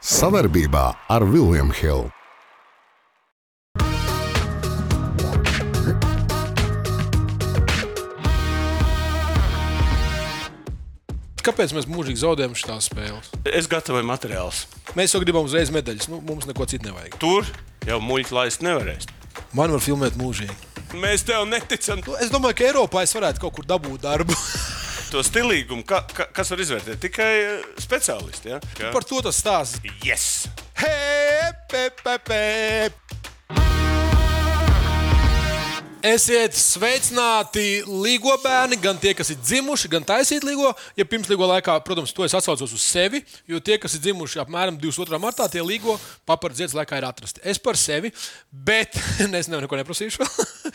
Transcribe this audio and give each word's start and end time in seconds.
Savarbībā 0.00 0.86
ar 1.12 1.24
Vilniņu 1.28 1.74
Hildu. 1.76 2.08
Kāpēc 11.44 11.74
mēs 11.76 11.84
mūžīgi 11.84 12.22
zaudējam 12.22 12.56
šīs 12.56 12.88
spēles? 12.88 13.28
Es 13.44 13.68
gatavoju 13.68 14.08
materiālus. 14.08 14.62
Mēs 14.96 15.12
jau 15.12 15.20
gribam 15.20 15.44
uzreiz 15.44 15.68
medaļas. 15.68 16.08
Nu, 16.08 16.22
mums 16.24 16.48
neko 16.48 16.64
citu 16.64 16.88
nevajag. 16.88 17.20
Tur 17.20 17.44
jau 17.84 18.00
muļķi 18.00 18.36
laist 18.40 18.64
nevarēs. 18.64 19.04
Man 19.52 19.76
var 19.76 19.84
filmēt 19.84 20.16
mūžīgi. 20.16 20.56
Mēs 20.96 21.28
tev 21.28 21.44
neticam. 21.44 22.00
Nu, 22.08 22.16
es 22.24 22.32
domāju, 22.32 22.56
ka 22.56 22.70
Eiropā 22.72 23.04
es 23.04 23.12
varētu 23.12 23.44
kaut 23.44 23.60
kur 23.60 23.68
dabūt 23.68 24.08
darbu. 24.08 24.32
To 25.10 25.24
stilīgumu, 25.26 25.82
ka, 25.82 26.04
ka, 26.14 26.28
kas 26.30 26.52
var 26.52 26.60
izvērtēt 26.62 27.00
tikai 27.02 27.30
eh, 27.42 27.62
speciālisti. 27.82 28.52
Ja? 28.52 28.60
Ka... 28.78 28.92
Par 28.94 29.06
to 29.06 29.18
tas 29.26 29.40
stāsts. 29.42 29.82
Yes! 30.06 30.46
Hei, 30.78 31.50
pe, 31.70 31.88
pe, 31.98 32.14
pe. 32.22 32.42
Esiet 36.00 36.54
sveicināti 36.56 37.82
līgo 37.84 38.32
bērni, 38.40 38.78
gan 38.80 38.96
tie, 38.96 39.10
kas 39.12 39.28
ir 39.34 39.36
dzimuši, 39.36 39.88
gan 39.92 40.04
taisīt 40.08 40.44
līgo. 40.48 40.70
Ja 40.96 41.04
pirms 41.04 41.28
līgo 41.28 41.44
laikā, 41.50 41.74
protams, 41.84 42.14
to 42.16 42.24
es 42.24 42.32
atsaucos 42.36 42.72
uz 42.72 42.84
sevi, 42.86 43.20
jo 43.48 43.58
tie, 43.60 43.76
kas 43.80 43.98
ir 43.98 44.00
dzimuši 44.06 44.40
apmēram 44.40 44.78
22. 44.80 45.18
martā, 45.20 45.44
tie 45.52 45.60
līgo 45.60 45.98
papardziedas 46.28 46.72
laikā 46.78 46.96
ir 46.96 47.04
atrasti. 47.04 47.42
Es 47.44 47.60
par 47.60 47.76
sevi, 47.76 48.14
bet 48.48 48.96
es 49.20 49.50
nevienu 49.50 49.66
neko 49.66 49.80
neprasīšu. 49.82 50.24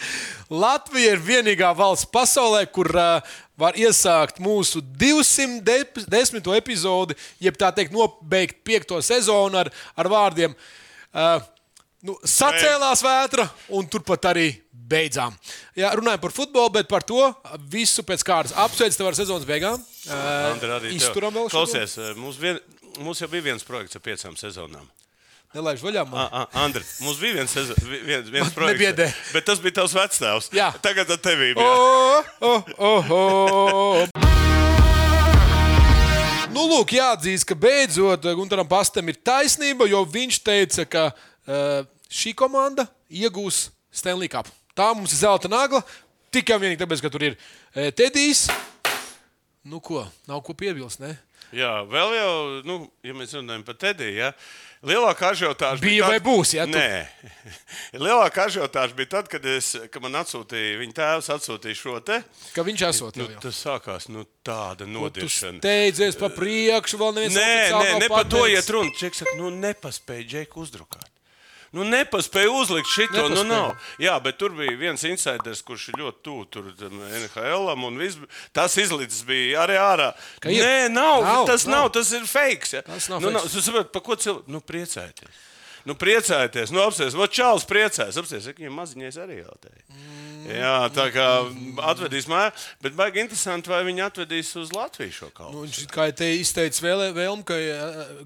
Latvija 0.66 1.16
ir 1.16 1.24
vienīgā 1.26 1.72
valsts 1.73 2.12
pasaulē, 2.14 2.62
kur 2.70 2.92
uh, 2.94 3.40
var 3.58 3.80
iesākt 3.82 4.38
mūsu 4.44 4.84
210. 5.02 6.38
epizodi, 6.60 7.18
jeb 7.42 7.58
tā 7.58 7.72
teikt, 7.73 7.98
nobeigt 7.98 8.62
piekto 8.68 9.02
sezonu 9.02 9.64
ar, 9.64 9.73
ar 9.98 10.12
vārdiem. 10.14 10.54
Uh, 11.16 11.40
nu, 12.06 12.20
sacēlās 12.22 13.02
vētra, 13.02 13.48
un 13.73 13.89
turpat 13.89 14.30
arī 14.36 14.52
beidzām. 14.89 15.36
Jā, 15.78 15.91
runājam 15.97 16.22
par 16.23 16.33
futbolu, 16.36 16.73
bet 16.78 16.89
par 16.91 17.05
to 17.08 17.22
visu 17.72 18.05
pēc 18.05 18.25
kārtas. 18.25 18.55
Apsveicu 18.66 19.00
tev 19.00 19.09
ar 19.11 19.17
sezonas 19.17 19.47
beigām. 19.50 19.81
Izturam 20.94 21.33
vēl 21.36 21.50
šo. 21.50 21.58
Klausies, 21.58 21.97
eh, 21.97 22.14
mums, 22.19 22.38
vien, 22.42 22.59
mums 23.00 23.22
jau 23.22 23.31
bija 23.31 23.50
viens 23.52 23.66
projekts 23.66 23.97
ar 23.97 24.05
piecām 24.05 24.38
sezonām. 24.39 24.86
Nelaiž 25.55 25.80
vaļā. 25.86 26.03
Andri, 26.59 26.83
mums 27.00 27.19
bija 27.22 27.38
viens, 27.38 27.53
viens, 27.55 28.27
viens 28.27 28.52
projekts. 28.52 28.75
nebiedē. 28.75 29.08
Bet 29.31 29.45
tas 29.47 29.61
bija 29.64 29.86
tavs. 29.86 30.50
Jā. 30.52 30.73
Tagad 30.83 31.16
ar 31.16 31.22
tevi. 31.23 31.53
Oh, 31.55 32.23
oh, 32.42 32.73
oh, 32.77 33.11
oh. 33.16 34.25
Nu, 36.55 36.66
lūk, 36.72 36.94
jāatzīst, 36.95 37.44
ka 37.47 37.55
beidzot 37.59 38.27
Gunteram 38.36 38.67
Pastam 38.67 39.09
ir 39.11 39.17
taisnība, 39.20 39.88
jo 39.92 40.03
viņš 40.08 40.38
teica, 40.44 40.86
ka 40.88 41.08
uh, 41.11 41.81
šī 42.08 42.31
komanda 42.36 42.88
iegūs 43.11 43.70
Stanley 43.92 44.31
Cup. 44.31 44.47
Tā 44.76 44.90
mums 44.95 45.14
ir 45.16 45.22
zelta 45.23 45.52
nagla. 45.52 45.81
Tikai 46.36 46.58
vienīgi 46.59 46.81
tāpēc, 46.84 47.02
ka 47.06 47.12
tur 47.14 47.23
ir 47.30 47.38
uh, 47.40 47.90
Tedijs. 47.95 48.48
Nu, 49.66 49.80
ko? 49.82 50.04
Nav 50.30 50.44
ko 50.45 50.54
piebilst. 50.54 51.00
Ne? 51.02 51.16
Jā, 51.56 51.72
vēl 51.88 52.12
jau, 52.17 52.32
nu, 52.67 52.76
ja 53.06 53.14
mēs 53.16 53.32
runājam 53.38 53.64
par 53.64 53.78
Tediju, 53.80 54.12
ja, 54.17 54.32
lielākā 54.86 55.30
ažiotāža 55.32 55.80
Bija 55.80 56.09
vai 56.09 56.17
būs, 56.20 56.52
ja, 56.58 56.66
tu- 56.67 56.76
Nē, 56.76 57.06
lielākā 58.06 58.48
ažiotāža 58.50 58.98
bija 58.98 59.12
tad, 59.14 59.30
kad, 59.32 59.45
es, 59.48 59.70
kad 59.94 60.04
man 60.04 60.17
atsūtīja, 60.20 60.76
viņa 60.82 60.95
tēvs 61.00 61.30
atsūtīja 61.38 61.80
šo 61.80 61.95
te. 62.06 62.20
Ka 62.58 62.66
viņš 62.67 62.84
esot 62.89 63.22
Nu, 63.22 63.30
tas 63.45 63.62
sākās 63.62 64.10
nu, 64.12 64.26
tāda 64.45 64.84
Tu 64.84 64.92
nodiršana. 64.92 65.62
steidzies 65.64 66.20
pa 66.20 66.30
priekšu, 66.34 67.00
vēl 67.00 67.16
neviens 67.22 67.38
Nē, 67.39 67.50
nē, 67.78 67.92
ne 68.04 68.12
par 68.12 68.28
to 68.30 68.44
iet 68.52 68.70
runa. 68.76 68.92
Čeks 69.00 69.23
saka, 69.23 69.38
nu 69.39 69.54
nepaspēja 69.56 70.28
Džeku 70.34 70.66
uzdrukāt. 70.66 71.08
Nu, 71.76 71.84
nepaspēja 71.84 72.52
uzlikt 72.56 72.88
šito. 72.88 73.26
Nu, 73.34 73.44
nav. 73.48 73.73
Jā, 74.00 74.16
bet 74.23 74.38
tur 74.40 74.54
bija 74.56 74.76
viens 74.80 75.04
insiders, 75.08 75.59
kurš 75.66 75.90
ir 75.92 76.00
ļoti 76.00 76.23
tuvu 76.23 76.64
NHL. 76.88 77.72
Tas 78.55 78.77
izlicis 78.80 79.26
bija 79.27 79.66
arī 79.66 79.76
ārā. 79.82 80.11
Ka 80.44 80.54
ir? 80.54 80.64
Nē, 80.64 80.88
nav, 80.94 81.23
Nav, 81.26 81.44
tas 81.49 81.66
nav. 81.67 81.86
nav, 81.86 81.89
tas 81.98 82.14
ir 82.16 82.23
fake. 82.30 82.72
Ja? 82.77 82.86
Tas 82.88 83.10
nav 83.11 83.20
nu, 83.20 83.32
fakes. 83.33 83.42
nav, 83.42 83.52
tu 83.52 83.66
saproti, 83.66 83.92
par 83.92 84.05
ko 84.05 84.16
cilvēki 84.16 84.55
nu, 84.55 84.61
priecājieties? 84.64 85.44
Nu, 85.86 85.94
priecājieties, 86.02 86.72
nu, 86.73 86.82
apsēs, 86.82 87.14
vai 87.17 87.27
Čāls 87.30 87.67
priecājas. 87.70 88.17
Apsēs, 88.17 88.48
ka 88.49 88.64
viņam 88.64 88.80
maziņais 88.80 89.20
arī 89.22 89.42
jautājums. 89.44 89.86
Mm. 89.92 90.24
Jā, 90.45 90.73
tā 90.94 91.08
kā 91.10 91.26
atvedīs 91.89 92.28
mājā, 92.30 92.52
bet 92.86 92.94
baigi 92.98 93.22
interesanti, 93.23 93.72
vai 93.72 93.80
viņi 93.88 94.04
atvedīs 94.06 94.52
uz 94.61 94.70
Latviju 94.76 95.14
šo 95.16 95.30
kaut 95.33 95.50
Nu, 95.54 95.64
ko. 95.64 95.66
viņš 95.66 95.80
kā 95.89 96.06
te 96.14 96.28
izteica 96.38 96.83
vēlē, 96.86 97.08
vēlmu, 97.16 97.45
ka 97.48 97.58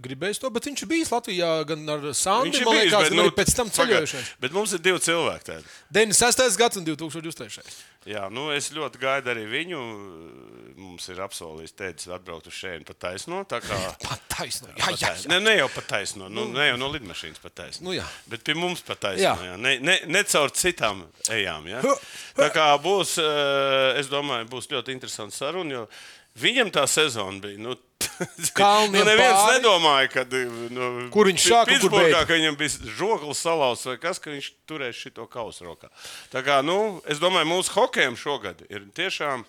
gribēs 0.04 0.42
to, 0.42 0.52
bet 0.52 0.68
viņš 0.68 0.84
ir 0.84 0.92
bijis 0.92 1.14
Latvijā 1.14 1.52
gan 1.70 1.86
ar 1.96 2.10
Sandu, 2.18 2.52
bijis, 2.52 2.68
liekas, 2.68 3.06
bet, 3.08 3.14
gan 3.14 3.22
nu, 3.22 3.36
pēc 3.40 3.54
tam 3.56 3.72
pagaid, 3.72 3.96
ceļojušais. 3.96 4.34
Bet 4.44 4.58
mums 4.58 4.76
ir 4.76 4.84
divi 4.84 5.00
cilvēki. 5.06 5.48
Tādi. 5.50 5.74
96. 5.96 6.60
gads 6.60 6.82
un 6.82 6.90
2023. 6.92 7.80
Jā, 8.08 8.30
nu 8.32 8.46
es 8.56 8.70
ļoti 8.72 9.00
gaidu 9.02 9.28
arī 9.34 9.42
viņu. 9.52 9.80
Mums 10.80 11.10
ir 11.12 11.18
apsolījis, 11.20 11.74
teicis, 11.76 12.08
atbraukt 12.16 12.48
uz 12.48 12.56
šejienes 12.56 12.88
pa 12.88 12.94
taisno. 12.96 13.42
tā 13.44 13.60
kā- 13.60 13.80
Pat 14.08 14.22
taisno. 14.32 14.70
Jā, 14.78 14.94
jā, 14.96 15.10
jā. 15.20 15.28
Ne, 15.34 15.40
ne 15.44 15.56
jau 15.58 15.68
pa 15.74 15.82
taisno, 15.82 16.30
nu, 16.32 16.46
ne 16.54 16.70
jau 16.70 16.78
no 16.80 16.88
lidmašīnas 16.94 17.42
pa 17.44 17.50
taisno. 17.52 17.90
Nu, 17.90 17.96
jā. 17.98 18.06
Bet 18.32 18.46
pie 18.48 18.56
mums 18.56 18.82
pa 18.88 18.96
taisno. 18.96 19.26
Jā. 19.28 19.36
Jā. 19.52 19.58
Ne, 19.60 19.76
ne, 19.84 19.98
ne 20.08 20.24
caur 20.24 20.50
citām 20.56 21.04
ejām. 21.36 21.68
Huh, 21.84 22.00
Tā 22.40 22.48
kā 22.56 22.70
būs, 22.80 23.18
eh, 23.20 24.00
es 24.00 24.08
domāju, 24.08 24.48
būs 24.48 24.72
ļoti 24.72 24.96
interesants 24.96 25.36
saruna. 25.44 25.82
jo 25.82 25.88
Viņam 26.40 26.72
tā 26.74 26.84
sezona 26.90 27.40
bija. 27.44 27.60
Nu, 27.62 27.76
Kalniem 28.58 29.02
nu, 29.04 29.06
neviens 29.08 29.38
pāri. 29.38 29.56
nedomāja, 29.58 30.10
kad, 30.12 30.34
nu, 30.74 30.90
Kur 31.14 31.28
viņš 31.30 31.46
sāka 31.52 31.74
Pitsburgā, 31.74 32.22
ka 32.28 32.36
viņam 32.38 32.58
bija 32.60 32.92
žoklis 32.98 33.42
salauzts 33.44 33.88
vai 33.90 33.96
kas, 34.02 34.20
ka 34.24 34.32
viņš 34.34 34.48
turēs 34.70 35.00
šo 35.06 35.26
kausu 35.32 35.68
rokā. 35.68 35.90
Tā 36.32 36.44
kā, 36.46 36.60
nu, 36.66 37.00
es 37.12 37.20
domāju, 37.22 37.50
mūsu 37.52 37.74
hokejam 37.76 38.16
šogad 38.20 38.64
ir 38.72 38.86
tiešām 38.96 39.44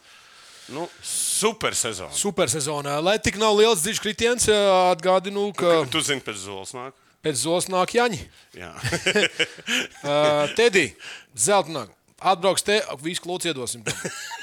nu, 0.74 0.86
super 1.02 1.74
sezona. 1.78 2.14
Super 2.14 2.50
sezonā. 2.52 2.98
Lai 3.02 3.16
tik 3.22 3.38
nav 3.42 3.56
liels 3.58 3.82
dziļš 3.86 4.02
kritiens, 4.04 4.48
ā, 4.50 4.58
atgādinu, 4.94 5.48
ka 5.58 5.80
Tu 5.90 6.02
zini, 6.06 6.22
pēc 6.26 6.42
zolas 6.42 6.74
nāk. 6.76 6.94
pēc 7.26 7.40
zolas 7.42 7.66
nāk 7.70 7.94
Jaņi. 7.98 8.20
Jā. 8.58 8.74
Uh, 10.00 10.48
Tedī, 10.56 10.94
zeltnāk. 11.36 11.90
Atbrauks 12.20 12.64
te, 12.66 12.80
visu 13.00 13.22
klūci 13.24 13.48
iedosim. 13.52 13.84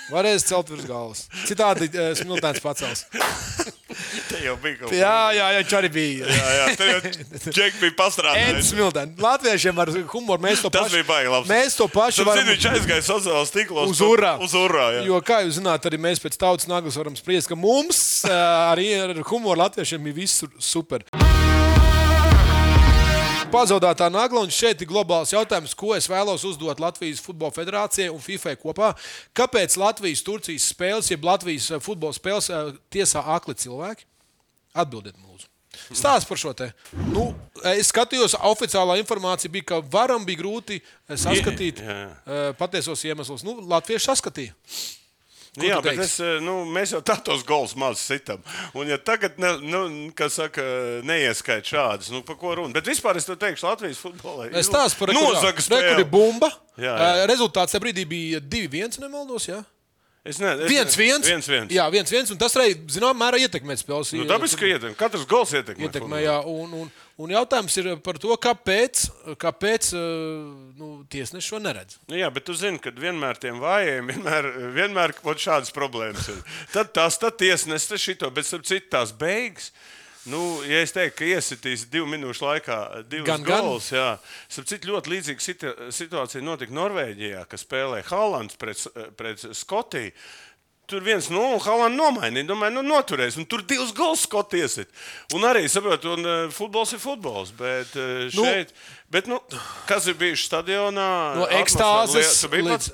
Varēs 0.10 0.46
celt 0.48 0.70
virs 0.72 0.86
galvas. 0.88 1.26
Citādi 1.46 1.90
uh, 1.92 2.14
smiltēns 2.18 2.64
pacels. 2.64 3.04
Te 4.28 4.40
jau 4.44 4.54
bija 4.62 4.78
kaut 4.78 4.92
kas 4.92 4.98
Jā, 5.00 5.14
jā, 5.36 5.46
jā, 5.56 5.62
arī 5.80 5.90
bija. 5.92 6.28
Jā, 6.30 6.48
jā, 6.58 6.66
tur 6.78 6.90
jau 6.92 7.52
Džek 7.56 7.78
bija 7.82 7.96
pastrādājis. 7.98 8.70
smiltēns. 8.72 9.20
Latviešiem 9.24 9.82
ar 9.84 9.92
humoru 10.12 10.44
mēs 10.44 10.62
to 10.64 10.72
Tas 10.74 10.86
pašu. 10.88 11.00
bija 11.00 11.08
baigi 11.10 11.32
labs. 11.34 11.50
Mēs 11.52 11.78
to 11.80 11.88
pašu 11.92 12.22
Tad, 12.24 12.30
varam. 12.32 12.44
zini, 12.44 12.56
viņš 12.56 12.68
aizgāja 12.74 13.06
sociālajos 13.08 13.54
tīklos. 13.56 13.94
Uz 13.96 14.04
urā. 14.06 14.34
Uz 14.44 14.56
urā 14.60 14.90
jā. 14.98 15.06
Jo, 15.10 15.22
kā 15.26 15.42
jūs 15.48 15.58
zināt, 15.60 15.88
arī 15.90 16.00
mēs 16.08 16.22
pēc 16.24 16.38
tautas 16.40 16.70
naglas 16.70 17.00
varam 17.00 17.18
spriest, 17.20 17.50
ka 17.52 17.58
mums 17.60 18.04
ā, 18.30 18.38
arī 18.76 18.92
ar 19.02 19.18
humoru 19.32 19.64
latviešiem 19.66 20.12
ir 20.12 20.20
viss 20.22 20.46
super. 20.62 21.08
Pazaudētā 23.47 24.09
nagla, 24.12 24.41
un 24.44 24.52
šeit 24.52 24.81
ir 24.84 24.90
globāls 24.90 25.31
jautājums, 25.31 25.72
ko 25.78 25.94
es 25.96 26.08
vēlos 26.12 26.44
uzdot 26.47 26.81
Latvijas 26.84 27.22
Futbola 27.24 27.53
Federācijai 27.56 28.12
un 28.12 28.19
FIFA 28.19 28.56
kopā. 28.59 28.90
Kāpēc 29.38 29.78
Latvijas-Turcijas 29.80 30.66
spēles, 30.74 31.12
jeb 31.13 31.24
Latvijas 31.24 31.69
ā, 31.72 31.80
futbola 31.84 32.16
spēles 32.16 32.50
ā, 32.52 32.63
tiesā 32.91 33.24
akli 33.38 33.56
cilvēki? 33.56 34.03
Atbildiet, 34.78 35.16
lūdzu. 35.24 35.47
Stāsts 35.96 36.28
par 36.28 36.41
šo 36.41 36.52
te. 36.57 36.72
Nu, 37.13 37.30
es 37.72 37.94
skatījos, 37.94 38.36
oficiālā 38.50 38.97
informācija 39.00 39.52
bija, 39.53 39.69
ka 39.72 39.81
varam 39.94 40.25
bija 40.28 40.41
grūti 40.41 40.81
saskatīt 41.07 41.80
Jā, 41.84 41.97
jā. 42.28 42.46
patiesos 42.59 43.06
iemeslus. 43.07 43.46
Nu, 43.47 43.59
Latvieši 43.69 44.09
saskatīja. 44.09 44.57
Ko 45.57 45.66
Jā, 45.66 45.79
bet 45.81 45.97
es, 46.03 46.12
nu, 46.45 46.59
mēs 46.69 46.91
jau 46.94 47.00
tādos 47.01 47.41
gols 47.47 47.72
maz 47.79 48.01
sitam. 48.06 48.44
Un, 48.78 48.85
ja 48.91 49.00
tagad, 49.01 49.40
ne, 49.41 49.56
nu, 49.66 49.79
kā 50.18 50.28
saka, 50.29 50.62
neieskait 51.07 51.66
šādas, 51.66 52.12
nu, 52.13 52.22
par 52.28 52.38
ko 52.38 52.54
runa. 52.59 52.75
Bet 52.77 52.86
vispār 52.86 53.18
es 53.18 53.25
to 53.25 53.33
teikšu 53.39 53.65
Latvijas 53.65 54.01
futbolā. 54.04 54.51
Es 54.54 54.69
stāstu 54.69 55.01
par 55.01 55.15
nozaga 55.18 55.57
rekordu 55.57 55.65
spēli. 55.65 56.06
bumbu. 56.12 56.51
Jā, 56.77 56.94
jā. 56.94 57.25
Rezultāts 57.31 57.74
tajā 57.74 57.81
brīdī 57.88 58.06
bija 58.06 58.44
2-1, 58.44 59.00
nemaldos. 59.01 59.50
Jā, 59.50 59.63
Es 60.27 60.39
ne, 60.44 60.51
es 60.53 60.68
viens, 60.68 60.91
ne- 60.91 61.03
viens. 61.03 61.27
viens, 61.27 61.47
viens. 61.47 61.71
Jā, 61.71 61.85
viens, 61.94 62.12
viens. 62.12 62.31
Un 62.33 62.39
tas 62.41 62.56
arī, 62.59 62.74
zināmā 62.91 63.15
mērā, 63.15 63.39
ietekmē 63.45 63.77
spēles. 63.79 64.12
Nu, 64.18 64.25
tāpēc, 64.27 64.56
ka 64.59 64.68
ietekmē. 64.68 64.95
Katrs 65.00 65.27
gols 65.29 65.53
ietekmē. 65.56 65.88
ietekmē 65.88 66.21
jā, 66.24 66.38
un, 66.51 66.74
un, 66.81 66.89
un 67.24 67.33
jautājums 67.33 67.77
ir 67.79 67.89
par 68.03 68.19
to, 68.21 68.35
kāpēc, 68.44 69.06
kāpēc 69.39 69.91
uh, 69.95 70.01
nu, 70.79 70.89
tiesneši 71.13 71.53
šo 71.53 71.62
neredz. 71.63 72.00
Nu, 72.12 72.19
jā, 72.19 72.27
bet 72.33 72.47
tu 72.50 72.56
zini, 72.57 72.81
ka 72.83 72.91
vienmēr 72.91 73.39
tiem 73.39 73.62
vājiem 73.63 74.12
vienmēr, 74.12 74.50
vienmēr 74.75 75.15
šādas 75.38 75.71
problēmas 75.75 76.27
ir. 76.33 76.41
Tad 76.75 76.91
tas 76.97 77.19
tad 77.21 77.39
tiesnesis 77.39 78.03
šito, 78.03 78.31
bet 78.33 78.50
starp 78.50 78.68
citu 78.68 78.91
tās 78.97 79.15
beigas. 79.15 79.71
Nu, 80.27 80.41
ja 80.68 80.81
es 80.83 80.91
teiktu, 80.95 81.21
ka 81.21 81.27
iesitīs 81.38 81.85
divu 81.91 82.07
minūšu 82.12 82.44
laikā 82.44 82.79
gan. 83.45 83.45
gols, 83.47 83.91
jā, 83.95 84.09
starp 84.51 84.68
citu 84.68 84.91
ļoti 84.91 85.13
līdzīga 85.13 85.44
situ- 85.44 85.75
situācija 85.95 86.44
notika 86.44 86.75
Norvēģijā, 86.75 87.45
kas 87.47 87.63
spēlē 87.63 88.03
Haalands 88.09 88.59
pret, 88.59 88.83
pret 89.15 89.45
Skotiju. 89.56 90.12
Tur 90.88 91.03
viens 91.03 91.25
no 91.27 91.41
nu, 91.44 91.57
Halāna 91.59 91.97
nomainīja. 92.00 92.47
Domāju, 92.47 92.77
nu, 92.77 92.81
noturēs. 92.88 93.35
Un 93.35 93.44
tur 93.44 93.59
divas 93.68 93.89
gols 93.91 94.21
skoties. 94.24 94.77
Un 95.35 95.44
arī 95.44 95.65
saprotu, 95.68 96.13
un 96.15 96.24
uh, 96.24 96.35
futbols 96.56 96.94
ir 96.95 97.01
futbols. 97.03 97.51
Bet 97.59 97.91
uh, 98.00 98.29
šeit, 98.31 98.71
nu, 98.71 99.01
bet, 99.12 99.27
nu, 99.27 99.41
kas 99.89 100.07
ir 100.07 100.15
bijis 100.15 100.45
stadionā? 100.47 101.09
No 101.41 101.50
ekstāzes 101.59 102.39
līdz 102.71 102.88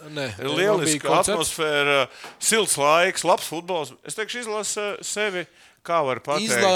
lieliska 0.58 1.06
atmosfēra, 1.20 2.00
silts 2.42 2.80
laiks, 2.82 3.28
labs 3.30 3.46
futbols. 3.54 3.94
Es 4.10 4.18
teikšu, 4.18 4.42
izlasa 4.42 4.88
sevi. 5.06 5.46
Kā 5.84 5.98
var 6.08 6.22
pateikt? 6.24 6.48
Izlā, 6.48 6.76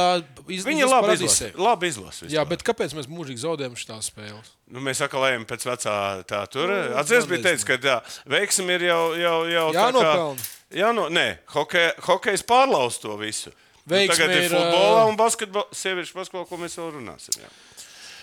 iz, 0.51 0.65
Viņa 0.68 0.88
labi 0.92 1.13
izlasa. 1.15 1.48
Labi 1.56 1.88
izlasa 1.88 2.27
Jā, 2.27 2.44
bet 2.48 2.63
kāpēc 2.68 2.92
mēs 2.98 3.07
mūžīgi 3.07 3.39
zaudējam 3.39 3.77
šīs 3.80 4.09
spēles? 4.12 4.50
Nu, 4.68 4.81
mēs 4.83 5.00
atkal 5.06 5.24
ejam 5.30 5.45
pēc 5.48 5.63
vecā 5.69 5.94
tā 6.27 6.42
tur. 6.51 6.74
Nu, 6.74 6.98
Atcerieties, 7.00 7.30
bija 7.31 7.45
teicis, 7.45 7.68
ka 7.69 7.77
tā 7.80 7.95
veiksim 8.27 8.68
ir 8.75 8.83
jau, 8.89 9.00
jau, 9.15 9.38
jau 9.48 9.69
jānopelna. 9.77 10.50
Jā, 10.75 10.92
no, 10.92 11.07
nē, 11.07 11.27
hokej, 11.56 11.94
hokejs 12.04 12.44
pārlauz 12.48 13.00
to 13.00 13.15
visu. 13.21 13.54
Nu, 13.88 14.01
tagad 14.12 14.33
ir, 14.36 14.50
ir 14.50 14.51
futbolā 14.51 15.06
un 15.07 15.15
basketbolā, 15.15 15.71
sieviešu 15.71 16.18
basketbolā, 16.18 16.48
ko 16.50 16.59
mēs 16.59 16.75
vēl 16.75 16.92
runāsim. 16.98 17.39
Jā. 17.39 17.51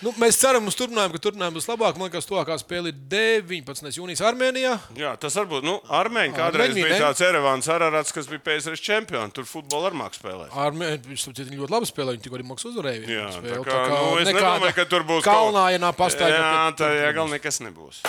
Nu, 0.05 0.11
mēs 0.21 0.37
ceram 0.37 0.67
uz 0.69 0.75
turpinājumu, 0.77 1.15
ka 1.15 1.21
turpinājums 1.23 1.55
būs 1.57 1.65
labāk. 1.65 1.97
Man 1.97 2.11
liekas, 2.11 2.27
tuvākā 2.29 2.59
spēle 2.61 2.91
ir 2.91 2.97
19. 3.09 3.89
jūnijas 3.97 4.21
Armēnijā. 4.27 4.75
Jā, 4.99 5.15
tas 5.17 5.33
varbūt 5.39 5.65
nu, 5.65 5.79
Armēņi 5.97 6.35
kādreiz 6.35 6.75
Armēņi, 6.75 6.83
bija 6.91 6.99
tāds 7.07 7.23
Erevāns 7.25 7.69
Arārats, 7.73 8.13
kas 8.13 8.29
bija 8.29 8.43
PSRS 8.45 8.83
čempions. 8.85 9.33
Tur 9.33 9.47
futbolu 9.49 9.89
ar 9.89 9.97
mākslu 9.97 10.21
spēlē. 10.21 10.49
Armēņi 10.65 11.17
ļoti 11.57 11.73
labi 11.73 11.89
spēlē, 11.89 12.13
viņi 12.13 12.25
tikko 12.27 12.37
arī 12.37 12.45
mākslinieks 12.51 12.75
uzvarēja. 12.75 13.05
Jā, 13.15 13.29
spēli, 13.33 13.55
tā 13.55 13.63
kā, 13.65 13.71
tā 13.71 13.79
kā, 13.89 14.01
nu, 14.03 14.19
es 14.21 14.29
nedomāju, 14.29 14.75
ka 14.77 14.85
tur 14.93 15.07
būs 15.09 15.25
kalnā, 15.25 15.63
ja 15.73 15.81
nav 15.81 15.95
pastāvīgi. 15.97 16.43
Jā, 16.43 16.67
tā 16.77 16.91
gal 17.17 17.31
nekas 17.33 17.63
nebūs. 17.65 18.03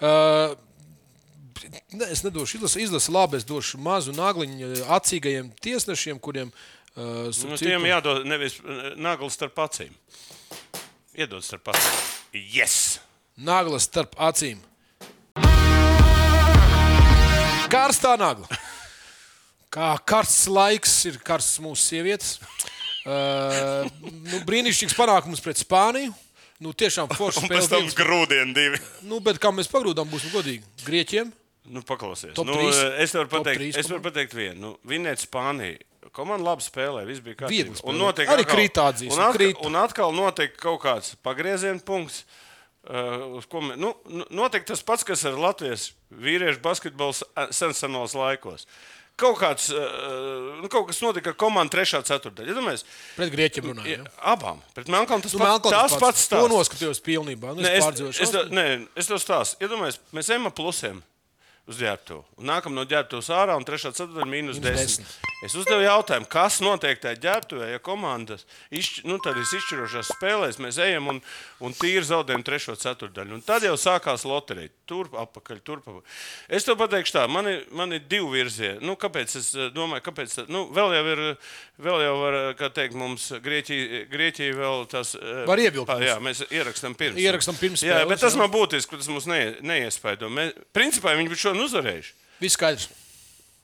Uh, 0.00 0.58
Ne, 1.92 2.06
es 2.10 2.22
nedošu 2.24 2.56
izlasi, 2.56 2.80
izlasi 2.82 3.12
labi, 3.12 3.38
es 3.38 3.44
došu 3.46 3.78
mazu 3.82 4.14
nagliņu 4.16 4.70
acīgajiem 4.96 5.52
tiesnešiem, 5.62 6.18
kuriem 6.22 6.48
uh, 6.50 7.28
nu, 7.30 7.58
tiem 7.60 7.84
jādod 7.86 8.24
nevis 8.26 8.56
nagls 8.98 9.36
starp 9.38 9.60
acīm. 9.68 9.92
Iedod 11.20 11.42
starp 11.44 11.66
acīm. 11.68 11.96
Yes! 12.32 12.74
Nagla 13.36 13.76
starp 13.82 14.14
acīm. 14.16 14.56
Karstā 17.68 18.14
nagla. 18.16 18.48
Kā 19.68 19.90
karsts 20.08 20.46
laiks 20.48 20.94
ir 21.10 21.18
karsts 21.20 21.60
mūsu 21.60 21.82
sievietes. 21.90 22.38
Uh, 23.04 23.84
nu, 24.00 24.40
brīnišķīgs 24.48 24.96
panākums 24.96 25.44
pret 25.44 25.60
Spāniju. 25.60 26.14
Nu, 26.56 26.72
tiešām 26.72 27.12
forši 27.12 27.44
spēlē. 27.44 27.58
Pēc 27.58 27.68
tam 27.74 27.92
grūdienu 28.00 28.56
divi. 28.56 28.80
Nu, 29.04 29.20
bet 29.20 29.36
kā 29.42 29.52
mēs 29.52 29.68
pagrūdām, 29.68 30.08
būsim 30.08 30.32
godīgi. 30.32 30.64
Grieķiem. 30.86 31.34
Nu, 31.68 31.82
paklausies. 31.86 32.38
Nu, 32.40 32.56
es 33.02 33.12
varu 33.14 33.28
pateikt, 33.28 33.76
es 33.76 33.88
varu 33.90 34.02
pateikt 34.08 34.34
vienu. 34.34 34.60
Nu, 34.60 34.74
Vinēt 34.88 35.20
Spāniju 35.22 35.78
Komanda 36.14 36.48
labi 36.48 36.64
spēlē, 36.64 37.04
viss 37.06 37.22
bija 37.22 37.44
kārtībā. 37.44 37.80
Un 37.86 37.98
notiek 38.00 38.30
arī 38.32 38.46
kritādzīs. 38.48 39.14
Un, 39.14 39.22
atkal, 39.28 39.52
un 39.68 39.76
atkal 39.78 40.14
notiek 40.16 40.56
kaut 40.58 40.80
kāds 40.82 41.12
pagrieziena 41.22 41.82
punkts. 41.86 42.24
Uh, 42.80 43.36
mē, 43.60 43.76
nu, 43.76 43.92
nu, 44.08 44.24
notiek 44.32 44.64
tas 44.66 44.80
pats, 44.82 45.04
kas 45.06 45.22
ar 45.28 45.36
Latvijas 45.38 45.90
vīriešu 46.10 46.62
basketbolu 46.64 47.52
sensenos 47.54 48.16
laikos. 48.16 48.64
Kaut, 49.20 49.36
kāds, 49.36 49.68
uh, 49.76 50.64
kaut 50.72 50.88
kas 50.88 51.02
notika 51.04 51.34
ar 51.34 51.36
komandu 51.38 51.76
3. 51.76 52.00
ceturtdaļā. 52.08 52.48
Ja 52.48 52.56
domājies, 52.56 52.86
pret 53.18 53.34
Grieķiem 53.34 53.68
runājot. 53.68 54.08
Ja, 54.08 54.14
abām. 54.32 54.64
Pret 54.74 54.88
Melnkalnu 54.90 55.28
tas, 55.28 55.36
nu, 55.36 55.44
pat, 55.44 55.68
tas 55.68 55.94
pats 56.00 56.24
stāsts. 56.24 56.32
To 56.32 56.48
noskatījos 56.50 57.04
pilnībā. 57.04 57.52
Nu, 57.52 57.66
ne, 57.68 57.76
es, 57.76 58.02
es, 58.16 58.24
es, 58.24 58.34
ne, 58.50 58.66
es 58.98 59.12
to 59.12 59.20
stāstu. 59.20 59.60
Iedomājieties, 59.60 60.00
ja 60.00 60.16
mēs 60.16 60.32
ejam 60.32 60.48
ar 60.48 60.56
plusiem 60.56 61.04
uz 61.70 61.78
ģērbtuvi. 61.80 62.44
Nākam 62.50 62.74
no 62.74 62.84
ģērbtuves 62.88 63.30
ārā 63.34 63.54
un 63.58 63.66
3. 63.66 63.92
ceturtdaļa 63.94 64.28
mīnus 64.28 64.58
10. 64.62 65.04
10. 65.04 65.12
Es 65.46 65.54
uzdevu 65.56 65.84
jautājumu, 65.86 66.28
kas 66.30 66.58
notiek 66.64 67.00
tajā 67.00 67.16
ģērbtuvē, 67.22 67.70
ja 67.72 67.80
komandas 67.84 68.44
izšķir, 68.74 69.06
nu, 69.08 69.16
izšķirošās 69.40 70.10
spēlēs 70.16 70.60
mēs 70.60 70.80
ejam 70.84 71.08
un, 71.14 71.22
un 71.64 71.76
tīri 71.78 72.04
zaudējam 72.04 72.44
3. 72.44 72.76
ceturtdaļu. 72.82 73.38
Un 73.38 73.46
tad 73.46 73.64
jau 73.64 73.76
sākās 73.80 74.26
loterija. 74.28 74.72
Turp, 74.90 75.14
apakaļ, 75.22 75.60
turp. 75.66 75.86
Apakaļ. 75.86 76.18
Es 76.58 76.66
to 76.66 76.74
pateikšu 76.78 77.14
tā, 77.14 77.24
man 77.30 77.48
ir, 77.50 77.64
man 77.76 77.94
ir 77.94 78.02
divi 78.10 78.28
virzieni. 78.34 78.80
Nu, 78.86 78.96
kāpēc 79.00 79.36
es 79.40 79.52
eh, 79.54 79.68
domāju, 79.74 80.04
kāpēc? 80.08 80.36
Nu, 80.50 80.64
vēl 80.74 80.96
jau 80.98 81.04
ir, 81.14 81.24
vēl 81.86 82.06
jau 82.06 82.14
var, 82.20 82.38
kā 82.58 82.72
teikt, 82.74 82.98
mums 82.98 83.30
Grieķija, 83.44 84.04
Grieķija 84.10 84.56
vēl 84.58 84.86
tas. 84.90 85.14
Eh, 85.18 85.44
var 85.50 85.62
iebilst. 85.62 85.94
Jā, 86.04 86.16
mēs 86.22 86.44
ierakstam 86.48 86.96
pirms. 86.98 87.20
Ierakstam 87.22 87.60
pirms. 87.60 87.84
Jā, 87.86 88.00
spēles, 88.00 88.14
bet 88.14 88.24
tas 88.26 88.36
jā. 88.36 88.42
man 88.42 88.50
būtiski, 88.54 88.98
tas 88.98 89.12
mums 89.12 89.30
ne. 89.30 89.44
Mēs, 89.62 90.00
principā 90.76 91.14
viņi 91.18 91.32
būtu 91.32 91.46
šodien 91.46 91.68
uzvarējuši. 91.68 92.18
Viss 92.40 92.58
skaidrs. 92.58 92.90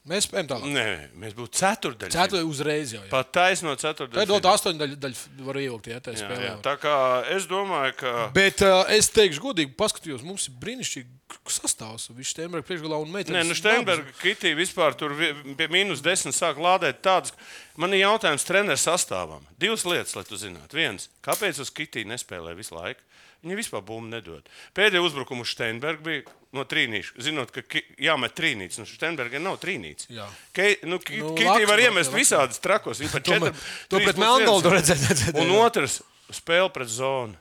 Mēs 0.07 0.23
spējam 0.23 0.47
tālāk. 0.47 0.71
Nē, 0.71 0.85
mēs 1.19 1.33
būtu 1.35 1.59
ceturdaļā. 1.59 2.13
Ceturdaļā 2.13 2.47
uzreiz 2.47 2.93
jau. 2.95 3.01
Jā. 3.01 3.09
Pat 3.11 3.31
taisno 3.35 3.73
ceturdaļā. 3.75 4.23
Tad 4.23 4.31
vēl 4.31 4.49
astoņu 4.53 4.79
daļu, 4.79 4.99
daļu 5.03 5.47
var 5.49 5.59
ja 5.59 5.99
tā 6.03 6.13
ir 6.13 6.21
spēlē. 6.21 6.51
Tā 6.63 6.75
kā 6.79 6.95
es 7.35 7.47
domāju, 7.49 7.95
ka. 7.99 8.13
Bet 8.35 8.63
uh, 8.63 8.85
es 8.95 9.11
teikšu 9.11 9.43
godīgi, 9.43 9.73
paskatījos, 9.79 10.23
mums 10.23 10.47
ir 10.47 10.55
brīnišķīgi 10.61 11.17
sastāvs. 11.51 12.07
Viņš 12.15 12.31
Steinberga 12.37 12.67
priekšgalā 12.69 13.01
un 13.03 13.11
meitenes. 13.11 13.35
Nē, 13.35 13.43
nu 13.49 13.57
Steinberga 13.57 14.15
kitī 14.21 14.53
vispār 14.55 14.95
tur 14.95 15.15
pie 15.17 15.67
mīnus 15.73 16.03
desmit 16.05 16.37
sāk 16.37 16.61
lādēt 16.63 17.03
tādas. 17.03 17.35
Man 17.75 17.91
ir 17.91 18.05
jautājums 18.05 18.47
treneru 18.47 18.79
sastāvam. 18.79 19.43
Divas 19.59 19.83
lietas, 19.87 20.15
lai 20.15 20.23
tu 20.29 20.39
zinātu. 20.39 20.79
Viens, 20.79 21.11
kāpēc 21.25 21.59
uz 21.63 21.73
kitī 21.75 22.07
nespēlē 22.07 22.55
visu 22.55 22.79
laiku? 22.79 23.03
Viņi 23.43 23.59
vispār 23.59 23.83
bumbu 23.85 24.09
nedod. 24.09 24.47
Pēdējā 24.75 25.03
uzbrukuma 25.05 25.45
uz 25.45 25.51
Steinbergu 25.53 26.03
bija 26.07 26.23
no 26.57 26.65
trīnīša. 26.67 27.15
Zinot, 27.23 27.53
ka 27.53 27.81
jāmet 28.01 28.35
trīnītis. 28.37 28.81
Nu, 28.81 28.87
Steinberga 28.89 29.41
nav 29.41 29.59
trīnītis. 29.61 30.09
Ke, 30.55 30.73
nu, 30.83 30.97
nu, 30.97 31.33
Kitī 31.37 31.67
var 31.69 31.81
iemest 31.83 32.15
visādas 32.15 32.61
trakos. 32.63 33.01
Viņa 33.03 33.13
pat 33.17 33.27
četri. 33.29 33.53
To 33.93 34.01
pret 34.01 34.21
Melngoldu 34.21 34.73
redzēt. 34.73 35.29
Un 35.37 35.53
otrs 35.61 36.01
spēle 36.33 36.71
pret 36.73 36.91
zonu. 36.91 37.37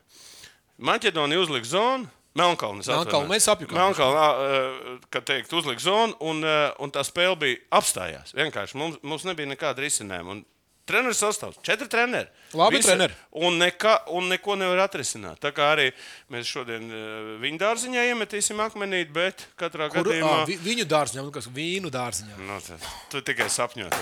Maķedonija 0.77 1.43
uzlika 1.43 1.69
zonu. 1.69 2.13
Melnkalnis. 2.37 2.89
Melnkalnis 2.93 3.31
mēs 3.31 3.47
apjukām. 3.49 3.79
Melnkalnis, 3.79 4.99
kā 5.13 5.23
teikt, 5.25 5.53
uzlika 5.57 5.81
zonu, 5.81 6.17
un, 6.21 6.45
un 6.85 6.93
tā 6.93 7.01
spēle 7.07 7.39
bija 7.41 7.63
apstājās. 7.79 8.35
Vienkārši 8.37 8.77
mums, 8.77 8.99
mums 9.01 9.25
nebija 9.25 9.49
nekāda 9.49 9.81
risinājuma. 9.81 10.37
Un 10.37 10.43
Treneris 10.87 11.19
sastāvs, 11.19 11.59
četri 11.67 11.89
treneri. 11.91 12.29
Labi, 12.55 12.77
Visi, 12.77 12.87
treneri. 12.87 13.15
Un, 13.43 13.57
neka, 13.59 13.97
un 14.15 14.29
neko 14.31 14.55
nevar 14.55 14.85
atrisināt. 14.85 15.41
Tā 15.43 15.51
kā 15.55 15.73
arī 15.75 15.89
mēs 16.31 16.47
šodien 16.47 16.85
uh, 16.87 17.31
viņu 17.43 17.59
dārziņā 17.59 18.05
iemetīsim 18.13 18.61
akmenī, 18.63 19.01
bet 19.11 19.49
katrā 19.59 19.89
Kur, 19.91 20.07
gadījumā. 20.07 20.45
À, 20.45 20.47
vi, 20.47 20.55
viņu 20.63 20.85
dārziņā, 20.87 21.25
nu 21.27 21.33
kas 21.35 21.49
vīnu 21.51 21.91
dārziņā. 21.91 22.39
Nu, 22.39 22.59
tad, 22.63 22.87
tu 23.11 23.23
tikai 23.27 23.49
sapņot, 23.51 23.97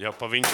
jau 0.00 0.12
pa 0.16 0.30
viņu. 0.32 0.52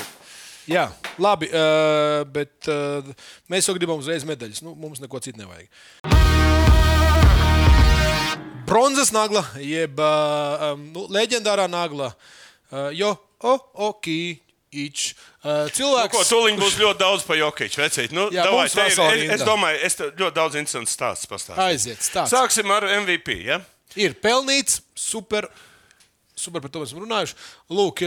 Jā, 0.66 0.88
labi, 1.22 1.46
uh, 1.54 2.24
bet 2.34 2.66
uh, 2.72 3.06
mēs 3.52 3.70
jau 3.70 3.76
gribam 3.78 4.02
uzreiz 4.02 4.26
medaļas. 4.26 4.64
Nu, 4.66 4.74
mums 4.74 4.98
neko 5.04 5.20
citu 5.22 5.38
nevajag. 5.38 5.70
Bronzas 8.66 9.14
nagla, 9.14 9.44
jeb 9.62 10.02
uh, 10.02 10.72
nu, 10.82 11.06
leģendārā 11.14 11.68
nagla. 11.70 12.10
Uh, 12.72 12.90
jo, 12.90 13.12
o, 13.38 13.54
ok, 13.86 14.10
Ič. 14.74 15.14
Uh, 15.44 15.68
cilvēks, 15.70 16.10
nu, 16.10 16.18
ko, 16.18 16.24
tūlīt 16.26 16.58
būs 16.58 16.78
ļoti 16.80 17.00
daudz 17.00 17.22
par. 17.28 17.38
Vecīt. 17.38 18.12
Nu, 18.16 18.26
Jā, 18.34 18.48
davai, 18.48 18.66
te, 18.72 18.82
es, 18.90 18.98
es 19.38 19.44
domāju, 19.46 19.78
es 19.86 19.96
ļoti 20.02 20.34
daudz 20.34 20.58
interesantu 20.58 20.90
stāstu 20.90 21.30
pastāstīšu. 21.30 21.62
Aiziet, 21.62 22.02
stāst. 22.02 22.34
Sāksim 22.34 22.72
ar 22.74 22.88
MVP. 23.04 23.38
Ja? 23.46 23.60
Ir 23.96 24.16
pelnīts, 24.20 24.80
super 24.98 25.46
super 26.36 26.60
par 26.60 26.70
to 26.72 26.82
esam 26.84 27.00
runājuši. 27.00 27.36
Lūk, 27.72 28.02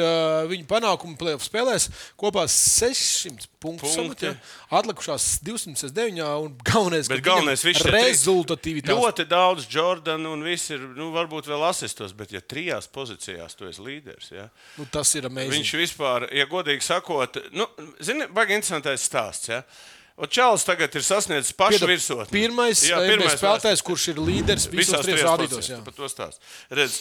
viņa 0.51 0.67
panākumi 0.69 1.17
plēsoņu 1.19 1.45
spēlēs 1.47 1.87
kopā 2.19 2.45
600 2.49 3.49
punktus. 3.61 3.95
Punkti. 3.97 4.31
Atlikušās 4.79 5.27
209 5.45 6.21
un 6.45 6.55
galvenais, 6.65 7.09
bet 7.11 7.23
galvenais 7.25 7.65
ir 7.65 7.81
rezultatīvitāte. 7.89 8.95
Ļoti 8.95 9.25
daudz 9.29 9.67
Jordana 9.73 10.29
un 10.31 10.45
viss 10.45 10.69
ir, 10.73 10.85
nu, 10.97 11.09
varbūt 11.15 11.49
vēl 11.49 11.65
asistos, 11.71 12.13
bet 12.17 12.33
ja 12.35 12.41
trijās 12.45 12.89
pozīcijās 12.93 13.57
tu 13.57 13.67
esi 13.69 13.83
līderis. 13.83 14.31
Ja? 14.35 14.49
Nu, 14.77 14.87
tas 14.93 15.11
ir 15.17 15.27
amazing. 15.29 15.57
Viņš 15.57 15.75
vispār, 15.81 16.29
ja 16.35 16.45
godīgi 16.49 16.85
sakot, 16.85 17.41
nu, 17.57 17.67
zini, 17.97 18.29
baigi 18.33 18.59
interesantais 18.59 19.09
stāsts. 19.09 19.49
Ja? 19.51 19.63
Čāls 20.29 20.65
tagad 20.67 20.91
ir 20.99 21.03
sasniedzis 21.07 21.55
pašu 21.55 21.87
virsotni. 21.87 22.33
Pirmais, 22.33 22.81
jā, 22.83 22.97
pirmais 23.07 23.37
spēlētājs, 23.39 23.83
kurš 23.87 24.09
ir 24.11 24.19
līderis. 24.19 24.67
Par 24.67 25.95
to 25.95 26.09
stāst. 26.11 26.43
Redz, 26.75 26.97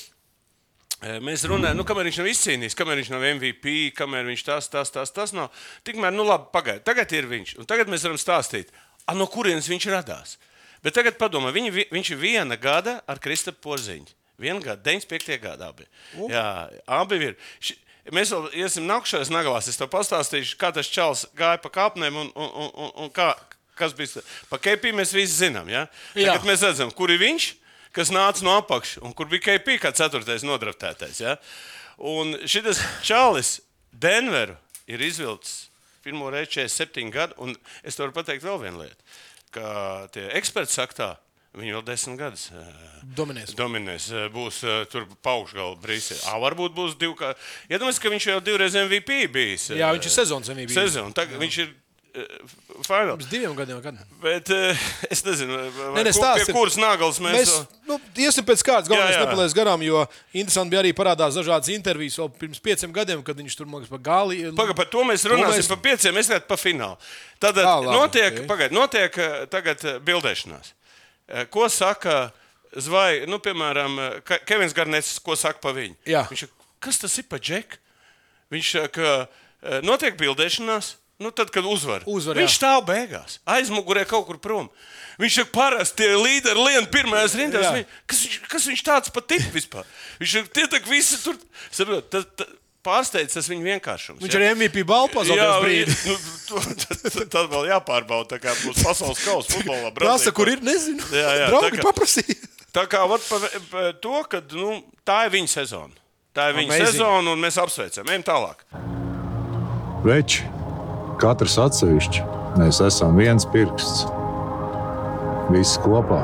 Mēs 0.99 1.45
runājam, 1.47 1.78
nu, 1.78 1.85
kamēr 1.87 2.09
viņš 2.09 2.17
nav 2.19 2.28
izcīnījis, 2.33 2.75
kamēr 2.78 2.99
viņš 2.99 3.11
nav 3.12 3.25
MVP, 3.37 3.75
kamēr 3.95 4.26
viņš 4.33 4.43
tas, 4.49 4.67
tas, 4.73 4.90
tas, 4.90 5.12
tas 5.14 5.33
nav. 5.37 5.52
Tikmēr, 5.87 6.11
nu, 6.14 6.25
labi, 6.26 6.49
pagaidiet, 6.55 6.83
tagad 6.88 7.12
ir 7.14 7.28
viņš. 7.31 7.52
Un 7.62 7.69
tagad 7.71 7.90
mēs 7.93 8.02
varam 8.07 8.19
stāstīt, 8.19 8.73
a, 9.07 9.14
no 9.14 9.28
kurienes 9.31 9.71
viņš 9.71 9.87
radās. 9.95 10.35
Bet 10.83 10.97
tagad 10.99 11.14
padomā, 11.21 11.52
viņi, 11.55 11.87
viņš 11.95 12.11
ir 12.14 12.19
viena 12.19 12.59
gada 12.59 12.97
ar 13.07 13.23
Kristapu 13.23 13.62
Porziņu. 13.69 14.11
Viena 14.43 14.62
gada, 14.62 14.83
95. 14.90 15.38
gada 15.43 15.71
abi. 15.71 15.87
Uh. 16.17 16.26
Jā, 16.31 16.47
abi 16.99 17.21
ir. 17.31 17.38
Mēs 18.14 18.33
vēl 18.35 18.50
iesim 18.64 18.87
nākamajās 18.88 19.31
naglās. 19.35 19.71
Es 19.71 19.78
tev 19.78 19.90
pastāstīšu, 19.93 20.57
kā 20.59 20.71
tas 20.75 20.90
čels 20.90 21.26
gāja 21.38 21.59
pa 21.62 21.71
kāpnēm 21.75 22.19
un, 22.23 22.31
un, 22.35 22.69
un, 22.71 22.93
un 23.05 23.14
kā, 23.14 23.33
kas 23.78 23.95
bija. 23.99 24.23
Pa 24.50 24.59
kepī 24.62 24.95
mēs 24.97 25.14
visi 25.14 25.45
zinām. 25.45 25.71
Ja? 25.71 25.87
Tagad 26.14 26.43
Jā. 26.43 26.47
mēs 26.49 26.64
redzam, 26.67 26.95
kur 26.95 27.12
ir 27.14 27.23
viņš 27.23 27.50
kas 27.99 28.12
nāca 28.14 28.47
no 28.47 28.55
apakšas, 28.62 29.02
un 29.02 29.12
kur 29.19 29.26
bija 29.31 29.45
KP 29.50 29.78
kā 29.83 29.90
ceturtais 29.99 30.47
nodraftētais. 30.47 31.19
Ja? 31.25 31.37
Un 31.99 32.37
šis 32.47 32.78
čalis 33.02 33.57
Denveru 33.93 34.55
ir 34.87 35.02
izvilcis 35.02 35.64
pirmo 36.05 36.31
reizi 36.33 36.61
47 36.62 37.11
gadu, 37.12 37.35
un 37.43 37.57
es 37.83 37.99
varu 37.99 38.14
pateikt 38.17 38.47
vēl 38.47 38.61
vienu 38.62 38.85
lietu, 38.85 39.02
ka 39.52 40.07
tie 40.14 40.28
eksperti 40.38 40.73
saka 40.78 40.95
tā. 41.02 41.09
Viņi 41.59 41.73
vēl 41.75 41.83
desmit 41.88 42.19
gadus 42.21 42.43
eh, 42.55 42.67
Dominēs. 43.17 43.55
dominēs. 43.57 44.07
eh, 44.14 44.26
Būs 44.31 44.61
uh, 44.69 44.83
tur 44.93 45.07
paugšgalā 45.25 45.78
brīsī. 45.81 46.19
Ah, 46.28 46.37
varbūt 46.45 46.75
būs 46.76 46.95
divi. 47.00 47.17
Iedomājieties, 47.73 48.00
ka 48.05 48.12
viņš 48.12 48.26
jau 48.28 48.37
divreiz 48.45 48.76
MVP 48.78 49.17
bijis. 49.33 49.64
Jā, 49.73 49.88
viņš 49.97 50.11
ir 50.11 50.14
sezonas 50.14 50.52
MVP. 50.52 50.76
Tagad 51.17 51.40
viņš 51.40 51.57
ir 51.64 51.73
finālā. 52.87 53.14
Pirms 53.16 53.28
diviem 53.30 53.54
gadiem. 53.58 53.80
Kad. 53.84 53.98
Bet 54.22 54.50
uh, 54.54 54.87
es 55.10 55.22
nezinu, 55.26 55.56
vai, 55.94 56.02
nē, 56.02 56.12
ko- 56.12 56.18
stāsti 56.20 56.46
pie 56.48 56.54
kuras 56.56 56.78
naglas 56.80 57.20
mēs. 57.22 57.37
Mēs 57.38 57.82
nu, 57.88 57.98
iesim 58.16 58.46
pēc 58.48 58.64
kādas 58.66 58.90
jā. 59.16 59.22
nepalaies 59.25 59.54
garām, 59.56 59.82
jo 59.87 60.02
interesanti 60.32 60.72
bija 60.75 60.82
arī 60.84 60.92
parādās 60.96 61.38
dažādas 61.38 61.70
intervijas 61.75 62.18
vēl 62.20 62.32
pirms 62.40 62.62
pieciem 62.64 62.92
gadiem, 62.96 63.22
kad 63.26 63.37
viņš 63.40 63.56
tur 63.60 63.66
mākslinieks 63.70 63.94
pa 63.94 64.00
gali. 64.10 64.40
Pagaid, 64.58 64.76
par 64.82 64.90
to 64.92 65.04
mēs 65.08 65.25
runāsim 65.30 65.62
mēs- 65.64 65.72
par 65.75 65.80
pieciem, 65.87 66.18
es 66.22 66.28
redzu, 66.34 66.46
pa 66.48 66.58
finālu. 66.60 66.98
Tad 67.38 67.56
labi, 67.62 67.87
notiek, 67.94 68.42
ok. 68.42 68.46
pagaid, 68.50 68.75
notiek 68.75 69.18
eh, 69.18 69.38
tagad 69.52 69.84
eh, 69.84 69.98
bildēšanās. 70.02 70.72
Eh, 71.28 71.44
Ko 71.52 71.68
saka 71.70 72.30
Zvaigznes, 72.76 73.28
nu, 73.32 73.38
piemēram, 73.40 73.94
eh, 74.00 74.20
Ke- 74.28 74.40
Kevins 74.44 74.75
Garnets, 74.76 75.18
ko 75.25 75.37
saka 75.37 75.58
par 75.62 75.72
viņu? 75.76 75.94
Jā. 76.04 76.26
Viņš 76.28 76.48
kas 76.84 76.98
tas 77.00 77.14
ir 77.18 77.25
par 77.30 77.40
džeku? 77.40 77.78
Viņš 78.52 78.68
saka, 78.76 79.28
eh, 79.62 79.80
notiek 79.84 80.16
bildēšanās. 80.20 80.94
Nu, 81.18 81.30
tad, 81.34 81.50
kad 81.50 81.66
uzvar, 81.66 82.04
Uzvar, 82.06 82.37
jā. 82.38 82.44
viņš 82.46 82.54
stāv 82.60 82.84
beigās, 82.87 83.40
aizmugurē 83.50 84.04
kaut 84.06 84.26
kur 84.28 84.37
prom. 84.38 84.68
Viņš 85.18 85.40
saka, 85.40 85.50
parasti 85.50 86.04
tie 86.04 86.12
līderi 86.14 86.62
lien 86.62 86.87
pirmajās 86.87 87.34
rindās. 87.34 87.64
Jā. 87.66 87.72
Viņ- 87.75 87.87
Kas, 88.06 88.20
viņš- 88.22 88.44
kas 88.52 88.66
viņš 88.70 88.82
tāds 88.87 89.10
pat 89.16 89.34
ir 89.34 89.42
vispār? 89.50 89.84
Viņš 90.20 90.30
saka, 90.37 90.48
tie 90.54 90.66
tak 90.70 90.87
visi 90.87 91.18
tur. 91.25 91.34
Saprot, 91.75 92.06
tas, 92.08 92.22
tas, 92.38 92.46
pārsteidz 92.87 93.34
tas 93.34 93.48
viņa 93.50 93.66
vienkāršums. 93.66 94.22
Viņš 94.22 94.37
ja? 94.37 94.40
ir 94.46 94.54
MVP 94.54 94.84
balvu 94.87 95.10
pazaudējis 95.16 95.64
brīdi. 95.64 95.96
nu, 96.06 96.60
tad- 96.87 97.02
tad- 97.10 97.30
tad 97.34 97.50
vēl 97.50 97.66
jāpārbauda, 97.72 98.28
tā 98.37 98.38
kā 98.38 98.54
būs 98.62 98.78
pasaules 98.87 99.18
kausa 99.26 99.56
futbolā. 99.56 99.90
Prasa, 99.98 100.30
kur 100.30 100.46
ir, 100.54 100.62
nezinu. 100.62 101.02
Jā, 101.10 101.34
jā, 101.42 101.48
Draugi 101.50 101.72
tā 101.75 101.80
kā- 101.82 101.88
paprasīja. 101.90 102.38
Tā 102.78 102.87
kā 102.87 103.02
vat, 103.10 103.26
pa, 103.26 103.42
pa, 103.72 103.82
to, 103.98 104.22
ka 104.30 104.38
nu, 104.54 104.84
tā 105.02 105.25
ir 105.26 105.34
viņa 105.34 105.50
sezona. 105.50 105.98
Tā 106.32 106.50
ir 106.52 106.60
viņa 106.62 106.70
Amazing. 106.70 106.92
sezona, 106.94 107.32
un 107.34 107.42
mēs 107.42 107.58
apsveicam. 107.58 108.06
Ejam 108.06 108.22
tālāk. 108.22 108.62
Veči, 110.06 110.44
katrs 111.18 111.56
atsevišķi, 111.58 112.22
mēs 112.60 112.78
esam 112.84 113.16
viens 113.18 113.46
pirksts. 113.52 114.06
Visi 115.50 115.80
kopā 115.82 116.20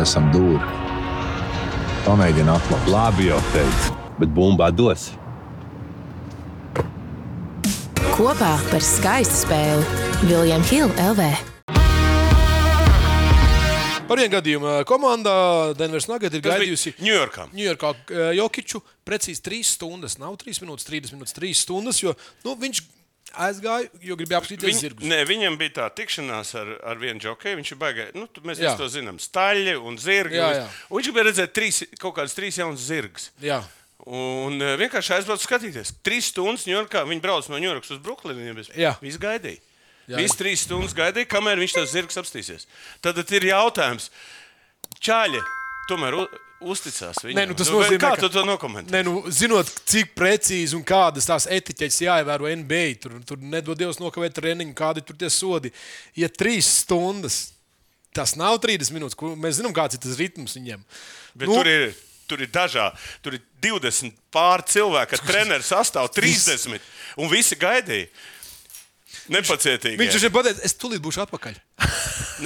esam 0.00 0.30
dūri. 0.34 0.78
Pamēģini 2.06 2.50
atklāt. 2.50 2.88
Labi, 2.90 3.28
jau 3.28 3.38
teicu, 3.52 3.94
bet 4.18 4.32
bumbā 4.34 4.70
dos. 4.74 5.10
Kopā 8.16 8.54
par 8.70 8.84
skaistu 8.84 9.44
spēli 9.44 10.26
Viljams 10.26 10.72
Hilde 10.72 11.06
LV. 11.12 11.30
Par 14.10 14.18
vienu 14.18 14.32
gadījumu 14.32 14.72
komanda 14.90 15.32
Denveras 15.78 16.08
Nugget 16.10 16.34
ir 16.34 16.42
gaidījusi. 16.42 16.96
Ņujorkā. 16.98 17.44
Ņujorkā 17.54 17.92
Jokiču 18.34 18.80
precīzi 19.06 19.44
3 19.46 19.68
stundas. 19.76 20.18
Nav 20.18 20.34
3 20.40 20.64
minūtes, 20.64 20.88
30 20.88 21.14
minūtes, 21.14 21.36
3 21.36 21.52
stundas. 21.60 22.00
Jo 22.02 22.16
nu, 22.42 22.56
viņš 22.58 22.82
aizgāja, 23.36 23.88
jo 24.02 24.16
gribēja 24.16 24.40
apskatīties 24.42 24.70
Viņ, 24.74 24.80
zirgus. 24.80 25.06
ne, 25.10 25.18
viņam 25.24 25.56
bija 25.60 25.70
tā 25.80 25.86
tikšanās 25.94 26.54
ar, 26.60 26.72
ar 26.92 26.96
vienu 26.96 27.20
jokeju. 27.20 27.56
Viņš 27.60 27.72
ir 27.72 27.78
baigājis, 27.78 28.14
nu, 28.14 28.26
tu- 28.26 28.40
mēs 28.42 28.58
visi 28.58 28.76
to 28.76 28.88
zinām, 28.88 29.18
staļļi 29.22 29.76
un 29.86 29.96
zirgi. 29.98 30.34
Jā, 30.40 30.48
jā. 30.58 30.66
un 30.90 30.98
Viņš 31.00 31.10
gribēja 31.10 31.26
redzēt 31.30 31.52
trīs, 31.54 31.82
kaut 31.98 32.16
kādas 32.16 32.34
trīs 32.34 32.58
jaunas 32.58 32.80
zirgas. 32.80 33.30
Jā. 33.40 33.62
Un 34.06 34.60
eh, 34.62 34.76
vienkārši 34.80 35.18
aizbraucu 35.18 35.44
skatīties. 35.44 35.92
Trīs 36.02 36.30
stundas 36.32 36.64
Ņujorkā. 36.66 37.04
Viņi 37.06 37.20
brauc 37.20 37.48
no 37.52 37.58
Ņujorkas 37.60 37.90
uz 37.92 37.98
Brooklynu. 38.02 38.54
Viņš 39.00 39.18
gaidīja. 39.20 39.60
Viņš 40.10 40.36
trīs 40.40 40.64
stundas 40.66 40.94
gaidīja, 40.96 41.28
kamēr 41.30 41.60
viņš 41.60 41.74
tas 41.76 41.92
zirgs 41.92 42.16
apstīsies. 42.18 42.64
Tad 43.00 43.18
ir 43.30 43.42
jautājums, 43.52 44.08
Čāļi, 45.00 45.38
tomēr 45.88 46.16
uzticās 46.60 47.20
viņam. 47.24 47.36
Nē, 47.38 47.44
nu, 47.50 47.54
tas 47.58 47.70
vai 47.72 47.78
nozīmē, 47.80 48.00
kā 48.02 48.10
ka- 48.16 48.20
tu 48.24 48.28
to 48.34 48.42
nokomentē? 48.48 48.92
Nē, 48.94 49.00
nu, 49.06 49.14
zinot, 49.32 49.70
cik 49.88 50.12
precīzi 50.18 50.76
un 50.76 50.84
kādas 50.86 51.26
tās 51.28 51.46
etiķetes 51.50 52.00
jāievēro 52.04 52.50
NBA, 52.60 52.82
tur, 53.00 53.16
tur 53.26 53.40
nedod 53.40 53.78
Dievs 53.80 54.00
nokavēt 54.02 54.36
treniņu, 54.36 54.74
kādi 54.76 55.04
tur 55.06 55.16
tie 55.16 55.30
sodi. 55.32 55.72
Ja 56.16 56.28
trīs 56.28 56.68
stundas, 56.84 57.52
tas 58.16 58.36
nav 58.36 58.58
30 58.60 58.92
minūtes, 58.96 59.16
mēs 59.40 59.60
zinām, 59.60 59.72
kāds 59.76 59.96
ir 59.96 60.04
tas 60.04 60.18
ritms 60.20 60.56
viņiem. 60.58 60.84
Bet 61.34 61.48
nu, 61.48 61.56
tur 61.60 61.66
ir. 61.70 61.90
Tur 62.30 62.38
ir 62.44 62.46
dažādi. 62.54 62.94
Tur 63.26 63.34
ir 63.34 63.40
20 63.58 64.12
pār 64.30 64.62
cilvēku, 64.62 65.10
kad 65.18 65.24
treneris 65.26 65.66
sastāv 65.72 66.12
30. 66.14 66.78
Un 67.18 67.26
visi 67.32 67.56
gaidīja. 67.58 68.06
Nepacietīgi. 69.34 69.98
Viņš 69.98 70.24
jau 70.26 70.30
pateica, 70.34 70.62
es 70.62 70.74
tūlīt 70.78 71.02
būšu 71.02 71.24
atpakaļ. 71.24 71.56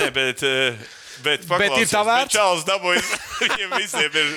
Nē, 0.00 0.06
bet. 0.16 0.40
eh, 0.48 0.78
Bet, 1.22 1.44
Bet 1.46 1.76
ir 1.78 1.86
tā 1.90 2.00
vērts? 2.06 2.34
Čāls 2.34 2.64
dabūja. 2.66 3.02
Viņiem 3.44 3.76
visiem 3.78 4.16
ir. 4.20 4.32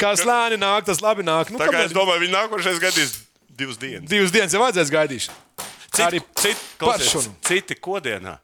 Kā 0.00 0.14
slēni 0.18 0.58
nāk, 0.60 0.84
tas 0.88 1.00
labi 1.04 1.22
nāk. 1.26 1.52
Nu, 1.52 1.60
Tā 1.60 1.68
kā 1.68 1.76
kāpēc? 1.76 1.90
es 1.90 1.94
domāju, 1.96 2.24
viņi 2.24 2.34
nākošais 2.34 2.80
gadīs 2.82 3.14
divas 3.56 3.78
dienas. 3.80 4.08
Divas 4.10 4.34
dienas 4.34 4.52
jau 4.56 4.62
vajadzēs 4.64 4.90
gaidīt. 4.92 5.28
Citi, 5.96 6.20
citi, 6.36 6.60
klausies, 6.80 7.30
citi 7.46 7.78
kodienā. 7.80 8.36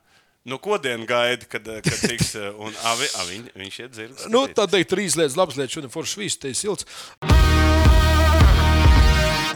Nu, 0.48 0.56
kodien 0.58 1.04
gaida, 1.06 1.46
kad, 1.46 1.66
eh, 1.68 1.82
kad 1.84 2.00
tiks. 2.02 2.32
eh, 2.34 2.48
Un, 2.58 2.72
a, 2.82 2.94
vi, 2.98 3.06
a, 3.14 3.26
viņ, 3.28 3.44
viņš 3.60 3.76
iet 3.84 3.92
dzird. 3.94 4.24
Nu, 4.32 4.46
tā 4.50 4.66
teikt, 4.66 4.90
trīs 4.90 5.14
lietas, 5.14 5.36
labas 5.38 5.54
lietas, 5.60 5.76
šodien 5.76 5.92
foršs 5.92 6.16
vīns, 6.18 6.38
te 6.42 6.50
ir 6.50 6.58
silts. 6.58 6.88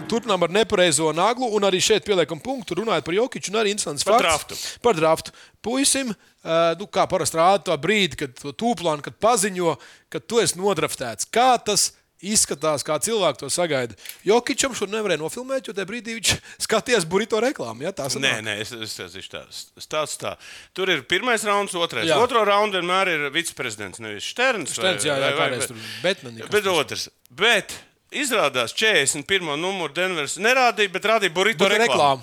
Turpinām 0.07 0.45
ar 0.47 0.53
nepareizo 0.55 1.11
naglu, 1.17 1.49
un 1.57 1.67
arī 1.67 1.81
šeit 1.83 2.07
pieliekam 2.07 2.39
punktu, 2.43 2.77
runājot 2.79 3.07
par 3.07 3.17
Jokiču. 3.17 3.51
Un 3.51 3.61
arī 3.63 3.75
interesants 3.75 4.07
Par 4.07 4.21
fakts 4.21 4.27
draftu. 4.27 4.59
Par 4.85 4.99
draftu. 4.99 5.35
Puisim, 5.67 6.13
uh, 6.15 6.73
nu, 6.79 6.87
kā 6.87 7.09
parasti 7.11 7.41
rāda 7.41 7.65
to 7.67 7.77
brīdi, 7.83 8.19
kad 8.23 8.35
to 8.39 8.55
tūplānu, 8.55 9.03
kad 9.03 9.17
paziņo, 9.23 9.75
ka 10.13 10.23
tu 10.23 10.39
esi 10.43 10.61
nodraftēts. 10.61 11.27
Kā 11.35 11.57
tas 11.59 11.89
izskatās, 12.23 12.85
kā 12.87 13.01
cilvēki 13.03 13.43
to 13.43 13.51
sagaida? 13.53 13.99
Jokičam 14.27 14.77
šo 14.79 14.87
nevarēja 14.93 15.21
nofilmēt, 15.25 15.67
jo 15.67 15.75
tajā 15.75 15.91
brīdī 15.91 16.15
viņš 16.21 16.37
skatījās 16.69 17.09
burrito 17.11 17.43
reklāmu. 17.43 17.83
Ja? 17.89 17.91
Tā 17.91 18.07
Nē, 18.07 18.15
sanāk. 18.15 18.47
nē, 18.47 18.57
es, 18.63 18.73
es 18.87 18.95
teikšu 19.01 19.35
tā. 19.35 19.43
Stāsts 19.83 20.23
tā. 20.23 20.37
Tur 20.77 20.95
ir 20.95 21.03
pirmais 21.11 21.43
rauns, 21.51 21.75
otrais. 21.75 22.07
Jā. 22.07 22.21
Otro 22.23 22.47
raundu 22.47 22.79
vienmēr 22.79 23.11
ir 23.17 23.27
viceprezidents, 23.35 23.99
nevis 24.07 24.31
Šterns. 24.31 24.79
Šterns, 24.79 25.11
jā, 25.11 25.19
jā, 25.19 25.35
kādreiz 25.35 25.67
tur 25.73 25.83
Betmani, 26.07 26.47
kas 26.47 26.55
Bet 26.55 26.73
otrs. 26.73 27.11
Bet 27.43 27.75
izrādās 28.13 28.75
41. 28.77 29.57
numuru 29.61 29.93
Denveras 29.95 30.37
nerādīja, 30.39 30.93
bet 30.93 31.05
rādīja 31.05 31.35
Burrito 31.35 31.65
Burrito 31.65 31.83
reklāmu. 31.83 32.23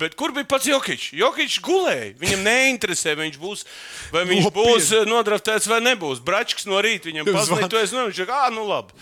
Bet 0.00 0.14
kur 0.16 0.32
bija 0.32 0.48
pats 0.48 0.64
Jokic? 0.70 1.10
Jokic 1.12 1.58
gulēja. 1.64 2.14
Viņam 2.20 2.40
neinteresē, 2.46 3.12
viņš 3.18 3.36
būs, 3.42 3.64
vai 4.14 4.22
viņš 4.30 4.46
Nopietni. 4.46 4.72
būs 4.72 4.86
eh, 4.96 5.04
nodraftēts 5.10 5.68
vai 5.68 5.80
nebūs. 5.84 6.22
Bračks 6.24 6.64
no 6.70 6.80
rīta 6.80 7.10
viņam 7.10 7.28
Zvan. 7.28 7.36
pazīst, 7.36 7.68
to 7.74 7.78
es 7.82 7.92
nezinu. 7.92 8.06
Viņš 8.08 8.20
saka, 8.22 8.38
ah, 8.46 8.50
nu 8.54 8.64
labi. 8.64 8.96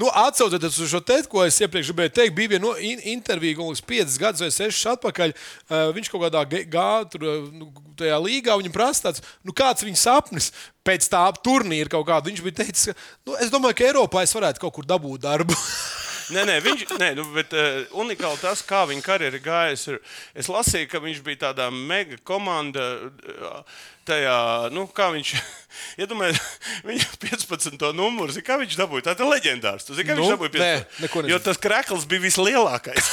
Nu, 0.00 0.08
Atcaucoties 0.12 0.80
uz 0.80 0.90
šo 0.92 1.00
teikt, 1.04 1.28
ko 1.32 1.44
es 1.44 1.60
iepriekš 1.60 1.92
gribēju 1.92 2.14
teikt, 2.18 2.34
bija 2.36 2.54
viena 2.54 2.64
no 2.66 2.72
in 2.80 3.00
intervija, 3.12 3.56
kas 3.60 3.84
bija 3.84 4.06
5 4.08 4.18
gadus 4.24 4.44
vai 4.46 4.50
6 4.56 4.90
atpakaļ. 4.96 5.36
Uh, 5.68 5.84
viņš 5.96 6.10
kaut 6.12 6.24
kādā 6.26 6.42
ge- 6.48 6.64
gā, 6.72 6.88
tur, 7.12 7.28
uh, 7.28 7.46
nu, 7.52 7.68
tajā 8.00 8.16
līgā 8.24 8.56
viņam 8.60 8.74
prasa, 8.74 9.08
tāds, 9.08 9.24
nu, 9.44 9.52
kāds 9.56 9.84
viņa 9.84 10.00
sapnis 10.00 10.50
pēc 10.88 11.08
tā 11.12 11.24
turnīra 11.44 11.92
kaut 11.92 12.06
kāda. 12.08 12.30
Viņš 12.32 12.44
bija 12.48 12.62
teicis, 12.64 12.90
ka 12.92 12.96
nu, 13.28 13.36
es 13.44 13.52
domāju, 13.52 13.76
ka 13.76 13.88
Eiropā 13.92 14.24
es 14.24 14.32
varētu 14.36 14.64
kaut 14.64 14.76
kur 14.80 14.88
dabūt 14.88 15.24
darbu. 15.28 15.52
Nē, 16.34 16.42
nē, 16.44 16.56
viņš, 16.64 16.82
nē 17.00 17.12
nu, 17.16 17.24
bet 17.32 17.54
uh, 17.56 17.84
unikāli 18.02 18.40
tas, 18.42 18.60
kā 18.66 18.82
viņa 18.88 19.04
karjera 19.04 19.38
gājas. 19.40 19.86
Ir, 19.88 20.00
es 20.36 20.50
lasīju, 20.52 20.88
ka 20.92 21.00
viņš 21.00 21.22
bija 21.24 21.46
tādā 21.48 21.70
mega 21.72 22.18
komandā. 22.28 22.84
Uh, 23.08 23.78
tajā, 24.08 24.36
nu, 24.74 24.84
kā 24.92 25.08
viņš, 25.14 25.32
iedomājieties, 26.02 26.50
viņa 26.88 27.08
15. 27.24 27.86
numurs, 27.96 28.36
zini, 28.36 28.46
kā 28.46 28.58
viņš 28.60 28.76
dabūja. 28.80 29.08
Tā 29.08 29.16
ir 29.16 29.32
leģendārs. 29.32 29.88
Tu 29.88 29.96
zini, 29.96 30.10
kā 30.10 30.18
Nu, 30.18 30.24
viņš 30.24 30.36
dabūja 30.36 30.54
15. 30.58 31.00
nē. 31.24 31.32
Jo 31.32 31.40
tas 31.44 31.60
krekls 31.62 32.08
bija 32.10 32.24
vislielākais. 32.26 33.10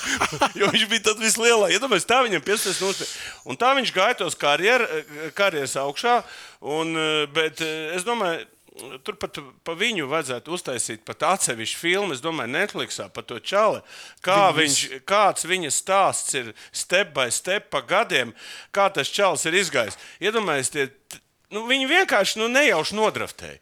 jo 0.60 0.72
viņš 0.72 0.88
bija 0.88 1.06
tāds 1.10 1.24
vislielākais. 1.24 1.76
Iedomājieties, 1.78 2.08
tā 2.08 2.22
viņam 2.24 2.48
15. 2.48 2.82
numurs. 2.84 3.14
Un 3.44 3.60
tā 3.60 3.74
viņš 3.76 3.94
gāja 3.96 4.18
tos 4.24 4.40
karjer, 4.40 4.88
karjeras 5.36 5.76
augšā. 5.84 6.20
Un, 6.64 6.96
uh, 6.96 7.24
bet 7.36 7.60
es 7.64 8.08
domāju. 8.08 8.48
Tur 8.74 9.14
pat 9.22 9.38
pa 9.62 9.76
viņu 9.78 10.08
vajadzētu 10.10 10.50
uztaisīt 10.56 11.04
pat 11.06 11.22
atsevišķu 11.28 11.78
filmu. 11.78 12.14
Es 12.16 12.22
domāju, 12.24 12.50
Netflixā 12.56 13.06
par 13.14 13.22
to 13.28 13.38
čali. 13.38 13.78
Kā 14.24 14.48
viņš, 14.56 14.78
kāds 15.06 15.46
viņa 15.46 15.70
stāsts 15.70 16.34
ir 16.34 16.50
step 16.74 17.12
by 17.14 17.28
step 17.30 17.70
pa 17.70 17.84
gadiem, 17.86 18.32
kā 18.74 18.88
tas 18.90 19.12
čalis 19.14 19.46
ir 19.46 19.54
izgājis. 19.60 19.98
Iedomājieties, 20.18 21.20
nu, 21.54 21.68
viņi 21.70 21.86
vienkārši 21.92 22.42
nu, 22.42 22.50
nejauši 22.50 22.98
nodraftēja. 22.98 23.60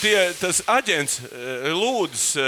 Tie, 0.00 0.14
tas 0.38 0.60
aģents 0.70 1.18
eh, 1.26 1.66
lūdzu 1.74 2.46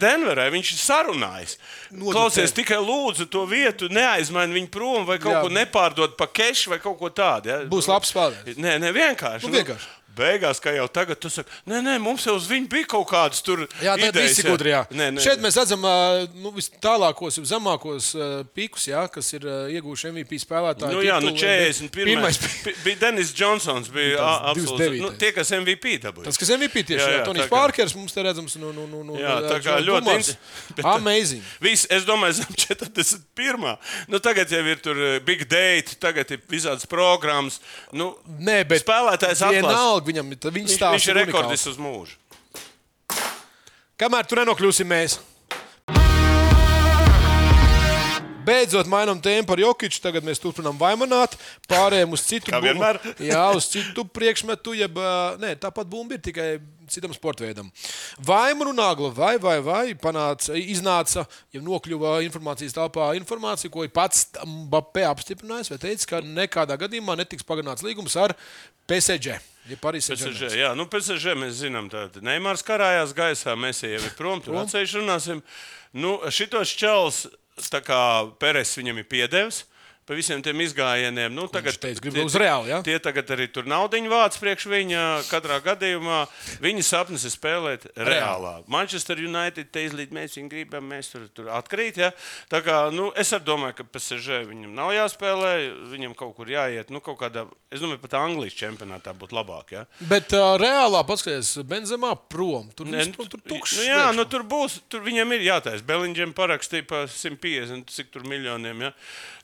Denverai, 0.00 0.48
viņš 0.52 0.72
ir 0.72 0.80
sarunājis. 0.80 1.56
Nodraftē. 1.90 2.14
Klausies, 2.16 2.54
tikai 2.56 2.78
lūdzu 2.80 3.28
to 3.32 3.44
vietu, 3.50 3.88
neaizmaini 3.92 4.62
viņu 4.62 4.72
prom 4.72 5.04
vai 5.08 5.18
kaut 5.20 5.36
Jā. 5.36 5.44
Ko 5.44 5.52
nepārdot 5.52 6.16
pa 6.16 6.28
kešu 6.28 6.72
vai 6.72 6.80
kaut 6.80 6.96
ko 7.00 7.12
tādu. 7.12 7.52
Ja? 7.52 7.60
Būs 7.68 7.88
labs 7.90 8.12
spēlētājs. 8.12 8.60
Nē, 8.60 8.78
ne, 8.80 8.92
vienkārši. 8.96 9.48
Nu, 9.48 9.56
vienkārši. 9.56 9.92
Beigās, 10.16 10.60
kā 10.62 10.72
jau 10.76 10.86
tagad, 10.88 11.18
tu 11.20 11.30
saki, 11.32 11.50
nē, 11.70 11.80
nē, 11.84 11.94
mums 12.02 12.24
jau 12.26 12.34
uz 12.38 12.46
viņu 12.50 12.68
bija 12.72 12.86
kaut 12.94 13.08
kādas 13.10 13.42
tur 13.44 13.64
Jā, 13.82 13.96
tā 13.98 14.08
ir 14.10 14.18
visi 14.18 14.44
gudri. 14.46 14.70
Jā. 14.74 14.84
Nē, 14.90 15.10
nē, 15.16 15.22
Šeit 15.24 15.42
mēs 15.44 15.58
redzam 15.60 15.84
nu, 16.40 16.52
vis 16.54 16.70
tālākos, 16.82 17.38
jau 17.40 17.44
zemākos 17.48 18.12
ā, 18.16 18.28
pikus, 18.56 18.86
jā, 18.90 19.04
kas 19.12 19.32
ir 19.36 19.46
iegūši 19.74 20.10
MVP 20.12 20.38
spēlētāji. 20.44 20.92
Nu, 20.94 21.02
jā, 21.04 21.18
nu 21.22 21.32
titulu. 21.34 21.44
41. 21.44 21.90
Pirmais 22.14 22.38
Bi- 22.64 22.74
bija 22.84 23.00
Denis 23.06 23.32
Džonsons. 23.34 23.88
Bija 23.94 24.18
a- 24.22 24.52
absolūti. 24.52 24.88
29.. 24.88 25.00
Nu, 25.04 25.10
tie, 25.18 25.32
kas 25.36 25.50
MVP 25.54 25.96
dabūja. 26.04 26.24
Tas, 26.30 26.38
kas 26.40 26.50
MVP 26.56 26.84
tieši 26.88 27.02
Jā, 27.04 27.10
ir 27.10 27.18
jā, 27.20 27.24
Tonijs 27.28 27.48
kā- 27.48 27.52
Pārkers, 27.54 27.94
mums 27.98 28.12
te 28.14 28.22
redzams, 28.24 28.56
nu, 28.60 28.72
nu, 28.76 28.86
nu, 28.90 29.02
nu, 29.04 29.18
Jā, 29.20 29.36
ā, 29.40 29.50
tā 29.52 29.58
kā 29.64 29.78
ļoti 29.84 30.14
ins- 30.18 30.34
Amazing. 30.94 31.42
Viss, 31.64 31.86
es 31.90 32.04
domāju, 32.08 32.40
zem 32.40 32.54
41. 32.56 33.76
Nu, 34.08 34.18
tagad 34.22 34.50
jau 34.52 34.62
ir 34.66 34.80
tur 34.84 34.96
big 35.24 35.44
date, 35.48 35.96
tagad 36.00 36.30
ir 36.34 36.40
visādas 36.50 36.86
programmas. 36.90 37.60
Nu, 37.92 38.12
Nē, 38.40 38.62
bet 38.68 38.84
spēlētājs 38.84 39.42
atklās. 39.44 40.03
Vienalga 40.06 40.30
viņam, 40.30 40.30
Viņš, 40.54 40.76
viņš 40.78 41.08
ir 41.08 41.16
unikāls. 41.16 41.26
rekordis 41.26 41.66
uz 41.70 41.78
mūžu. 41.80 42.16
Kamēr 43.98 44.26
tur 44.26 44.40
nenokļūsim 44.42 44.88
mēs. 44.90 45.18
Beidzot, 48.44 48.88
mainām 48.90 49.20
tēmu 49.24 49.46
par 49.48 49.60
Jokiču. 49.62 50.02
Tagad 50.04 50.26
mēs 50.26 50.42
turpinām 50.42 50.76
vaimanāt, 50.80 51.36
pārējām 51.70 52.12
uz 52.16 52.24
citu 52.26 52.52
vienmēr. 52.60 53.00
Jā, 53.30 53.46
uz 53.56 53.70
citu 53.72 54.04
priekšmetu, 54.04 54.74
jeb 54.76 54.98
nē, 55.40 55.54
tāpat 55.62 55.88
bumba 55.88 56.18
ir 56.18 56.24
tikai 56.24 56.48
citam 56.92 57.14
sportveidam. 57.16 57.70
Vaimanu 58.20 58.74
nagla 58.76 59.08
vai, 59.14 59.38
vai, 59.40 59.56
vai 59.64 59.94
panāca, 59.96 60.56
iznāca, 60.58 61.24
ja 61.54 61.62
nokļuva 61.64 62.18
informācijas 62.26 62.76
telpā 62.76 63.12
informācija, 63.18 63.72
ko 63.72 63.86
pats 63.94 64.26
Mbappé 64.44 65.06
apstiprinājis, 65.08 65.72
vai 65.72 65.80
teica, 65.80 66.10
ka 66.12 66.22
nekādā 66.24 66.76
gadījumā 66.80 67.16
netiks 67.20 67.46
pagarināts 67.46 67.84
līgums 67.86 68.16
ar 68.20 68.36
PSG. 68.90 69.38
Ja 69.64 69.78
PSG, 69.80 70.50
jā, 70.60 70.74
nu, 70.76 70.84
PSG 70.92 71.32
mēs 71.40 71.62
zinām, 71.62 71.88
ka 71.88 72.10
Neimārs 72.20 72.64
karājās 72.66 73.14
gaisā, 73.16 73.54
mēs 73.56 73.80
jau 73.80 73.96
ir 73.96 74.12
prom, 74.18 74.42
tur 74.44 74.58
atsevišķi 74.60 75.00
runāsim. 75.00 75.40
Nu, 75.96 76.18
šitos 76.28 76.74
čels, 76.76 77.22
Peres 78.40 78.74
viņam 78.78 78.98
ir 78.98 79.08
piedevis. 79.10 79.64
Pa 80.04 80.12
visiem 80.12 80.42
tiem 80.44 80.60
izgājieniem. 80.60 81.32
Nu, 81.32 81.46
tagad, 81.48 81.78
teica, 81.80 82.02
tie- 82.04 82.24
uz 82.24 82.34
Reāli, 82.36 82.68
ja? 82.68 82.82
Tie 82.84 82.98
tagad 83.00 83.30
arī 83.32 83.46
tur 83.48 83.64
naudiņu 83.64 84.10
vāc 84.12 84.36
priekš 84.36 84.66
viņa. 84.68 85.04
Katrā 85.30 85.56
gadījumā 85.64 86.18
viņa 86.60 86.84
sapnis 86.84 87.24
ir 87.24 87.32
spēlēt 87.32 87.86
reālā. 87.96 88.58
Manchester 88.68 89.16
United 89.16 89.70
teica, 89.72 89.96
līdz 89.96 90.12
mēs 90.12 90.36
viņu 90.36 90.50
gribam, 90.52 90.84
mēs 90.92 91.08
tur, 91.08 91.24
tur 91.32 91.48
atkrīt. 91.56 92.02
Ja? 92.02 92.10
Tā 92.52 92.60
kā, 92.60 92.92
nu, 92.92 93.08
es 93.16 93.32
domāju, 93.44 93.78
ka 93.80 93.86
PSG 93.96 94.44
viņam 94.50 94.74
nav 94.76 94.92
jāspēlē, 94.92 95.54
viņam 95.94 96.12
kaut 96.18 96.36
kur 96.36 96.52
jāiet. 96.52 96.92
Nu, 96.92 97.00
kaut 97.00 97.18
kādā, 97.24 97.46
es 97.72 97.80
domāju, 97.80 98.02
pat 98.04 98.18
Anglijas 98.20 98.60
čempionātā 98.60 99.16
būtu 99.16 99.38
labāk. 99.40 99.72
Ja? 99.72 99.86
Bet 100.04 100.36
uh, 100.36 100.54
reālā 100.60 101.00
paskatieties, 101.08 101.64
Benzemā 101.64 102.12
prom. 102.28 102.68
Tur 102.76 102.92
viss 102.92 103.08
nu, 103.16 103.24
tur, 103.24 103.40
tukšs. 103.40 103.80
Nu, 103.80 103.88
jā, 103.88 104.04
nu, 104.12 104.28
tur 104.28 104.44
būs. 104.44 104.82
Tur 104.92 105.00
viņam 105.08 105.32
ir 105.32 105.48
jātaisa. 105.48 105.86
Beliņģiem 105.88 106.36
parakstīja 106.36 106.86
par 106.92 107.08
150 107.08 107.88
cik 107.94 108.12
tur 108.12 108.28
miljoniem. 108.28 108.90
Ja? 108.90 108.92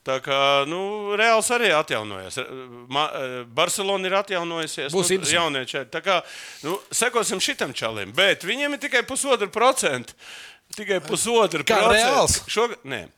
Tā 0.07 0.17
kā 0.25 0.65
nu, 0.65 1.13
Reāls 1.21 1.51
arī 1.53 1.69
atjaunojas. 1.77 2.39
Ma, 2.89 3.05
eh, 3.13 3.35
Barcelona 3.45 4.09
ir 4.09 4.17
atjaunojusies. 4.23 4.95
Būs 4.95 5.11
nu, 5.13 5.19
interesanti. 5.19 5.37
jaunie 5.37 5.65
čeri. 5.69 5.91
Tā 5.93 6.01
kā 6.01 6.23
nu, 6.65 6.79
sekosim 6.91 7.43
šitam 7.45 7.75
čalim. 7.77 8.15
Bet 8.17 8.47
viņiem 8.49 8.77
ir 8.77 8.81
tikai 8.81 9.05
pusotra 9.05 9.51
procenta. 9.53 10.17
Tikai 10.77 11.01
pusotra 11.05 11.67
Kā 11.67 11.83
Reāls? 11.91 12.41
Šogad, 12.49 12.81
nē. 12.89 13.09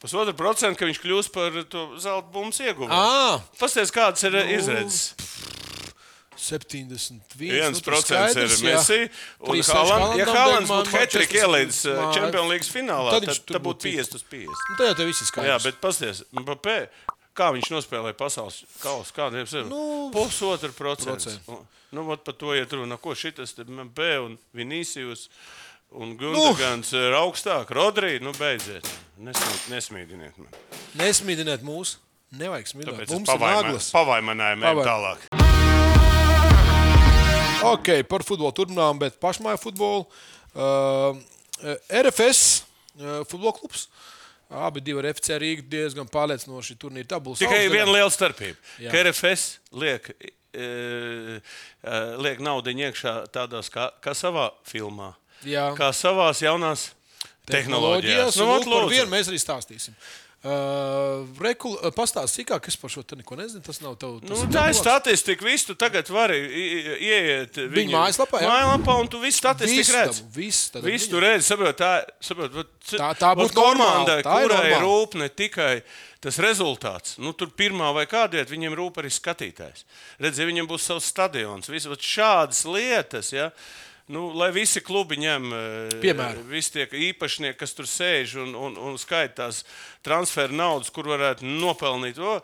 Pusotru 0.00 0.32
procentu, 0.32 0.78
ka 0.80 0.86
viņš 0.88 0.98
kļūs 1.02 1.26
par 1.32 1.56
to 1.68 1.82
zelta 2.00 2.32
bumbu 2.32 2.56
ieguvumu. 2.56 2.88
Ā! 2.88 3.40
Pastāstiet, 3.60 3.92
kāds 3.92 4.24
ir 4.24 4.32
nu, 4.32 4.44
izredzes. 4.56 5.10
71. 6.40 7.20
viens 7.36 7.76
nu, 7.76 7.80
tur 7.80 7.92
procents 7.92 8.36
ir. 8.36 8.54
Messi. 8.64 8.98
Un 9.40 9.60
Haaland, 9.62 10.16
ja 10.18 10.26
Haalands 10.26 10.70
būtu 10.70 10.90
40 10.94 11.36
ielaids 11.40 11.80
uh, 11.86 11.94
mā- 12.00 12.10
Champions 12.16 12.50
League 12.50 12.66
finālā, 12.68 13.14
Tad 13.16 13.28
tad, 13.28 13.40
tad, 13.44 13.60
būtu 13.60 13.64
būtu 13.68 13.92
50 13.92 14.18
uz 14.20 14.24
50. 14.32 14.66
Nu, 14.70 14.76
tā 14.80 14.88
jau 14.90 14.96
tev 15.00 15.10
viss 15.12 15.22
ir 15.24 15.30
skaidrs. 15.30 15.50
Jā, 15.52 15.58
bet 15.68 15.80
pasties, 15.84 16.22
Mbappé, 16.32 16.76
kā 17.36 17.50
viņš 17.56 17.70
nospēlēja 17.76 18.16
pasaules 18.18 18.62
kausu, 18.82 19.14
kādiem 19.16 19.46
ir 19.46 19.64
Nu, 19.70 19.82
pusotru 20.14 20.72
procentu. 20.76 21.30
Nu, 21.90 22.04
vat 22.06 22.22
par 22.24 22.34
to 22.38 22.54
iet 22.54 22.72
runa, 22.72 22.96
ko 23.02 23.14
šitas 23.18 23.54
Mbappé 23.60 24.12
un 24.24 24.38
Vinicius. 24.54 25.28
Un 25.90 26.12
Gunārs 26.14 26.92
nu. 26.94 26.98
ir 27.02 27.16
augstāk, 27.18 27.72
Rodrija. 27.74 28.20
Nu, 28.22 28.30
beidziet. 28.38 28.86
Nesmīd, 29.18 29.64
nesmīdiniet 29.72 30.36
man. 30.38 30.46
Nesmīdiniet 31.00 31.64
mūs. 31.66 31.96
Nevajag 32.30 32.68
smidināt. 32.70 33.10
Mums 33.10 33.10
es 33.10 33.34
ir 33.34 33.40
pavaima- 33.40 33.62
naglas. 33.64 33.90
pavaimināju 33.90 34.60
mēm 34.62 34.70
Pavaim- 34.70 34.86
tālāk. 34.86 35.39
Ok, 37.66 37.90
par 38.08 38.24
futbolu 38.26 38.52
turpinām, 38.56 38.98
bet 39.00 39.18
pašmāju 39.20 39.60
futbolu. 39.60 40.06
Uh, 40.54 41.18
RFS 41.92 42.40
uh, 42.98 43.20
futbola 43.28 43.52
klubs. 43.58 43.88
Abi 44.50 44.80
divi 44.82 44.98
ar 44.98 45.06
FC 45.12 45.36
Rīgā 45.38 45.62
diezgan 45.70 46.08
pārliecinoši 46.10 46.74
turnīra 46.80 47.06
tabulas. 47.12 47.38
Tikai 47.38 47.68
viena 47.70 47.92
liela 47.92 48.10
starpība. 48.10 48.58
Jā. 48.82 48.90
Ka 48.90 49.02
RFS 49.04 49.44
liek, 49.78 50.08
e, 50.50 51.38
liek 52.18 52.40
naudu 52.42 52.74
iekšā 52.74 53.12
tādās 53.30 53.70
kā, 53.70 53.84
kā 54.02 54.10
savā 54.18 54.48
filmā, 54.66 55.12
Jā. 55.46 55.68
kā 55.78 55.92
savās 55.94 56.42
jaunās 56.42 56.88
tehnoloģijās. 57.46 58.40
Nu, 58.40 58.48
Nu, 58.48 58.56
lūk, 58.56 58.66
par 58.66 58.74
lūdzu. 58.88 58.96
vienu 58.96 59.12
mēs 59.14 59.30
arī 59.30 59.38
stāstīsim. 59.38 59.94
Uh, 60.40 61.26
Rekul, 61.36 61.74
pastāst 61.92 62.38
sīkāk, 62.38 62.64
es 62.70 62.76
par 62.80 62.88
šo 62.88 63.02
te 63.04 63.12
neko 63.18 63.36
nezinu. 63.36 63.60
Tas 63.60 63.82
nav 63.84 63.98
tev. 64.00 64.14
tas 64.22 64.40
Nu, 64.40 64.46
tā 64.48 64.62
ir 64.70 64.76
statistika. 64.78 65.44
Visu 65.44 65.68
tu 65.68 65.74
tagad 65.76 66.08
vari 66.08 66.38
ieiet 66.96 67.58
Viņa 67.74 67.92
mājaslapā, 67.92 68.40
jā? 68.40 68.48
Mājaslapā, 68.48 68.94
un 69.02 69.10
tu 69.12 69.20
visu 69.20 69.36
statistiku 69.42 69.92
tad 70.72 70.86
Visu 70.88 71.04
viņa- 71.04 71.12
tur 71.12 71.26
redzi, 71.26 71.44
saprot, 71.44 71.76
tā, 71.76 71.90
saprot, 72.24 72.56
vat, 72.56 72.72
Tā- 72.88 73.10
tā 73.20 73.34
būtu 73.36 73.52
ir 73.52 73.58
kurai 74.48 74.70
ir 74.72 74.80
rūp 74.86 75.18
ne 75.20 75.28
tikai 75.28 75.82
tas 76.24 76.40
rezultāts. 76.40 77.18
Nu, 77.20 77.34
tur 77.36 77.52
pirmā 77.52 77.92
vai 77.92 78.06
kādā 78.06 78.40
vietā 78.40 78.48
viņiem 78.48 78.78
rūp 78.80 78.96
arī 78.96 79.12
skatītājs. 79.12 79.84
Redz, 80.24 80.40
ja 80.40 80.48
viņiem 80.48 80.66
būs 80.72 80.88
savs 80.88 81.04
stadions, 81.12 81.68
viss 81.68 81.84
vat 81.84 82.00
šādas 82.00 82.64
lietas. 82.64 83.32
Ja, 83.36 83.50
Nu, 84.10 84.24
lai 84.34 84.48
visi 84.50 84.80
klubi 84.82 85.20
ņem 85.22 85.52
eh, 85.54 85.92
Piemēru. 86.02 86.42
visi 86.50 86.72
tie 86.74 86.86
īpašnieki, 87.10 87.58
kas 87.60 87.76
tur 87.78 87.86
sēž 87.86 88.34
un, 88.42 88.56
un, 88.58 88.74
un 88.90 88.98
skaita 88.98 89.44
tās 89.44 89.62
transferu 90.06 90.56
naudas, 90.58 90.90
kur 90.90 91.06
varētu 91.12 91.46
nopelnīt, 91.46 92.18
o, 92.18 92.40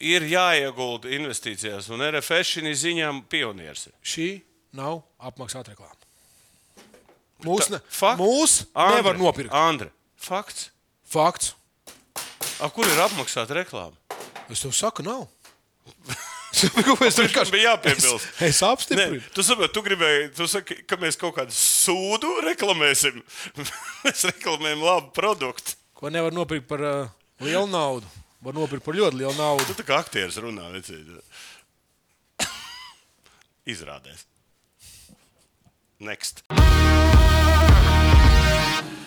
ir 0.00 0.24
jāiegulda 0.30 1.10
investīcijās. 1.12 1.90
Un 1.92 2.04
RFS 2.06 2.54
šī 2.56 2.72
ziņā 2.84 3.10
pionieris. 3.28 3.88
Šī 4.00 4.30
nav 4.78 5.02
apmaksāta 5.20 5.74
reklāma. 5.74 5.94
Mūsu 7.44 7.76
ne, 7.76 7.82
mūs 8.18 8.56
nevar 8.74 9.20
nopirkt. 9.20 9.52
Andri, 9.54 9.92
fakts. 10.18 10.70
Fakts. 11.06 11.52
A, 12.58 12.66
kur 12.74 12.88
ir 12.88 13.04
apmaksāta 13.04 13.60
reklāma? 13.60 13.94
Es 14.50 14.64
tev 14.64 14.72
saku, 14.74 15.04
nav. 15.06 15.28
Tur 16.74 16.98
Vienkārši 16.98 17.54
bija 17.54 17.72
jāpiebilst. 17.72 18.28
Es, 18.38 18.44
es 18.48 18.60
apstiprinu. 18.66 19.20
tu 19.34 19.44
saproti, 19.46 19.72
tu 19.74 19.82
gribēji, 19.86 20.30
tu 20.36 20.48
saki, 20.50 20.80
ka 20.88 20.98
mēs 21.00 21.18
kaut 21.20 21.36
kādu 21.38 21.54
sūdu 21.54 22.32
reklamēsim. 22.46 23.20
mēs 24.04 24.24
reklamējam 24.30 24.84
labu 24.84 25.12
produktu. 25.16 25.76
Ko 25.98 26.12
nevar 26.14 26.34
nopirkt 26.34 26.68
par 26.70 26.84
uh, 26.84 27.12
lielu 27.42 27.66
naudu. 27.70 28.06
Var 28.44 28.54
nopirkt 28.54 28.86
par 28.86 28.98
ļoti 28.98 29.22
lielu 29.22 29.34
naudu. 29.38 29.66
Tu 29.66 29.78
tā 29.80 29.86
kā 29.86 29.98
aktieris 29.98 30.38
runā, 30.42 30.70
vecīt. 30.74 31.10
Izrādēs. 33.74 34.26
Next. 35.98 36.44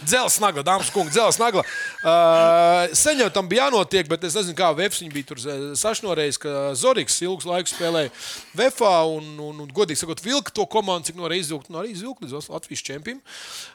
Dzels 0.02 0.40
nagla, 0.42 0.64
dāmas 0.66 0.90
un 0.90 0.96
kungi, 0.96 1.14
dzels 1.14 1.38
nagla. 1.38 1.62
Uh, 2.02 2.90
sen 2.98 3.20
jau 3.22 3.30
tam 3.34 3.50
bija 3.52 3.68
jānotiek, 3.68 4.08
bet 4.10 4.24
es 4.26 4.36
nezinu, 4.38 4.56
kā 4.58 4.72
Vēfs 4.78 5.02
viņa 5.04 5.14
bija 5.14 5.28
tur 5.30 5.42
eh, 5.46 5.64
sašnorējis, 5.78 6.40
ka 6.42 6.54
Zorgs 6.80 7.20
ilgus 7.22 7.46
laikus 7.46 7.76
spēlēja 7.76 8.10
Vēfā 8.58 8.94
un, 9.14 9.28
un, 9.38 9.60
un, 9.66 9.70
godīgi 9.76 10.02
sakot, 10.02 10.24
vilka 10.26 10.54
to 10.56 10.66
komandu, 10.72 11.12
cik 11.12 11.20
no 11.20 11.30
reizes 11.30 11.52
izvilkt, 11.52 11.70
no 11.74 11.82
arī 11.82 11.94
izvilkt 11.94 12.24
līdz 12.26 12.50
Latvijas 12.50 12.84
čempionam. 12.88 13.22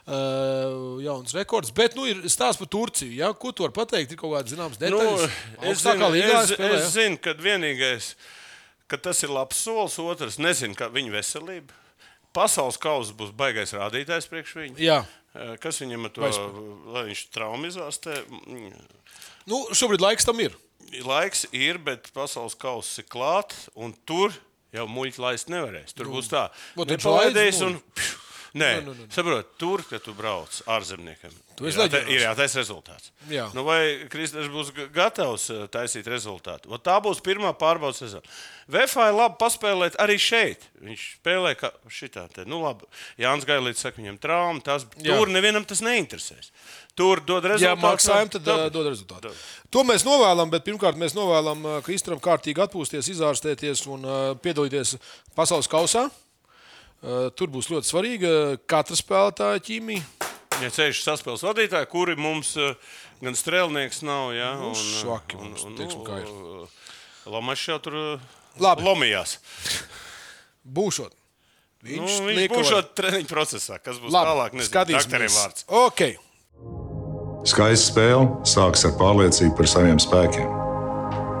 Uh, 0.07 0.97
jauns 1.05 1.35
rekords, 1.37 1.71
bet 1.75 1.95
nu 1.97 2.07
ir 2.09 2.23
stāsts 2.31 2.59
par 2.61 2.69
Turciju. 2.71 3.13
Ja? 3.19 3.31
Ko 3.37 3.51
tu 3.51 3.65
vari 3.65 3.75
pateikt? 3.75 4.15
Ir 4.15 4.19
kaut 4.19 4.33
kāds 4.35 4.53
zināms 4.55 4.79
Nu, 4.79 4.83
detaļas. 4.85 5.27
es 5.27 5.67
Augstākā 5.71 6.09
zinu, 6.13 6.31
es, 6.31 6.53
spēlē, 6.53 6.79
es 6.79 6.93
zinu, 6.95 7.19
ka 7.21 7.35
vienīgais, 7.39 8.11
ka 8.91 8.99
tas 9.01 9.21
ir 9.23 9.33
labs 9.33 9.59
solis, 9.63 9.99
otrs 10.01 10.39
nezinu, 10.41 10.77
kā 10.77 10.89
viņa 10.93 11.15
veselība. 11.19 11.83
Pasaules 12.35 12.77
kausa 12.81 13.15
būs 13.17 13.31
baigais 13.35 13.73
rādītājs 13.73 14.27
priekš 14.29 14.57
viņa. 14.59 14.75
Eh, 15.37 15.55
Kas 15.61 15.79
viņam 15.83 16.05
ar 16.07 16.13
to, 16.15 16.21
Vai- 16.21 16.93
lai 16.95 17.03
viņš 17.11 17.23
traumizās? 17.35 17.99
Te, 18.01 18.15
Nu, 19.47 19.61
šobrīd 19.71 20.01
laiks 20.03 20.25
tam 20.27 20.39
ir. 20.43 20.55
laiks 21.03 21.45
ir, 21.53 21.77
bet 21.77 22.09
pasaules 22.15 22.55
kausa 22.55 22.99
ir 23.03 23.07
klāts, 23.11 23.67
un 23.75 23.93
tur 24.05 24.33
jau 24.73 24.85
muļķi 24.87 25.19
laist 25.23 25.47
nevarēs. 25.51 25.93
Tur 25.95 26.05
būs 26.11 26.27
tā, 26.31 26.49
Nu, 26.75 26.83
Vot 26.83 26.87
viņš 26.91 27.03
nepalaidīs 27.03 27.59
laidz 27.59 27.61
un 27.67 27.77
pšu, 27.95 28.17
Nē, 28.57 28.69
Nu, 28.81 28.91
nu, 28.91 28.95
nu. 29.03 29.07
saprot, 29.13 29.53
tur, 29.61 29.83
kad 29.89 30.01
tu 30.03 30.13
brauc 30.17 30.49
ārzemniekam, 30.67 31.31
Tu 31.57 31.65
ir, 31.69 31.73
jāta- 31.77 32.01
ir 32.09 32.21
jātaisa 32.21 32.59
rezultāts. 32.61 33.11
Jā. 33.29 33.47
Nu, 33.55 33.63
vai 33.65 34.05
Kristers 34.09 34.47
būs 34.53 34.71
gatavs 34.93 35.49
eh, 35.53 35.63
taisīt 35.73 36.05
rezultātu? 36.09 36.69
Ot, 36.73 36.83
tā 36.85 36.97
būs 37.01 37.21
pirmā 37.25 37.53
pārbaudas 37.57 37.97
sezona. 38.03 38.21
Vēfā 38.69 39.07
ir 39.09 39.15
labi 39.17 39.37
paspēlēt 39.39 39.95
arī 40.03 40.17
šeit. 40.19 40.65
Viņš 40.83 41.05
spēlē 41.21 41.55
kā 41.57 41.71
šitā. 41.89 42.27
Te. 42.33 42.43
Nu, 42.45 42.59
labi. 42.65 42.85
Jānis 43.17 43.45
Gailīts 43.47 43.81
saka, 43.85 44.01
viņam 44.01 44.19
trauma. 44.19 44.59
Tas, 44.61 44.85
Jā. 45.01 45.15
tur 45.17 45.31
nevienam 45.31 45.65
tas 45.65 45.81
neinteresēs. 45.81 46.51
Tur 46.97 47.21
dod 47.21 47.45
rezultātu. 47.45 47.81
maksājam, 47.85 48.29
tad 48.33 48.41
uh, 48.47 48.57
Dabi. 48.65 48.73
dod 48.73 48.87
rezultātu. 48.91 49.31
To 49.71 49.83
mēs 49.85 50.03
novēlam, 50.05 50.49
bet 50.49 50.65
pirmkārt 50.65 50.97
mēs 50.97 51.13
novēlam 51.13 51.65
uh, 51.65 51.81
Kristram 51.85 52.19
kārtīgi 52.19 52.63
atpūsties, 52.65 53.09
izārstēties 53.13 53.85
un 53.93 54.01
piedalīties 54.41 54.95
pasaules 55.37 55.69
kausā. 55.69 56.07
Tur 57.01 57.51
būs 57.53 57.69
ļoti 57.69 57.87
svarīga 57.91 58.29
katra 58.69 58.97
spēlētāja 58.97 59.61
ķīmija. 59.67 60.05
Ja 60.63 60.71
ceļš 60.73 61.03
saspēles 61.05 61.43
vadītāji, 61.45 61.89
kuri 61.91 62.15
mums 62.17 62.55
gan 63.21 63.37
strēlnieks 63.37 64.01
nav, 64.05 64.31
ja, 64.33 64.55
Nu, 64.57 64.71
un, 64.71 64.79
švaki 64.79 65.37
mums, 65.37 65.67
teiksim, 65.77 66.01
kā 66.05 66.23
ir. 66.23 66.31
Lomačs 67.29 67.67
jau 67.69 67.77
tur 67.83 67.97
Labi. 68.57 68.85
lomījās. 68.87 69.37
Būšot. 70.65 71.13
Viņš, 71.85 72.15
nu, 72.23 72.31
Viņš 72.33 72.49
būs 72.51 72.69
šajā 72.71 72.85
treniņu 72.97 73.29
procesā, 73.29 73.77
kas 73.77 73.99
būs 74.01 74.11
Labi, 74.15 74.31
tālāk. 74.31 74.57
Skatīsimies. 74.65 75.67
Okay. 75.69 76.17
Skaista 77.47 77.91
spēle 77.91 78.47
sākas 78.49 78.87
ar 78.89 78.95
pārliecību 78.97 79.53
par 79.59 79.69
saviem 79.69 80.01
spēkiem. 80.01 80.49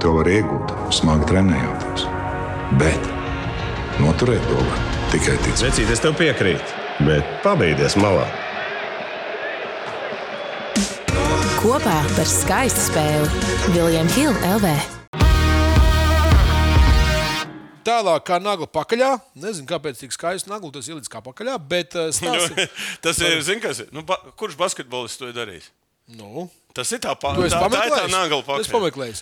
To 0.03 0.13
var 0.19 0.29
iegūt, 0.29 0.75
smagi 0.93 1.25
trenējoties. 1.33 2.05
Bet 2.77 3.09
noturēt 4.03 4.45
to 4.45 4.61
var 4.61 4.96
tikai 5.13 5.37
ticēt. 5.45 5.63
Vecīt, 5.67 5.89
es 5.93 6.01
tev 6.03 6.17
piekrītu, 6.19 6.83
bet 7.07 7.25
pabeigties 7.45 7.95
malā. 8.01 8.25
Kopā 11.57 11.97
par 12.13 12.29
skaistu 12.29 12.83
spēli 12.89 13.73
Viljams 13.73 14.17
Hilde 14.17 14.53
LV. 14.57 14.75
Tālāk, 17.87 18.25
kā 18.27 18.37
nagla 18.43 18.67
pakaļā. 18.67 19.13
Nezinu, 19.39 19.67
kāpēc 19.69 20.01
tik 20.03 20.15
skaisti 20.15 20.51
nagla 20.51 20.73
tas 20.75 20.89
ielicis 20.91 21.11
kā 21.11 21.21
pakaļā, 21.23 21.55
bet 21.71 21.95
uh, 21.95 22.11
stāsti. 22.17 22.67
Tas 23.03 23.19
ir, 23.23 23.39
zin, 23.47 23.63
kas 23.63 23.85
ir. 23.85 23.91
Nu, 23.95 24.03
ba, 24.07 24.19
kurš 24.39 24.59
basketbolists 24.59 25.21
to 25.21 25.31
ir 25.31 25.37
darījis? 25.37 25.71
nu, 26.07 26.47
Tas 26.77 26.91
ir 26.93 26.99
tā 27.01 27.13
pa- 27.17 27.33
Tu 27.35 27.45
esi 27.47 27.55
tā, 27.55 27.59
tā, 27.59 27.65
ir 27.65 27.73
tā 27.73 27.81
pameklējis? 27.81 28.11
nagla 28.13 28.39
Es 28.39 28.67
pakaļ. 28.67 28.73
pameklēju. 28.75 29.21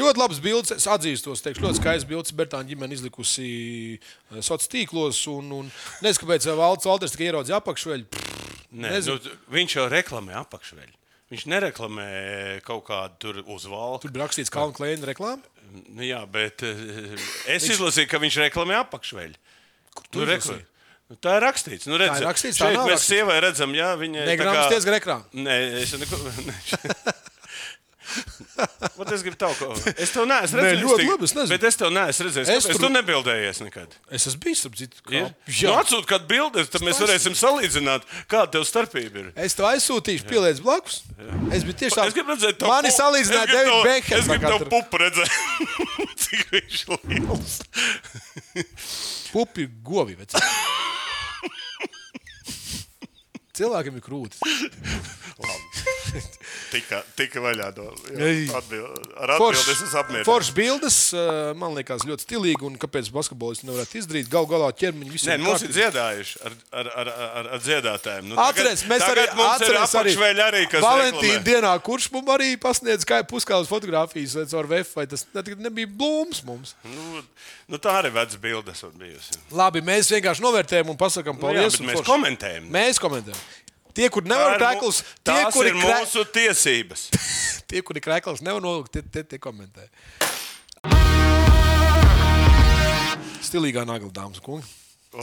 Ļoti 0.00 0.20
labs 0.20 0.40
bildes, 0.44 0.72
es 0.76 0.86
atzīstos, 0.90 1.40
teikšu, 1.44 1.62
ļoti 1.64 1.80
skaists 1.80 2.08
bildes. 2.10 2.32
Bertāņa 2.36 2.68
ģimene 2.74 2.92
izlikusi 2.98 3.98
sociālos 4.36 4.68
tīklos. 4.68 5.20
Un, 5.32 5.48
un 5.62 5.70
nezinu, 6.04 6.20
kāpēc 6.26 6.48
Valds 6.58 6.84
Valters 6.90 7.14
tikai 7.16 7.30
ieraudzīja 7.30 7.60
apakšveļu. 7.62 8.04
Nē, 8.74 8.90
Nezinu. 8.98 9.16
nu, 9.22 9.30
viņš 9.54 9.76
jau 9.78 9.86
reklamē 9.88 10.34
apakšveļu. 10.44 10.94
Viņš 11.32 11.44
nereklamē 11.50 12.08
kaut 12.66 12.84
kādu 12.86 13.16
tur 13.18 13.34
uzvalku. 13.46 14.02
Tur 14.04 14.12
bija 14.12 14.26
rakstīts 14.26 14.50
Kalnu 14.52 14.74
Kleina 14.76 15.06
reklāmā. 15.08 15.40
Nu, 15.88 16.02
jā, 16.04 16.20
bet 16.30 16.62
es 16.62 17.64
izlasīju, 17.70 18.06
ka 18.10 18.18
viņš 18.22 18.36
reklamē 18.50 18.76
apakšveļu. 18.84 19.34
tu 20.10 20.20
Nu, 20.20 20.26
reklamē. 20.28 20.60
Nu, 21.14 21.18
tā 21.22 21.36
ir 21.38 21.44
rakstīts. 21.46 21.86
Nu, 21.86 21.94
redz, 22.00 22.16
Tā 22.18 22.22
ir 22.24 22.28
rakstīts, 22.28 22.58
tā 22.58 22.66
šeit 22.72 22.78
nav 22.80 22.88
mēs 22.90 22.96
rakstīts. 22.98 23.12
sievai 23.14 23.38
redzam, 23.46 23.74
jā, 23.78 23.92
viņa 24.02 24.26
Negrāmaties 24.32 24.88
gar 24.90 24.98
ekrānu. 24.98 25.44
Nē, 25.46 25.58
es 25.84 25.94
neko. 26.02 26.18
Ne. 26.42 26.56
Vat 28.94 29.10
es 29.10 29.22
gribu 29.24 29.34
tev 29.40 29.54
kaut 29.58 29.80
ko. 29.80 29.92
Es 29.98 30.12
tev 30.14 30.26
neesmu 30.30 30.58
redzējis. 30.60 30.82
ļoti 30.84 31.00
tik- 31.00 31.08
labi, 31.10 31.24
es 31.26 31.32
nezinu. 31.34 31.50
Bet 31.50 31.64
es 31.66 31.78
tev 31.80 31.88
neesmu 31.90 32.26
redzējis. 32.28 32.50
Es 32.54 32.66
tur 32.68 32.78
tu 32.84 32.90
nebildējies 32.94 33.58
nekad. 33.64 33.96
Es 34.14 34.26
esmu 34.30 34.42
bijis 34.44 34.62
ap 34.68 34.76
citu. 34.78 35.00
Ja? 35.10 35.22
Jā, 35.50 35.72
Nu, 35.72 35.74
atsūt 35.80 36.06
kādu 36.06 36.28
bildi, 36.30 36.62
tad 36.70 36.84
mēs 36.86 37.00
varēsim 37.02 37.34
salīdzināt, 37.40 38.06
kāda 38.30 38.52
tev 38.54 38.62
starpība 38.68 39.18
ir. 39.24 39.32
es 39.34 39.56
tev 39.58 39.66
aizsūtīšu, 39.72 40.28
pieliec 40.30 40.60
blakus. 40.62 41.00
Es 41.50 41.66
biju 41.66 41.78
tiešām. 41.82 42.06
Es 42.06 42.14
gribu 42.14 42.36
redzēt, 42.36 42.62
Mani 42.62 42.92
pu- 42.92 42.98
gribu 43.02 43.34
Davids 43.34 43.70
tavu- 43.72 43.84
Bekhams 43.88 44.20
Es 44.20 44.30
gribu 44.30 44.46
ar 44.46 44.58
tev 44.60 44.68
pupu 44.76 45.02
redzēt, 45.02 45.30
cik 46.22 46.40
viņš 46.54 46.78
ir 46.86 46.98
liels. 47.10 47.58
Pupi 49.34 49.66
govi. 49.82 50.14
Cilvēkiem 53.54 54.00
ir 54.00 54.02
krūtis. 54.02 54.40
Tika, 56.70 57.00
tika 57.18 57.40
vaļā 57.42 57.68
no 57.76 57.84
Ei. 58.22 58.44
atbild, 58.54 59.08
ar 59.18 59.32
atbildi. 59.36 59.60
Es 59.72 59.80
esmu 59.82 59.98
apmierināts. 60.00 60.28
Foršs 60.28 60.50
bildes, 60.54 60.98
eh, 61.14 61.52
man 61.58 61.74
liekas, 61.74 62.04
ļoti 62.06 62.24
stilīgi. 62.26 62.62
Un 62.68 62.76
kāpēc 62.78 63.10
basketbolists 63.14 63.64
nevarētu 63.66 63.98
izdarīt? 64.00 64.28
Galu 64.32 64.46
galā 64.50 64.68
ķermeņi 64.78 65.10
Nē, 65.10 65.14
visiem 65.16 65.42
nu, 65.42 65.48
mums 65.50 65.64
ir 65.66 65.72
dziedājuši 65.74 66.36
ar, 66.46 66.56
ar, 66.82 66.90
ar, 67.02 67.10
ar, 67.38 67.48
ar 67.56 67.62
dziedātājiem. 67.64 68.28
Nu, 68.30 68.38
Atceries, 68.44 68.84
mēs 68.90 69.06
arī 69.08 69.24
mums 69.34 69.40
ir 69.66 69.74
atceries 69.74 69.94
arī 69.94 70.14
apakšveļi 70.14 70.44
arī, 70.46 70.62
kas 70.70 70.84
Valentīna 70.84 71.34
reklamē. 71.38 71.44
dienā, 71.50 71.72
kurš 71.90 72.10
mums 72.14 72.32
arī 72.36 72.50
pasniedz 72.62 73.04
kā 73.08 73.22
puskālas 73.26 73.70
fotogrāfijas 73.70 74.36
caur 74.50 74.66
VF, 74.70 74.94
vai 74.94 75.06
tas 75.06 75.26
ne- 75.34 75.56
nebija 75.68 75.86
blūms 75.90 76.44
mums. 76.44 76.74
Nu, 76.84 77.22
nu, 77.68 77.78
tā 77.78 77.98
arī 78.02 78.12
vecs 78.12 78.36
bildes 78.36 78.82
ir 78.86 78.90
bijusi. 78.98 79.38
Labi, 79.50 79.80
mēs 79.82 80.10
vienkārši 80.14 80.40
novērtējam 80.44 80.88
un 80.90 80.96
pasakām 80.96 81.34
Nu, 81.38 81.48
jā, 81.48 81.64
paldies. 81.64 81.72
bet 81.72 81.80
un 81.80 81.86
mēs 81.86 81.98
forši. 82.00 82.10
komentējam. 82.12 82.70
Mēs 82.70 82.98
komentējam. 83.02 83.42
Tie, 83.94 84.08
kur 84.10 84.24
nevar 84.26 84.56
krēklus, 84.58 85.04
tie, 85.22 85.36
kuri 85.54 85.70
ir 85.70 85.76
krē... 85.78 85.98
mūsu 86.02 86.24
tiesības. 86.34 87.04
tie, 87.70 87.82
kuri 87.86 88.00
krēklus 88.02 88.42
nevar 88.42 88.62
nolikt, 88.62 88.90
tie, 88.96 89.02
tie, 89.06 89.22
tie 89.22 89.38
komentē. 89.38 89.86
Stilīgā 93.44 93.84
nagla, 93.86 94.10
dāmas 94.10 94.42
un 94.42 94.46
kungi. 94.48 94.66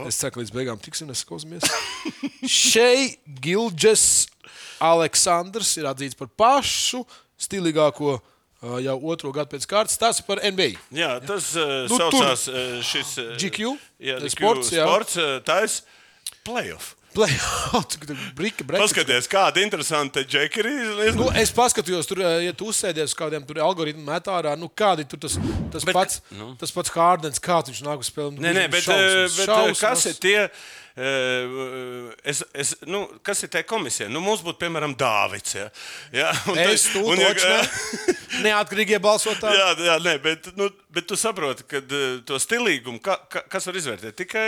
Es 0.08 0.16
ceru, 0.16 0.32
ka 0.32 0.40
līdz 0.40 0.54
beigām 0.56 0.80
tiksim, 0.80 1.10
neskausmies. 1.12 1.68
Šeit 2.48 3.20
Gilģis 3.44 4.06
Aleksandrs 4.82 5.74
ir 5.76 5.90
atzīts 5.90 6.16
par 6.16 6.32
pašu 6.32 7.02
stilīgāko 7.44 8.16
jau 8.80 8.96
otro 9.12 9.34
gadu 9.36 9.52
pēc 9.52 9.68
kārtas. 9.68 10.00
Tas 10.00 10.22
par 10.24 10.40
NBA. 10.40 10.78
Jā, 10.96 11.18
tas 11.28 11.52
uh, 11.60 11.84
Nu, 11.90 11.92
tur- 11.92 12.08
saucās 12.08 12.48
uh, 12.48 12.80
šis 12.88 13.12
GQ? 13.36 13.76
Jā, 14.00 14.16
GQ 14.24 14.32
Sports, 14.38 14.72
jā. 14.72 14.88
sports 14.88 15.20
tā 15.44 15.60
ir 15.66 15.78
playoff. 16.48 16.94
Playout, 17.12 17.96
brika, 18.38 18.64
breka. 18.64 18.80
Paskaties, 18.80 19.28
kāda 19.30 19.60
interesanta 19.60 20.22
džekļa 20.24 20.72
ir. 20.72 21.16
Nu, 21.18 21.28
es 21.36 21.52
paskatījos, 21.54 22.08
tur, 22.08 22.22
eh, 22.24 22.38
ja 22.46 22.54
tu 22.56 22.70
uzsēdies 22.72 23.12
uz 23.12 23.16
kādiem 23.18 23.44
tur 23.48 23.60
algoritmu 23.64 24.04
metārā, 24.06 24.54
nu 24.58 24.70
kādi 24.72 25.04
tur 25.08 25.20
tas, 25.20 25.36
tas, 25.74 25.84
bet, 25.84 25.96
pats, 25.96 26.22
nu. 26.38 26.52
tas 26.60 26.72
pats 26.72 26.94
Hārdens, 26.96 27.42
kā 27.42 27.60
viņš 27.68 27.82
nāk 27.84 28.04
uz 28.04 28.08
spēli. 28.12 28.38
Nu, 28.38 28.46
Nē, 28.46 28.54
nē, 28.56 28.68
bet, 28.72 28.86
šausmas, 28.86 29.12
šausmas, 29.12 29.36
bet 29.36 29.52
šausmas. 29.52 29.82
kas 29.84 30.06
ir 30.08 30.22
tie? 30.24 30.38
Eh, 30.96 32.10
Es, 32.24 32.42
es, 32.54 32.74
nu, 32.86 33.02
kas 33.26 33.42
ir 33.42 33.50
tā 33.50 33.62
komisija? 33.66 34.06
Nu, 34.12 34.20
mums 34.22 34.42
būtu, 34.44 34.58
piemēram, 34.60 34.92
Dāvids. 34.98 35.54
Ja? 35.58 35.68
Ja? 36.14 36.28
un 36.52 36.58
Es 36.62 36.84
tu 36.92 37.02
un, 37.08 37.18
ja- 37.18 37.32
ne. 37.34 37.62
Neatkarīgie 38.46 38.96
balsotāji. 39.02 39.58
Jā, 39.58 39.66
jā 39.84 39.96
nē, 40.00 40.14
bet, 40.24 40.46
nu, 40.56 40.68
bet 40.92 41.04
tu 41.10 41.16
saproti, 41.20 41.66
ka 41.68 41.80
uh, 41.82 42.20
to 42.24 42.38
stilīgumu, 42.40 43.00
ka, 43.04 43.16
ka, 43.28 43.42
kas 43.52 43.66
var 43.68 43.76
izvērtēt 43.80 44.16
tikai 44.22 44.46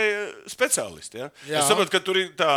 speciālisti. 0.49 1.19
Ja? 1.21 1.27
Jā. 1.49 1.59
Es 1.61 1.69
saprotu, 1.69 1.91
ka 1.93 2.01
tur 2.01 2.17
ir 2.21 2.31
tā, 2.39 2.55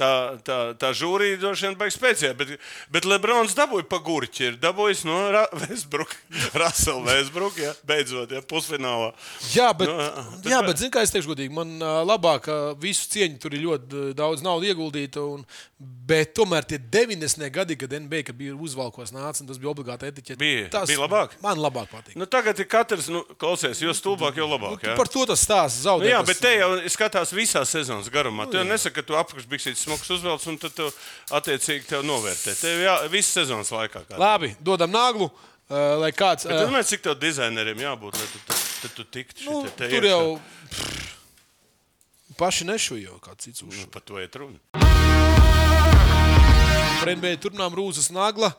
tā, 0.00 0.10
tā, 0.46 0.56
tā 0.80 0.92
žūrija 0.96 1.40
droši 1.42 1.66
vien 1.68 1.76
baigs 1.82 1.98
spēcīga, 1.98 2.32
bet, 2.40 2.54
bet 2.96 3.08
Lebrons 3.10 3.52
dabūja 3.58 3.88
pa 3.90 4.00
gurķi, 4.06 4.46
ir 4.52 4.56
dabūjis 4.62 5.04
no 5.08 5.18
Vēsbruka, 5.60 6.16
Rasela 6.62 7.04
Vēsbruka, 7.10 7.60
ja? 7.66 7.74
beidzot, 7.90 8.32
ja? 8.38 8.40
pusfinālā. 8.50 9.12
Jā, 9.52 9.68
bet, 9.76 9.90
Nu, 9.90 9.98
nu, 10.00 10.40
bet- 10.40 10.50
jā, 10.54 10.62
bet 10.64 10.80
zini, 10.80 10.92
kā 10.96 11.04
es 11.04 11.12
teikšu, 11.12 11.34
godīgi, 11.34 11.52
man 11.60 11.76
labāk 12.08 12.48
visu 12.80 13.04
cieņu 13.12 13.29
tur 13.38 13.54
ir 13.54 13.60
ļoti 13.62 13.86
ā, 14.10 14.14
daudz 14.18 14.42
naudas 14.42 14.68
ieguldīta. 14.72 15.22
Un, 15.36 15.44
bet 15.78 16.32
tomēr 16.34 16.64
tie 16.66 16.78
90. 16.78 17.50
gadi, 17.54 17.76
kad 17.76 17.92
NBA 17.92 18.22
kad 18.26 18.36
bija 18.36 18.54
uzvalkos 18.56 19.12
nāca, 19.14 19.40
un 19.40 19.46
tas 19.46 19.58
bija 19.60 19.70
obligāti 19.70 20.08
etiķeti. 20.10 20.38
Bija- 20.40 20.70
tas 20.70 20.88
bija 20.88 20.98
labāk? 21.04 21.36
Man 21.42 21.58
labāk 21.58 21.88
patīk. 21.92 22.16
Nu, 22.16 22.26
tagad 22.26 22.58
ir 22.58 22.66
katrs, 22.66 23.08
nu, 23.08 23.22
klausies, 23.38 23.80
jo 23.80 23.92
stulbāk, 23.92 24.36
jo 24.36 24.46
labāk. 24.50 24.82
Ja? 24.82 24.96
Par 24.96 25.06
to 25.06 25.26
tas 25.26 25.44
stāsts 25.44 25.84
Nu, 25.84 25.90
zaudē. 25.90 26.10
jā, 26.10 26.18
tas- 26.24 26.26
bet 26.26 26.40
te 26.40 26.54
jau 26.58 26.70
skatās 26.88 27.32
visā 27.32 27.64
sezonas 27.66 28.08
garumā. 28.10 28.50
Tu 28.50 28.56
jau 28.58 28.64
nesaki, 28.64 28.94
ka 28.94 29.02
tu 29.02 29.14
apakšbiksītes 29.14 29.84
smuks 29.86 30.10
uzvelc 30.10 30.46
un 30.46 30.58
tad 30.58 30.74
tu 30.74 30.90
attiecīgi 31.30 31.86
tev 31.86 32.02
novērtē. 32.02 32.56
Tev 32.60 32.82
jā, 32.84 32.96
visas 33.12 33.32
sezonas 33.32 33.70
laikā. 33.70 34.04
Kā. 34.08 34.18
Labi, 34.18 34.56
dodam 34.60 34.90
naglu. 34.90 35.30
Uh, 35.70 35.94
lai 36.02 36.10
kāds 36.10 36.48
Bet 36.48 36.56
ā, 36.56 36.64
tu 36.66 36.72
nezini, 36.72 36.88
cik 36.88 37.02
tev 37.04 37.14
dizaineriem 37.14 37.78
jābūt, 37.78 38.16
lai 38.18 38.26
tu, 38.32 38.38
tad 38.82 38.90
tu 38.96 39.04
tiktu 39.04 39.44
nu, 39.46 39.60
tur 39.78 40.02
jau 40.08 40.40
pff, 40.66 41.19
paši 42.40 42.64
nešujo, 42.70 43.20
kā 43.24 43.36
cits 43.40 43.62
uz. 43.66 43.74
Nu, 43.76 43.88
par 43.92 44.02
to 44.08 44.20
iet 44.20 44.36
runa. 44.40 44.58
Par 47.00 47.08
NBA 47.16 47.38
turpinām 47.40 47.72
Rūzas 47.72 48.10
nagla. 48.12 48.50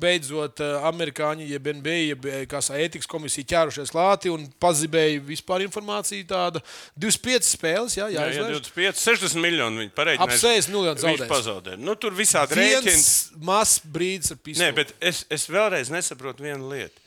Beidzot, 0.00 0.62
amerikāņi, 0.88 1.44
jeb 1.50 1.66
NBA, 1.76 1.96
jeb 2.14 2.28
kā 2.48 2.62
ētikas 2.80 3.08
komisija 3.10 3.48
ķērušies 3.52 3.92
klāti 3.92 4.32
un 4.32 4.46
pazibēja 4.62 5.20
vispār 5.28 5.66
informāciju. 5.66 6.24
Tāda 6.30 6.62
25 6.96 7.50
spēles, 7.50 7.98
jā, 7.98 8.06
Jā, 8.08 8.24
jā, 8.30 8.38
jāizvērš. 8.38 8.62
25, 8.72 9.02
60 9.04 9.44
miljoni 9.44 9.84
viņi 9.84 9.94
pareizi. 9.96 10.22
Ap 10.24 10.32
60 10.32 10.72
miljonus 10.72 11.04
Viņš 11.04 11.20
zaudējis. 11.20 11.32
pazaudēja. 11.34 11.82
Nu, 11.84 11.96
tur 12.00 12.16
visādi 12.16 12.56
rēķini. 12.60 13.04
Mazs 13.50 13.82
brīdis 13.84 14.32
ar 14.32 14.40
pistoli. 14.40 14.64
Nē, 14.64 14.72
bet 14.80 14.94
es, 15.12 15.26
es 15.28 15.44
vēlreiz 15.52 15.92
nesaprotu 15.92 16.48
vienu 16.48 16.72
lietu. 16.72 17.04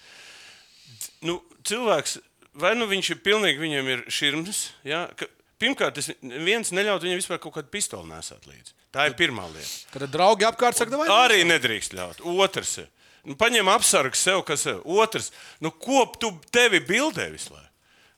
Nu, 1.26 1.40
cilvēks, 1.66 2.20
vai 2.62 2.76
nu 2.78 2.86
viņš 2.94 3.16
ir 3.16 3.24
pilnīgi, 3.26 3.62
viņam 3.64 3.90
ir 3.96 4.06
širms, 4.12 4.68
ja? 4.86 5.08
ka, 5.18 5.26
pirmkārt, 5.64 6.00
es 6.02 6.12
viens 6.22 6.74
neļautu 6.76 7.08
viņam 7.08 7.22
vispār 7.22 7.42
kaut 7.42 7.56
kādu 7.58 7.72
pistoli 7.74 8.12
nesāt 8.12 8.46
līdzi. 8.50 8.76
Tā 8.94 9.08
ir 9.10 9.18
pirmā 9.18 9.48
lieta. 9.50 9.72
Tad 9.96 10.12
draugi 10.14 10.48
apkārt 10.48 10.78
saka, 10.78 11.00
vai 11.00 11.08
Arī 11.24 11.42
nedrīkst 11.50 11.96
ļaut. 11.98 12.22
Otrs, 12.44 12.78
nu, 13.26 13.38
paņem 13.40 13.72
apsargu 13.74 14.20
sev, 14.20 14.44
kas 14.48 14.68
ir. 14.70 14.82
Otrs, 14.84 15.32
nu, 15.64 15.72
ko 15.72 16.06
tu 16.20 16.34
tevi 16.54 16.84
bildē 16.84 17.32
visu 17.34 17.56
laiku? 17.56 17.70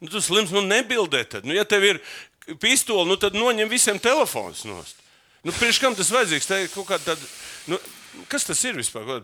Nu, 0.03 0.11
tu 0.11 0.21
slims, 0.21 0.51
nu, 0.51 0.61
nebildē 0.65 1.23
tad. 1.29 1.47
Nu, 1.47 1.55
ja 1.55 1.63
tev 1.67 1.85
ir 1.87 2.01
pistole, 2.61 3.07
nu, 3.09 3.17
tad 3.19 3.37
noņem 3.37 3.71
visiem 3.71 4.01
telefons 4.01 4.65
nost. 4.67 4.99
Nu, 5.45 5.53
Priekš 5.55 5.79
kam 5.81 5.95
tas 5.97 6.09
vajadzīgs? 6.13 6.49
Tā 6.49 6.59
ir 6.63 6.71
kaut 6.73 6.89
kāda 6.89 7.13
tāda, 7.13 7.29
nu, 7.71 7.79
kas 8.31 8.47
tas 8.47 8.63
ir 8.67 8.79
vispār? 8.79 9.23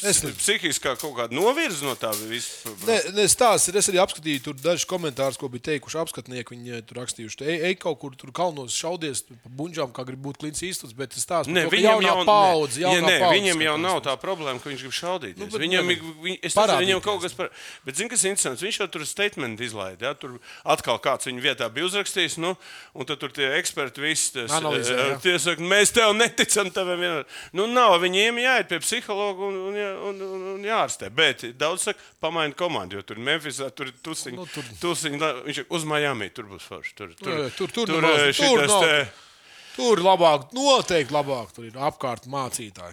Es. 0.00 0.20
Psihiskā 0.38 0.94
kaut 0.96 1.12
kāda 1.18 1.34
novirza 1.36 1.84
no 1.84 1.92
tā 1.98 2.10
visa. 2.24 2.70
Nē, 2.86 2.96
nē 3.16 3.24
stāsts 3.30 3.68
ir. 3.68 3.76
Es 3.76 3.88
arī 3.90 3.98
apskatīju 4.00 4.54
dažus 4.62 4.86
komentārus, 4.88 5.36
ko 5.38 5.50
bija 5.52 5.66
teikuši 5.72 5.98
apskatnieki. 6.00 6.54
Viņi 6.54 6.76
eh, 6.78 6.84
tur 6.86 7.00
rakstījuši, 7.02 7.42
ej, 7.44 7.58
ej 7.68 7.76
kaut 7.82 7.98
kur 8.00 8.14
tur 8.18 8.32
kalnos 8.34 8.74
šaudies 8.78 9.24
pa 9.28 9.50
buļģām, 9.58 9.92
kā 9.94 10.04
grib 10.08 10.22
būt 10.24 10.40
klints 10.40 10.62
īstus. 10.64 10.94
Bet 10.96 11.12
tas 11.12 11.26
stāsts 11.26 11.50
par 11.50 11.66
to, 11.68 11.72
viņam 11.74 12.02
jau, 12.06 12.16
ne, 12.22 12.36
jaunā 12.80 12.94
ja, 12.94 13.04
nē, 13.04 13.18
paudze 13.20 13.36
viņam 13.36 13.64
jau 13.66 13.74
nav 13.82 13.98
tā 14.06 14.14
problēma, 14.22 14.62
ka 14.62 14.70
viņš 14.70 14.86
grib 14.86 14.96
šaudīties. 14.96 15.42
Nu, 15.42 15.62
viņam, 15.64 15.92
viņ, 16.24 16.38
es 16.40 16.56
nezinu, 16.56 16.78
viņam 16.86 17.04
kaut 17.04 17.20
kas 17.26 17.36
par. 17.36 17.52
Bet, 17.84 17.98
zini, 17.98 18.10
kas 18.14 18.24
ir 18.24 18.32
interesants? 18.32 18.64
Viņš 18.64 18.80
jau 18.80 18.88
tur 18.96 19.06
statement 19.08 19.66
izlaida. 19.66 20.08
Ja? 20.08 20.14
Tur 20.18 20.38
atkal 20.62 21.02
kāds 21.04 21.28
viņa 21.28 21.46
vietā 21.50 21.68
bija 21.74 21.90
uzrakstījis, 21.90 22.38
nu, 22.42 22.54
un 22.96 23.10
tad 23.10 23.20
tur 23.20 23.34
tie 23.34 23.50
eksperti 23.58 24.06
visi 24.06 24.38
tas, 24.38 24.56
Analizē, 24.56 24.96
eh, 24.96 25.12
jā. 25.12 25.20
tie 25.26 25.36
saka, 25.42 25.68
mēs 25.74 25.94
tev 25.94 26.14
neticam. 26.16 26.70
Tev 26.72 26.88
vienmēr. 26.94 27.26
nu, 27.58 27.68
nav, 27.68 27.98
viņiem 28.22 28.38
jāiet 28.44 28.68
pie 28.70 28.78
psihologa 28.84 29.44
un, 29.50 29.58
un, 29.68 29.76
un, 30.12 30.22
un, 30.28 30.46
un 30.54 30.64
jārastē. 30.66 31.10
Bet 31.12 31.42
daudz 31.58 31.88
saka, 31.90 32.00
pamaini 32.22 32.54
komandu, 32.54 32.96
jo 33.00 33.02
tur 33.10 33.18
Memphisā 33.18 33.68
tur 33.74 33.90
ir 33.90 33.98
tusiņi. 34.06 34.36
Nu, 34.38 34.46
Nu, 34.46 34.48
tur- 34.54 34.64
tur... 34.70 34.78
tusiņi 34.86 35.20
viņš 35.50 35.60
ir 35.64 35.66
uz 35.74 35.84
Miami, 35.90 36.30
tur 36.30 36.46
būs 36.54 36.64
forši. 36.70 36.94
Tur, 36.98 37.12
tur, 37.18 37.32
Jā, 37.34 37.50
tur- 37.58 37.74
tur 37.74 37.90
tur, 37.90 38.00
nemaz- 38.02 38.28
eh, 38.30 38.32
tur 38.38 38.64
nav. 38.66 38.86
te- 38.86 39.30
Tur 39.72 40.02
labāk, 40.04 40.50
noteikti 40.52 41.14
labāk. 41.16 41.52
Tur 41.56 41.64
ir 41.64 41.76
apkārt 41.80 42.26
mācītāji. 42.28 42.92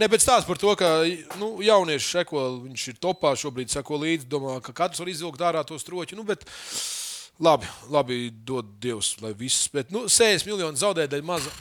Ne, 0.00 0.08
bet 0.08 0.18
stāsts 0.24 0.48
par 0.48 0.58
to, 0.58 0.72
ka 0.74 0.88
nu, 1.38 1.60
jaunieši 1.62 2.08
seko, 2.16 2.40
viņš 2.64 2.86
ir 2.90 2.96
topā 2.98 3.30
šobrīd, 3.38 3.70
seko 3.70 4.00
līdzi, 4.02 4.26
domā, 4.26 4.56
ka 4.64 4.72
katrs 4.74 4.98
var 4.98 5.10
izvilkt 5.12 5.38
ārā 5.44 5.62
to 5.68 5.78
stroķi. 5.78 6.16
Nu, 6.18 6.24
bet, 6.26 6.42
labi, 7.38 7.68
labi, 7.92 8.18
dod 8.42 8.72
Dievs, 8.82 9.12
lai 9.22 9.30
viss. 9.38 9.68
Bet 9.70 9.92
nu, 9.94 10.08
60 10.10 10.48
miljonu 10.50 10.80
zaudēt 10.80 11.12
dēļ 11.12 11.22
maza. 11.22 11.52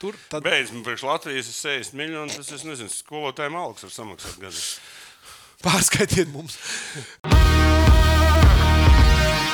Tur 0.00 0.16
tad 0.32 0.40
Beidz, 0.46 0.70
man 0.72 0.80
priekš 0.86 1.02
Latvijas 1.04 1.50
ir 1.50 1.56
60 1.58 1.96
miljoni. 1.98 2.32
Tas 2.32 2.48
es 2.56 2.62
nezinu, 2.64 2.88
skolotājiem 2.88 3.56
algas 3.60 3.84
var 3.84 3.92
samaksāt 3.92 4.38
gadu. 4.40 4.62
pārskaitiet 5.60 6.30
mums. 6.32 6.56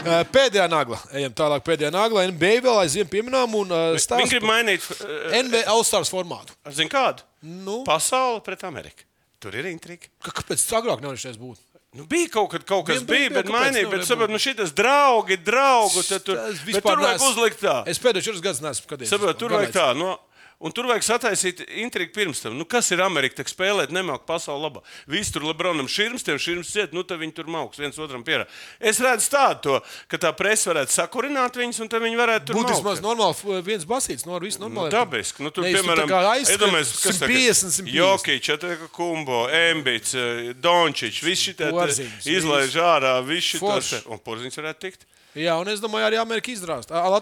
Ē, 0.07 0.21
Pēdējā 0.37 0.69
nagla. 0.71 1.01
Ejam 1.19 1.35
tālāk. 1.35 1.65
Pēdējā 1.67 1.91
nagla. 1.91 2.29
NBA 2.31 2.61
vēl 2.63 2.79
aizvien 2.85 3.11
pieminām 3.11 3.59
un 3.59 3.75
uh, 3.75 3.99
Viņi 3.99 4.37
grib 4.37 4.47
mainīt, 4.47 4.87
uh, 5.01 5.35
NBA 5.35 5.65
All-Stars 5.73 6.15
formātu. 6.15 6.55
zinu, 6.71 6.93
kādu? 6.95 7.27
Nu, 7.43 7.81
Pasauli 7.89 8.39
pret 8.47 8.63
Ameriku. 8.71 9.03
Tur 9.43 9.59
ir 9.59 9.67
intriga. 9.69 10.07
kāpēc 10.23 10.63
tas 10.63 10.79
agrāk 10.79 11.03
nevarēja 11.03 11.27
šeit 11.27 11.43
būt? 11.43 11.59
Nu, 11.97 12.05
bija 12.07 12.29
kaut, 12.29 12.51
kad, 12.53 12.63
kaut 12.69 12.87
kas, 12.87 13.03
bija, 13.03 13.31
bija, 13.31 13.41
bet 13.41 13.51
mainīja. 13.51 13.89
Bet, 13.89 14.05
saprot, 14.07 14.31
nu, 14.31 14.39
šitas 14.43 14.71
draugi, 14.77 15.39
draugu. 15.43 16.03
Tad 16.05 16.25
tur, 16.27 16.39
tur 16.63 17.03
vajag 17.03 17.23
uzlikt 17.25 17.63
tā. 17.63 17.77
Es 17.89 18.01
pēdējos 18.03 18.27
četrus 18.29 18.45
gadus 18.45 18.63
neesmu 18.65 18.85
skatījies. 18.85 19.13
Saprot, 19.15 19.39
tur 19.41 19.55
vajag 19.57 19.73
tā. 19.75 19.87
No, 19.97 20.17
Un 20.65 20.73
tur 20.73 20.87
vajag 20.89 21.05
sataisīt 21.05 21.59
intrigu 21.83 22.15
pirms 22.17 22.39
tam. 22.41 22.55
Nu, 22.57 22.65
kas 22.65 22.89
ir 22.95 23.03
Amerika? 23.05 23.43
Tak 23.43 23.51
spēlēt, 23.53 23.91
nemāk 23.93 24.23
pasauli 24.25 24.63
labā. 24.65 24.81
Visi 25.05 25.35
tur 25.35 25.45
Lebronam 25.45 25.85
šķirms, 25.85 26.25
tiem 26.25 26.39
šķirms 26.41 26.71
ciet, 26.73 26.95
nu 26.97 27.03
tad 27.05 27.21
viņi 27.21 27.35
tur 27.37 27.51
mauks 27.53 27.77
viens 27.77 27.99
otram 28.01 28.25
pierā. 28.25 28.47
Es 28.81 28.97
redzu 29.05 29.29
tādu, 29.35 29.59
to, 29.67 29.75
ka 30.09 30.17
tā 30.23 30.31
presa 30.33 30.71
varētu 30.73 30.95
sakurināt 30.97 31.59
viņus, 31.61 31.83
un 31.85 31.91
tad 31.93 32.01
viņi 32.07 32.17
varētu 32.17 32.49
tur 32.49 32.57
Būtu 32.57 32.71
maukt. 32.73 32.81
vismaz 32.81 33.03
normāli, 33.05 33.59
viens 33.67 33.85
basīts, 33.85 34.25
no 34.25 34.41
viss 34.41 34.57
Nu, 34.57 34.71
normāli. 34.71 34.95
dabiski. 34.97 35.45
Nu, 35.45 35.53
tur, 35.53 35.67
tu 35.69 35.75
piemēram, 35.77 36.09
tā 36.09 36.23
iedomājies, 36.57 36.95
kas 37.05 37.21
150, 37.21 37.77
150. 37.77 37.93
Jokic, 37.93 38.49
Kumbo, 38.97 39.43
Embits, 39.53 40.15
eh, 40.17 40.55
Dončičs, 40.57 41.21
visi 41.21 41.53
Porziņš, 41.77 42.25
izlaiž 42.33 42.81
ārā, 42.81 43.13
visi 43.29 43.59
šitos. 43.59 43.93
Un 44.09 44.25
Porziņš 44.25 44.57
varētu 44.63 44.81
tikt? 44.89 45.05
Jā, 45.37 45.61
un 45.61 45.69
es 45.69 45.85
domāju, 45.85 46.09
arī 46.09 46.17
Amerika 46.17 46.49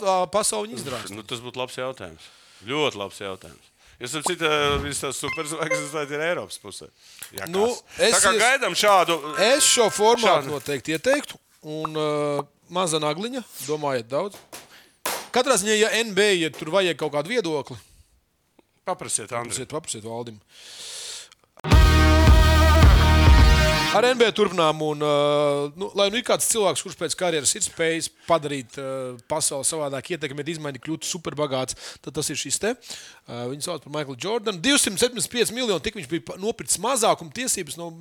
ā, 0.07 0.31
Pasauli 0.31 0.71
viņa 0.71 0.79
izdrāst. 0.79 1.11
Nu, 1.11 1.27
tas 1.27 1.43
būtu 1.43 1.59
labs 1.59 1.75
jautājums. 1.75 2.23
Ļoti 2.69 3.01
labs 3.01 3.21
jautājums. 3.23 3.71
Es 4.03 4.11
saprotu, 4.11 4.41
ka 4.43 4.81
visas 4.83 5.05
tās 5.05 5.21
superzvaigznes 5.23 6.11
ir 6.11 6.23
Eiropas 6.27 6.59
pusē. 6.59 6.89
Jā, 7.37 7.47
Nu, 7.49 7.69
es 7.99 8.17
Tā 8.17 8.21
kā 8.25 8.33
gaidām 8.41 8.75
šādu. 8.77 9.17
Es 9.47 9.69
šo 9.69 9.87
formātu 9.95 10.43
Šādi. 10.43 10.51
noteikti 10.51 10.97
ieteiktu. 10.97 11.39
Un 11.65 11.95
uh, 11.97 12.43
maza 12.75 12.99
nagliņa, 13.01 13.45
domājiet, 13.69 14.11
daudz. 14.11 14.37
Katrā 15.35 15.57
ziņā, 15.61 15.77
ja 15.79 15.93
NBA 16.05 16.31
ja 16.43 16.51
tur 16.55 16.73
vajag 16.75 16.99
kaut 17.01 17.15
kādu 17.15 17.33
viedokli, 17.33 17.79
Paprasiet, 18.85 19.31
Andri. 19.33 19.49
Paprasiet, 19.49 19.71
paprasiet 19.73 20.05
Valdim. 20.05 20.37
Ar 23.95 24.09
NBA 24.11 24.31
turpinām, 24.37 24.81
un, 24.85 25.05
uh, 25.07 25.69
nu, 25.79 25.91
lai 25.99 26.09
nu 26.13 26.19
ir 26.19 26.27
kāds 26.27 26.49
cilvēks, 26.51 26.83
kurš 26.85 26.99
pēc 27.01 27.17
karjeras 27.21 27.55
ir 27.55 27.65
spējis 27.67 28.11
padarīt 28.29 28.79
uh, 28.83 29.15
pasauli 29.31 29.67
savādāk, 29.69 30.13
ietekmēt, 30.17 30.51
izmainīt, 30.55 30.83
kļūt 30.85 31.07
superbagāts, 31.09 31.79
tad 32.05 32.17
tas 32.17 32.31
ir 32.33 32.41
šis 32.41 32.61
te. 32.63 32.75
Uh, 33.25 33.45
viņu 33.53 33.69
sauc 33.69 33.87
par 33.87 33.95
Michaelu 33.95 34.19
Jordanu. 34.21 34.63
275 34.65 35.55
miljonu, 35.55 35.81
tik 35.85 35.99
viņš 36.01 36.11
bija 36.11 36.39
nopircis 36.43 36.83
mazākuma 36.83 37.33
tiesības 37.35 37.79
no 37.81 37.93
un 37.93 37.99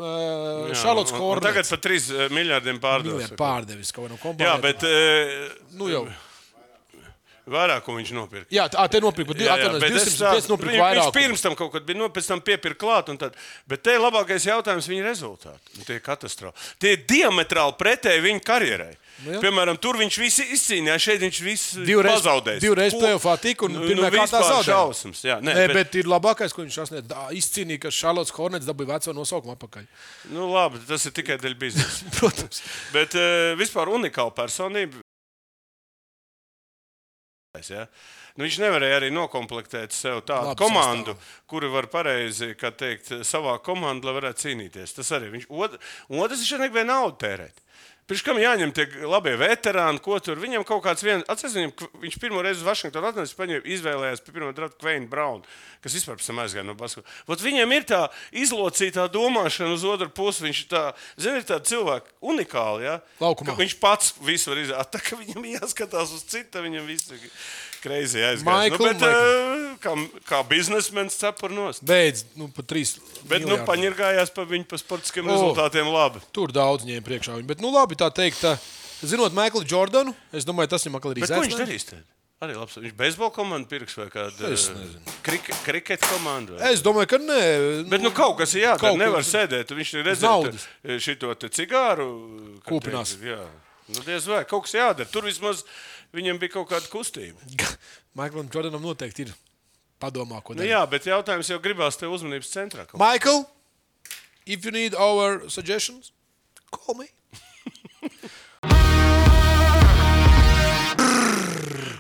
Hornets. 1.14 1.48
Tagad 1.50 1.70
par 1.70 1.82
3 1.86 2.30
miljardiem 2.34 2.82
pārdevis. 2.84 3.18
Miljardi 3.22 3.40
pārdevis 3.40 3.94
kaut 3.96 4.08
kādam 4.08 4.20
Jā, 4.20 4.24
kompānijam. 4.28 4.64
bet 4.66 4.86
eh, 4.90 5.50
Nu 5.78 5.90
jau. 5.92 6.06
Vairāk, 7.48 7.84
viņš 7.86 8.12
nopirka. 8.16 8.48
Jā, 8.52 8.70
tā 8.72 8.88
te 8.90 9.00
nopirka. 9.04 9.34
Jā, 9.36 9.58
jā, 9.60 9.72
bet 9.80 9.92
es 9.92 10.16
205 10.16 10.18
stāstu- 10.18 10.50
nopirka 10.56 10.72
viņš- 10.72 11.04
Viņš 11.04 11.14
pirms 11.14 11.42
tam 11.42 11.56
kaut 11.56 11.72
kad 11.74 11.84
bija, 11.86 11.98
nu, 11.98 12.10
pēc 12.10 12.28
tam 12.28 12.42
piepirka 12.42 12.80
klāt. 12.86 13.18
tad- 13.18 13.36
Bet 13.68 13.84
te 13.84 13.92
ir 13.94 14.00
labākais 14.00 14.46
jautājums 14.46 14.88
viņa 14.88 15.04
rezultāti. 15.04 15.60
Un 15.78 15.84
Tie 15.86 15.96
ir 15.96 16.02
katastrofa. 16.02 16.54
Tie 16.80 16.94
ir 16.94 17.06
diametrāli 17.06 17.78
pretēji 17.78 18.22
viņa 18.24 18.42
karjerai. 18.44 18.96
Nu 19.26 19.34
jā. 19.34 19.42
Piemēram, 19.42 19.78
tur 19.80 19.94
viņš 19.96 20.18
visu 20.18 20.42
izcīnīja, 20.42 20.96
šeit 21.00 21.20
viņš 21.22 21.40
visu 21.46 21.86
Divreiz- 21.86 22.18
pazaudēja. 22.24 22.60
divreiz 22.60 22.94
playoffā 22.94 23.40
tika 23.40 23.66
un 23.66 23.74
Nu, 23.74 23.80
pirmajā 23.82 24.12
nu, 24.12 24.18
kārtā 24.18 24.42
zaudēja. 24.42 25.14
Jā, 25.24 25.38
nē, 25.40 25.54
Nē, 25.54 25.68
bet, 25.68 25.74
bet 25.74 25.96
ir 25.96 26.04
labākais, 26.10 26.52
ko 26.52 26.64
viņš 26.64 26.74
sasniedz. 26.74 27.08
Izcīnīja, 27.32 27.80
ka 27.82 27.90
Charlotte 27.92 28.32
Hornets 28.32 28.66
dabūja 28.66 28.88
veco 28.98 29.14
nosaukumu 29.14 29.56
atpakaļ. 29.56 29.86
nu, 30.32 30.50
labi, 30.52 30.80
tas 30.88 31.06
ir 31.06 31.12
tikai 31.12 31.38
dēļ 31.38 31.56
biznesa. 31.56 32.04
Protams. 32.20 32.62
Bet 32.92 33.14
uh, 33.14 33.54
vispār 33.56 33.88
unikāla 33.94 34.34
personība. 34.34 35.03
Ja? 37.54 37.84
Nu, 38.34 38.48
viņš 38.48 38.56
nevarēja 38.64 38.96
arī 38.98 39.10
noklāpēt 39.14 39.94
sev 39.94 40.24
tādu 40.26 40.50
Labi 40.50 40.58
komandu, 40.58 41.14
kuru 41.46 41.70
var 41.70 41.86
pareizi 41.94 42.56
teikt, 42.58 43.12
savā 43.30 43.60
komandā, 43.62 44.10
varētu 44.16 44.48
cīnīties. 44.48 44.96
Tas 44.98 45.12
arī 45.14 45.30
viņš. 45.36 45.46
Otrs, 45.54 46.42
viņš 46.42 46.54
arī 46.56 46.64
negribēja 46.64 46.90
naudu 46.90 47.20
tērēt. 47.22 47.63
Pirms 48.04 48.22
kam 48.26 48.36
jāņem 48.42 48.72
tie 48.76 48.84
labie 49.08 49.32
veterāni, 49.40 50.02
ko 50.04 50.18
tur 50.20 50.36
viņam 50.42 50.66
kaut 50.68 50.82
kāds 50.84 51.04
viens, 51.06 51.24
kv- 51.24 51.88
viņš 52.04 52.18
pirmo 52.20 52.42
reizi 52.44 52.60
uz 52.60 52.68
Vašingtonu 52.68 53.08
atnesa, 53.14 53.38
paņēma, 53.40 53.64
izvēlējās 53.78 54.24
pie 54.26 54.34
pirmā 54.36 54.50
drafta 54.58 54.76
Kveina 54.82 55.08
Brauna, 55.08 55.48
kas 55.80 55.96
vispār 55.96 56.20
pēc 56.20 56.28
tam 56.28 56.42
aizgāja 56.44 56.66
no 56.68 56.76
basketbola. 56.76 57.16
Vot 57.32 57.46
Viņam 57.46 57.72
ir 57.78 57.88
tā 57.88 58.02
izlocītā 58.44 59.08
domāšana 59.14 59.72
uz 59.78 59.86
otru 59.88 60.10
pusi. 60.12 60.44
Viņš 60.50 60.62
tā, 60.72 60.84
zina, 61.16 61.40
ir 61.40 61.48
tāds 61.48 61.72
cilvēks 61.72 62.12
unikāls. 62.20 62.84
Ja? 62.84 62.98
Viņš 63.64 63.78
pats 63.80 64.14
visu 64.20 64.52
var 64.52 64.60
izdarīt. 64.66 64.92
Tā 64.98 65.00
kā 65.04 65.20
viņam 65.24 65.48
jāskatās 65.56 66.12
uz 66.16 66.28
citu, 66.28 66.60
viņam 66.68 66.88
viss 66.92 67.12
ir 67.16 67.24
greizi 67.84 68.24
aizgājis. 68.24 68.44
Nu, 68.72 68.78
bet, 68.88 69.02
Michael. 69.02 69.12
uh, 69.12 69.76
kā, 69.84 69.94
kā 70.30 70.40
biznesmenis 70.50 71.18
cepur 71.20 71.52
nost. 71.54 71.84
Beidz, 71.86 72.24
nu, 72.40 72.48
pa 72.56 72.64
trīs. 72.64 72.96
Bet 73.28 73.44
nu, 73.44 73.54
miljārdiem. 73.58 73.68
paņirgājās 73.68 74.34
pa 74.34 74.46
viņu 74.50 74.68
pa 74.72 74.80
sportiskiem 74.82 75.28
O. 75.28 75.36
rezultātiem 75.36 75.92
labi. 75.94 76.24
Tur 76.36 76.52
daudz 76.56 76.88
ņēma 76.88 77.04
priekšā. 77.06 77.38
Viņu. 77.42 77.50
Bet, 77.52 77.62
nu, 77.64 77.72
labi, 77.76 77.96
tā 78.00 78.10
teikt, 78.16 78.40
tā, 78.44 78.56
zinot 79.04 79.36
Maiklu 79.36 79.64
Jordanu, 79.68 80.16
es 80.34 80.48
domāju, 80.48 80.72
tas 80.76 80.84
viņam 80.88 81.00
atkal 81.02 81.12
ir 81.18 81.24
Bet 81.28 81.30
ko 81.36 81.44
viņš 81.46 81.60
darīs? 81.62 81.88
Tad? 81.92 82.04
Arī 82.44 82.58
labs. 82.60 82.74
Viņš 82.76 82.92
beisbola 83.00 83.32
komandu 83.32 83.70
pirks 83.72 83.94
vai 83.96 84.10
kādu 84.12 84.50
Es 84.52 84.66
nezinu. 84.68 85.00
krike, 85.24 85.54
kriketa 85.64 86.10
komandu. 86.12 86.58
Es 86.60 86.82
domāju, 86.84 87.08
ka 87.14 87.20
nē. 87.24 87.88
Bet 87.88 88.02
nu, 88.04 88.12
kaut 88.12 88.36
kas 88.42 88.52
ir 88.58 88.66
jādara. 88.66 88.82
Kaut 88.82 89.00
Nevar 89.00 89.22
kas- 89.24 89.30
sēdēt. 89.32 89.72
Viņš 89.72 89.94
ir 89.96 90.04
redzējis 90.10 90.66
šo 91.00 91.16
cigāru. 91.56 92.08
Kūpinās. 92.68 93.14
teikt, 93.16 93.32
Jā, 93.32 93.40
nu, 93.96 94.04
diez 94.04 94.28
vai 94.28 94.44
kaut 94.44 94.66
kas 94.68 94.76
jādara. 94.76 95.08
Tur 95.10 95.22
vismaz 95.24 95.64
viņam 96.14 96.40
bija 96.42 96.54
kaut 96.58 96.70
kāda 96.72 96.90
kustība. 96.92 97.40
Maiklam 98.18 98.50
Jordanam 98.54 98.84
noteikti 98.86 99.28
ir 99.28 99.34
padomā, 100.02 100.42
ko 100.44 100.54
Nu, 100.54 100.62
darīt. 100.62 100.74
jā, 100.74 100.82
bet 100.90 101.08
jautājums 101.10 101.50
jau 101.50 101.60
gribās 101.64 101.98
te 101.98 102.06
uzmanības 102.10 102.52
centrā. 102.54 102.86
kaut 102.88 103.00
Michael, 103.02 103.46
if 104.46 104.66
you 104.66 104.72
need 104.72 104.94
our 104.96 105.48
suggestions, 105.50 106.12
call 106.72 106.96
me. 107.00 107.08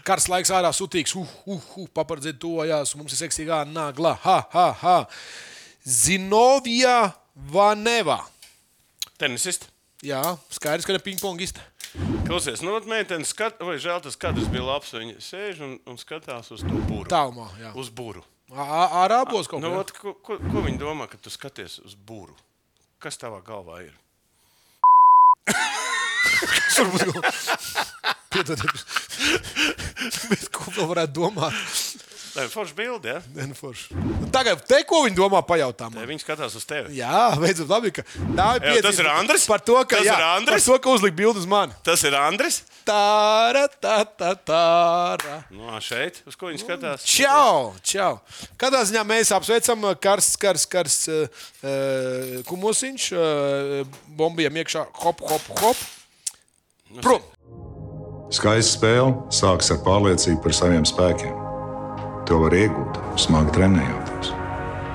Kars 0.04 0.26
laiks 0.28 0.52
ārā 0.52 0.68
sutīgs, 0.76 1.14
uh, 1.16 1.30
uh, 1.48 1.62
uh, 1.80 1.88
papardziet 1.96 2.36
tojās, 2.44 2.92
mums 3.00 3.14
ir 3.16 3.22
seksīgā 3.22 3.62
nagla, 3.72 4.12
ha, 4.26 4.42
ha, 4.52 4.66
ha. 4.82 4.96
Zinovija 5.88 7.14
Vaneva. 7.54 8.18
Tenisists. 9.20 9.70
Jā, 10.04 10.20
skaidrs, 10.52 10.84
ka 10.84 10.92
ne 10.92 11.00
pingpongista. 11.00 11.64
Klausies, 12.26 12.62
nu, 12.66 12.74
meitene 12.90 13.26
skat, 13.28 13.60
vai 13.62 13.76
žēl 13.82 14.02
tas 14.02 14.18
kadrs 14.18 14.48
bija 14.52 14.66
labs. 14.66 14.94
Viņa 14.96 15.20
sēž 15.22 15.60
un, 15.66 15.76
un 15.90 16.00
skatās 16.02 16.50
uz 16.56 16.64
to 16.66 16.78
būru. 16.90 17.06
Tālumā, 17.12 17.50
jā. 17.62 17.74
Uz 17.78 17.92
būru. 17.94 18.24
Ārā 18.54 19.24
būs 19.30 19.48
kaut 19.50 19.62
Nu, 19.64 19.70
kas. 19.72 19.78
vat, 19.78 19.92
ko, 19.98 20.14
ko, 20.26 20.38
ko 20.42 20.64
viņi 20.66 20.80
domā, 20.82 21.08
kad 21.10 21.22
tu 21.24 21.30
skaties 21.34 21.80
uz 21.86 21.94
būru? 21.96 22.36
Kas 23.02 23.18
tavā 23.22 23.40
galvā 23.46 23.84
ir? 23.86 23.94
Piedodiet. 28.34 28.86
Bet 30.30 30.48
ko 30.56 30.72
vēl 30.74 30.88
varētu 30.90 31.14
domāt? 31.20 31.54
Tā 32.34 32.48
ir 32.48 32.50
forša 32.50 32.74
bilde. 32.74 33.12
Ja? 33.14 33.46
Nu 33.46 33.54
forši. 33.54 33.94
Nu, 33.94 34.28
Tagad, 34.34 34.64
te, 34.66 34.80
ko 34.90 35.04
viņi 35.06 35.14
domā, 35.20 35.44
pajautā 35.46 35.90
man. 35.94 36.02
Viņi 36.10 36.24
skatās 36.24 36.56
uz 36.58 36.64
tevi. 36.66 36.96
Jā, 36.98 37.28
beidzot, 37.38 37.70
labi, 37.70 37.92
ka 37.94 38.02
tā 38.10 38.48
ir 38.58 38.64
piecība 38.64 38.86
tas 38.88 39.02
ir 39.04 39.10
Andris? 39.12 39.46
Par 39.52 39.62
to, 39.62 39.76
ka, 39.86 40.00
Tas 40.00 40.08
jā, 40.08 40.16
ir 40.18 40.26
Andris? 40.32 40.66
par 40.66 40.66
to, 40.66 40.78
ka 40.82 40.96
uzlika 40.98 41.18
bildi 41.20 41.44
uz 41.44 41.46
mani. 41.50 41.78
Tas 41.86 42.02
ir 42.10 42.18
Andris. 42.18 42.64
Tā, 42.84 42.98
tā, 43.80 44.00
tā, 44.18 44.32
tā. 44.50 44.64
Nu, 45.54 45.70
ā, 45.70 45.78
šeit, 45.84 46.24
uz 46.28 46.36
ko 46.40 46.50
viņi 46.50 46.64
skatās? 46.64 47.06
Čau, 47.08 47.70
čau. 47.86 48.18
Katrā 48.60 48.82
ziņā 48.90 49.06
mēs 49.08 49.32
apsveicam 49.38 49.86
uh, 49.86 49.94
karsts, 49.94 50.40
karsts, 50.42 50.68
karsts 50.74 51.14
uh, 51.14 51.46
uh, 51.62 52.42
kumosiņš, 52.50 53.08
uh, 53.14 54.02
bombiem 54.18 54.58
iekšā, 54.64 54.88
hop, 55.06 55.22
hop, 55.30 55.54
hop. 55.62 55.86
Prom! 57.00 57.22
Skaista 58.34 58.80
spēle 58.80 59.14
sākas 59.34 59.70
ar 59.76 59.84
pārliecību 59.86 60.42
par 60.42 60.58
saviem 60.58 60.86
spēkiem. 60.90 61.43
To 62.24 62.38
var 62.40 62.54
iegūt, 62.56 62.98
smagi 63.20 63.52
trenējoties. 63.58 64.30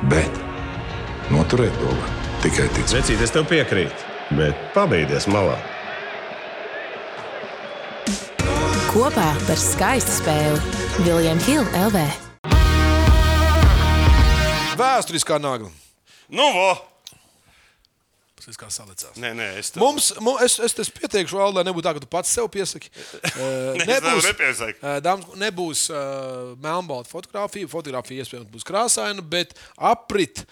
Bet 0.09 0.39
noturēt 1.29 1.75
to 1.77 1.91
var 1.93 2.15
tikai 2.41 2.69
ticēt. 2.73 2.95
Vecīt, 3.03 3.21
es 3.21 3.35
tev 3.35 3.45
piekrītu, 3.51 4.07
bet 4.39 4.57
pabeigties 4.73 5.29
malā. 5.29 5.59
Kopā 8.89 9.29
par 9.45 9.61
skaistu 9.61 10.15
spēli 10.23 11.05
Viljams 11.05 11.45
Hilde 11.45 11.85
LV. 11.91 12.07
Vēsturiskā 14.81 15.37
nagla. 15.43 15.69
Nu, 16.33 16.49
vo! 16.57 16.71
Tas 18.45 18.59
kā 18.61 18.69
salicās. 18.73 19.17
Nē, 19.21 19.33
nē, 19.37 19.49
es 19.61 19.73
tev 19.75 19.83
Mums, 19.83 20.13
mums, 20.23 20.43
es, 20.47 20.59
es, 20.69 20.77
es 20.85 20.93
pieteikšu, 20.95 21.39
Val, 21.39 21.53
lai 21.57 21.65
nebūtu 21.67 21.87
tā, 21.87 21.95
ka 21.97 22.03
tu 22.05 22.09
pats 22.11 22.31
sev 22.33 22.49
piesaki. 22.53 22.91
Nē, 23.81 23.99
uh, 23.99 24.99
dāmas, 25.05 25.29
nebūs 25.41 25.89
uh, 25.93 26.55
melnbalta 26.63 27.11
fotografija. 27.11 27.69
Fotografija 27.71 28.25
iespējams 28.25 28.51
būs 28.53 28.67
krāsaina, 28.69 29.25
bet 29.25 29.57
aprit 29.77 30.45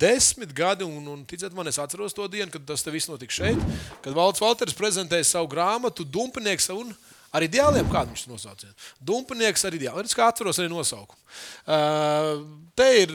desmit 0.00 0.52
gadi, 0.56 0.84
un, 0.84 1.06
un 1.12 1.24
ticiet 1.28 1.54
man, 1.56 1.68
es 1.68 1.80
atceros 1.80 2.14
to 2.16 2.26
dienu, 2.30 2.50
kad 2.52 2.66
tas 2.68 2.84
viss 2.88 3.10
notika 3.10 3.34
šeit. 3.40 3.60
Kad 4.04 4.16
Valds 4.16 4.42
Valters 4.42 4.76
prezentēja 4.76 5.26
savu 5.28 5.50
grāmatu 5.52 6.06
Dumpinieks 6.06 6.70
un 6.74 6.92
ar 7.34 7.46
ideāliem, 7.46 7.88
kādu 7.90 8.14
viņš 8.14 8.26
nosauca. 8.30 8.72
Dumpinieks 9.00 9.64
ar 9.66 9.76
ideāliem. 9.76 10.08
Es 10.08 10.16
kā 10.16 10.28
atceros 10.30 10.60
arī 10.60 10.70
nosaukumu. 10.72 11.20
Uh, 11.64 12.44
te 12.78 12.88
ir 13.04 13.14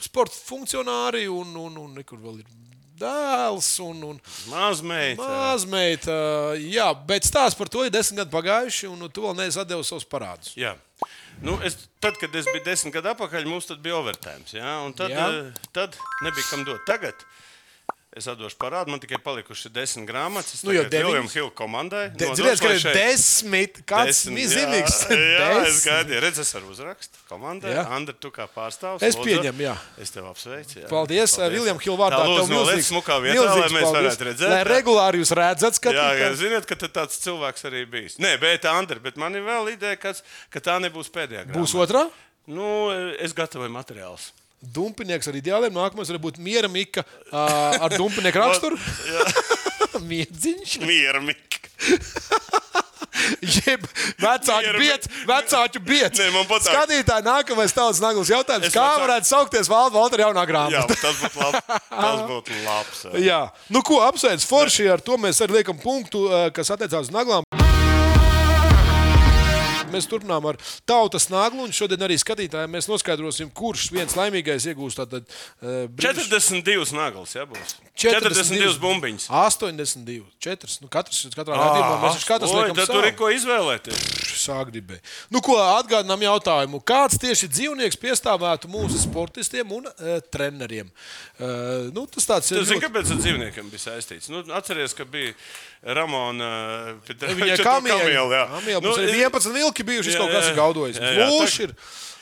sporta 0.00 0.34
funkcionāri 0.34 1.26
un, 1.28 1.54
un, 1.56 1.76
un, 1.76 1.94
un 1.98 2.06
kur 2.06 2.20
vēl 2.22 2.40
ir 2.42 2.48
dēls 3.00 3.70
un, 3.84 4.04
un 4.12 4.20
mazmeita. 4.50 5.24
mazmeita. 5.24 6.18
Jā, 6.60 6.90
bet 7.08 7.26
stāsts 7.28 7.58
par 7.58 7.70
to 7.72 7.86
ir 7.86 7.92
desmit 7.94 8.20
gadi 8.22 8.34
pagājuši, 8.34 8.90
un 8.92 9.08
tu 9.08 9.24
vēl 9.26 9.36
neesi 9.40 9.64
devis 9.66 9.90
savus 9.92 10.06
parādus. 10.08 10.54
Jā. 10.60 10.76
Nu, 11.40 11.54
es, 11.64 11.76
tad, 12.04 12.18
kad 12.20 12.34
es 12.36 12.48
biju 12.52 12.64
desmit 12.66 12.92
gadu 12.98 13.14
atpakaļ, 13.14 13.46
mums 13.48 13.68
tad 13.70 13.80
bija 13.84 13.96
overtime. 13.96 14.44
Ja? 14.52 14.74
Tad, 14.96 15.12
Jā. 15.14 15.28
eh, 15.32 15.68
tad 15.72 15.96
nebija 16.24 16.44
kam 16.50 16.66
dot. 16.68 16.82
Tagad 16.88 17.24
es 18.16 18.26
atdošu 18.30 18.56
parādu. 18.58 18.90
Man 18.90 19.00
tikai 19.02 19.20
palikuši 19.22 19.70
desmit 19.72 20.08
grāmatas. 20.08 20.64
Nu, 20.66 20.72
jau. 20.74 20.82
William 20.90 21.28
Hill 21.30 21.50
komandai. 21.54 22.08
De, 22.10 22.26
nodošu, 22.26 22.42
Ziniet, 22.42 22.62
ka 22.62 22.72
ir 22.74 22.96
desmit, 22.96 23.80
kāds 23.86 24.10
Desmit, 24.10 24.36
mizīgs. 24.38 24.96
Jā, 25.10 25.18
jā 25.44 25.50
es 25.68 25.82
gaidīju, 25.86 26.22
redzu, 26.24 26.44
es 26.44 26.50
varu 26.56 26.72
uzrakstīt 26.74 27.20
komandai. 27.30 27.74
Jā. 27.76 27.84
Andri, 27.96 28.16
tu 28.18 28.32
kā 28.34 28.48
pārstāvs. 28.50 29.04
Es 29.06 29.18
pieņemu, 29.20 29.64
jā. 29.68 29.76
Es 30.02 30.14
tev 30.14 30.26
apsveicu. 30.30 30.80
Jā. 30.82 30.88
Paldies, 30.90 31.36
Paldies. 31.36 31.54
Viljam 31.54 31.82
Hilvārdā. 31.84 32.22
Tā 32.24 32.32
lūdzu, 32.32 32.54
noliec 32.54 32.88
smukā 32.88 33.20
vietā, 33.22 33.46
lai 33.46 33.70
mēs 33.76 33.94
varētu 33.98 34.28
redzēt. 34.30 34.54
Lai 34.54 34.64
regulāri 34.68 35.22
jūs 35.22 35.34
redzat, 35.38 35.70
Jā, 35.70 35.70
jā, 35.70 35.78
skatītāji. 35.78 36.40
ziniet, 36.42 36.66
ka 36.66 36.80
tāds 36.88 37.22
cilvēks 37.22 37.68
arī 37.70 37.84
bijis. 37.90 38.18
Nē, 38.22 38.34
bet, 38.42 38.66
Andri, 38.70 38.98
bet 39.02 39.20
man 39.20 39.38
ir 39.38 39.46
vēl 39.46 39.72
ideja, 39.76 39.98
ka, 40.00 40.16
ka 40.50 40.62
tā 40.66 40.80
nebūs 40.82 41.12
pēdējā. 41.14 41.46
Būs 41.54 41.76
grāmata. 41.76 41.86
otrā? 41.86 42.28
Nu, 42.50 42.90
es 43.22 43.34
gatavoju 43.36 43.70
materiālus. 43.70 44.32
Dumpinieks 44.60 45.28
ar 45.30 45.38
ideāliem. 45.40 45.72
Nākamais 45.72 46.10
var 46.12 46.18
būt 46.20 46.38
miera 46.42 46.68
mika 46.68 47.04
ā, 47.32 47.44
ar 47.86 47.94
dumpinieku 47.96 48.40
raksturu. 48.44 48.76
Miedziņš. 50.10 50.78
Miermīgi. 50.84 51.60
Jeb 53.40 53.82
vecāku 54.20 54.62
Miera 54.64 54.78
biedru, 54.80 55.10
vecāku 55.28 55.80
biedru. 55.84 56.28
Skatītāji, 56.64 57.24
nākamais 57.26 57.74
tālāk 57.76 58.00
naglas 58.02 58.30
jautājums. 58.32 58.68
Es 58.70 58.74
Kā 58.74 58.84
vecā- 58.86 59.02
varētu 59.04 59.28
saukties 59.28 59.68
Valda 59.70 59.96
Valtra 59.98 60.24
jaunā 60.24 60.44
Jā, 60.44 60.48
grāmata? 60.50 60.96
tas 61.02 61.20
būtu 61.20 61.42
labs. 61.42 61.60
Tas 61.90 62.22
būtu 62.30 62.60
labs. 62.64 63.02
jā. 63.04 63.24
Jā, 63.26 63.40
nu 63.76 63.82
ko 63.86 64.00
apsveic 64.06 64.44
Forši, 64.46 64.88
ar 64.92 65.00
to 65.04 65.18
mēs 65.20 65.40
arī 65.44 65.60
liekam 65.60 65.78
punktu, 65.82 66.26
kas 66.56 66.72
attiecās 66.72 67.08
uz 67.10 67.14
naglām. 67.14 67.44
Mēs 69.94 70.08
turpinām 70.10 70.46
ar 70.50 70.58
tautas 70.88 71.28
naglu, 71.32 71.64
un 71.66 71.74
šodien 71.76 72.02
arī 72.06 72.16
skatītājiem 72.20 72.70
mēs 72.76 72.88
noskaidrosim, 72.90 73.50
kurš 73.56 73.88
viens 73.94 74.16
laimīgais 74.18 74.66
iegūs 74.72 74.98
tātad 74.98 75.26
uh, 75.26 75.86
42 76.00 76.94
naglas, 76.96 77.34
jā, 77.36 77.46
būs. 77.50 77.76
42 78.00 78.78
bumbiņas. 78.80 79.26
82, 79.28 80.24
4. 80.40 80.78
Nu, 80.80 80.88
katrs, 80.92 81.24
katrā 81.34 81.58
gadījumā 81.58 81.96
mēs 82.06 82.16
taču 82.20 82.30
katrs 82.30 82.54
liekam 82.56 82.78
tad 82.78 82.88
tur 82.94 83.08
ir 83.10 83.16
ko 83.18 83.28
izvēlēties. 83.34 84.06
Sāgribēji. 84.40 85.02
Nu, 85.34 85.42
ko 85.44 85.58
atgādinām 85.60 86.22
jautājumu? 86.24 86.80
Kāds 86.88 87.18
tieši 87.20 87.50
dzīvnieks 87.52 87.98
piestāvētu 88.00 88.70
mūsu 88.72 89.02
sportistiem 89.02 89.68
un 89.76 89.90
uh, 89.90 90.14
treneriem? 90.32 90.88
Uh, 91.36 91.90
nu, 91.92 92.06
tas 92.08 92.24
tāds 92.30 92.48
Tu 92.48 92.56
ir. 92.56 92.64
zini, 92.64 92.78
ļoti- 92.78 92.86
kāpēc 92.86 93.12
ar 93.12 93.20
dzīvniekiem 93.20 93.68
bija 93.74 93.84
saistīts? 93.84 94.30
Nu, 94.32 94.40
atceries, 94.56 94.96
ka 94.96 95.04
bija 95.04 95.34
Ramona 95.84 96.48
kamieli, 97.68 98.16
jā. 98.16 98.46
Kamieļi, 98.54 98.80
Nu, 98.80 98.88
mums 98.88 99.00
ir 99.04 99.12
11 99.20 99.52
vilki 99.54 99.79
bijuši, 99.86 100.14
jā, 100.14 100.18
kaut 100.20 100.32
kas 100.34 100.48
ir 100.50 100.56
gaudojis. 100.58 100.96
jā, 101.00 101.12
jā, 101.18 101.28
Lūš 101.30 101.56
tā- 101.58 101.66
ir. 101.68 101.74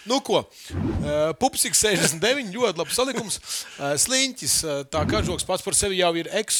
Nu, 0.08 0.20
ko? 0.24 0.40
Uh, 0.72 1.34
Pupsiks 1.36 1.82
69, 1.84 2.52
ļoti 2.54 2.78
labs 2.80 2.94
salikums. 2.96 3.40
Uh, 3.76 3.92
Sliņķis, 4.00 4.54
uh, 4.64 4.84
tā 4.88 5.02
kā 5.10 5.20
žoks 5.26 5.44
pats 5.44 5.64
par 5.66 5.76
sevi 5.76 5.98
jau 6.00 6.14
ir 6.16 6.30
eks, 6.40 6.56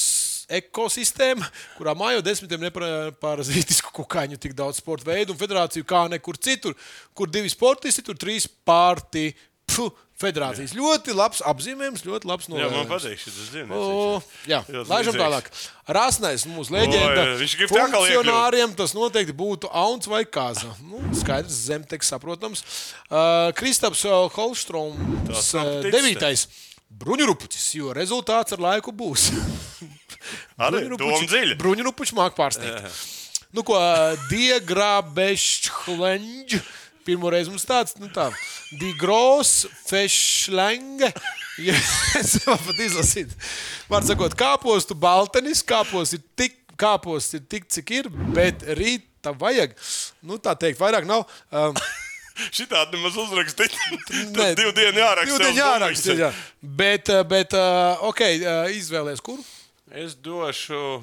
ekosistēma, 0.59 1.47
kurā 1.79 1.95
mājo 1.97 2.21
desmitiem 2.25 2.61
neparazītisku 2.67 3.93
kukaiņu, 4.01 4.39
tik 4.41 4.55
daudz 4.59 4.81
sporta 4.83 5.09
veidu 5.11 5.33
un 5.35 5.41
federāciju 5.41 5.87
kā 5.89 6.07
nekur 6.13 6.37
citur, 6.41 6.77
kur 7.17 7.29
divi 7.33 7.49
sportisti, 7.53 8.05
tur 8.05 8.17
trīs 8.21 8.49
pārti. 8.69 9.31
Puh, 9.69 9.93
federācijas 10.19 10.73
jā. 10.75 10.79
ļoti 10.81 11.15
labs 11.17 11.41
apzīmējums, 11.47 12.03
ļoti 12.07 12.27
labs 12.29 12.45
Jā, 12.49 12.53
man 12.53 12.61
novērtējums. 12.63 12.91
patīk 12.91 13.19
šis 13.23 13.35
dzīvnieks. 13.53 14.25
jā, 14.51 14.59
laižam 14.91 15.15
tālāk. 15.19 15.45
Rasnais 15.99 16.43
mūsu 16.51 16.71
leģenda. 16.75 17.23
O, 17.23 17.25
viņš 17.41 17.53
grib. 17.61 17.69
Funkcionāriem 17.73 18.71
tas 18.79 18.91
noteikti 18.97 19.35
būtu 19.39 19.67
auns 19.73 20.07
vai 20.11 20.23
kāza. 20.27 20.69
Nu, 20.85 20.97
skaidrs, 21.17 21.57
zemteks 21.69 22.07
saprotams. 22.13 22.59
Uh, 23.09 23.19
Kristaps 23.59 24.01
uh, 24.09 24.13
Holstroms, 24.35 25.47
uh, 25.55 25.59
devītais. 25.87 26.41
Bruņurupucis, 26.99 27.67
jo 27.77 27.87
rezultāts 27.95 28.53
ar 28.57 28.61
laiku 28.65 28.91
būs. 28.97 29.23
Arī 30.67 30.79
dziļa. 30.89 31.55
Bruņurupucis 31.61 32.15
māk 32.17 32.33
pārsteigt. 32.39 32.81
Nu, 33.55 33.63
ko 33.65 33.79
Diegrābešķleņģi. 34.29 36.59
Pirmo 37.09 37.31
reizi 37.33 37.49
mums 37.49 37.65
tāds, 37.65 37.95
nu 37.97 38.11
tā, 38.13 38.29
Digros, 38.77 39.63
Fešlenge. 39.89 41.13
Ja, 41.59 41.75
es 42.15 42.37
varu 42.45 42.69
pat 42.69 42.81
izlasīt. 42.85 43.33
Var 43.91 44.05
sakot, 44.07 44.37
kāpostu 44.39 44.95
baltenis, 44.95 45.59
kāpos 45.67 46.13
ir 46.15 46.21
tik, 46.39 46.53
kāpos 46.79 47.27
ir 47.35 47.41
tik, 47.51 47.65
cik 47.75 47.91
ir, 47.97 48.09
bet 48.31 48.63
rīt 48.79 49.09
tam 49.27 49.35
vajag. 49.41 49.73
Nu, 50.23 50.37
tā 50.39 50.53
teikt, 50.55 50.79
vairāk 50.79 51.09
nav. 51.09 51.25
Um, 51.51 51.75
Šitādi 52.61 52.95
nemaz 52.95 53.19
uzrakstīt. 53.19 53.75
Nē, 54.37 54.53
divu 54.61 54.71
dienu 54.77 55.03
jāraksta. 55.03 55.33
Divu 55.33 55.41
dienu 55.49 55.59
jāraksta. 55.59 56.17
Jā. 56.21 56.31
Bet, 56.63 57.11
uh, 57.11 57.25
bet 57.27 57.59
uh, 57.59 58.07
ok, 58.07 58.23
uh, 58.37 58.71
izvēlēs 58.79 59.25
kuru? 59.27 59.43
Es 59.91 60.15
došu 60.15 61.01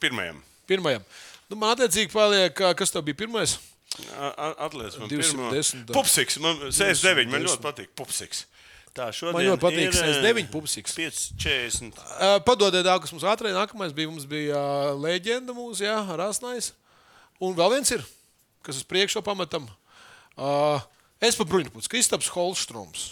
pirmajam. 0.00 0.40
Pirmajam. 0.72 1.04
Nu, 1.52 1.60
man 1.60 1.76
attiecīgi 1.76 2.08
paliek, 2.16 2.64
kas 2.80 2.96
tev 2.96 3.04
bija 3.10 3.20
pirmais? 3.26 3.58
Atliec 3.92 4.96
man 4.98 5.10
210, 5.10 5.84
pirmo. 5.86 5.96
Pupsiks, 5.96 6.38
man 6.42 6.58
69, 6.70 7.28
man 7.32 7.44
ļoti 7.44 7.62
patīk. 7.64 7.90
Pupsiks. 7.98 8.46
Tā 8.92 9.06
šodien 9.16 9.38
Man 9.38 9.46
ļoti 9.46 9.62
patīk 9.62 9.86
ir, 9.86 9.94
69 9.96 10.50
pupsiks. 10.52 10.94
540. 10.98 11.96
Uh, 11.96 12.36
Padodiet, 12.44 12.84
tā, 12.84 12.96
kas 13.00 13.12
mums 13.14 13.24
ātrāk 13.24 13.54
nākamais 13.56 13.94
bija. 13.96 14.10
Mums 14.12 14.26
bija 14.28 14.58
uh, 14.58 14.90
leģenda 15.00 15.54
mūsu, 15.56 15.86
jā, 15.86 15.96
Rasnais. 16.20 16.72
Un 17.42 17.56
vēl 17.56 17.72
viens 17.78 17.94
ir, 17.96 18.04
kas 18.64 18.80
uz 18.82 18.84
priekšu 18.88 19.22
pamatam. 19.24 19.64
Uh, 20.36 20.80
es 21.24 21.36
pa 21.38 21.46
bruņupuci, 21.48 21.88
Kristaps 21.92 22.28
Holstroms. 22.36 23.10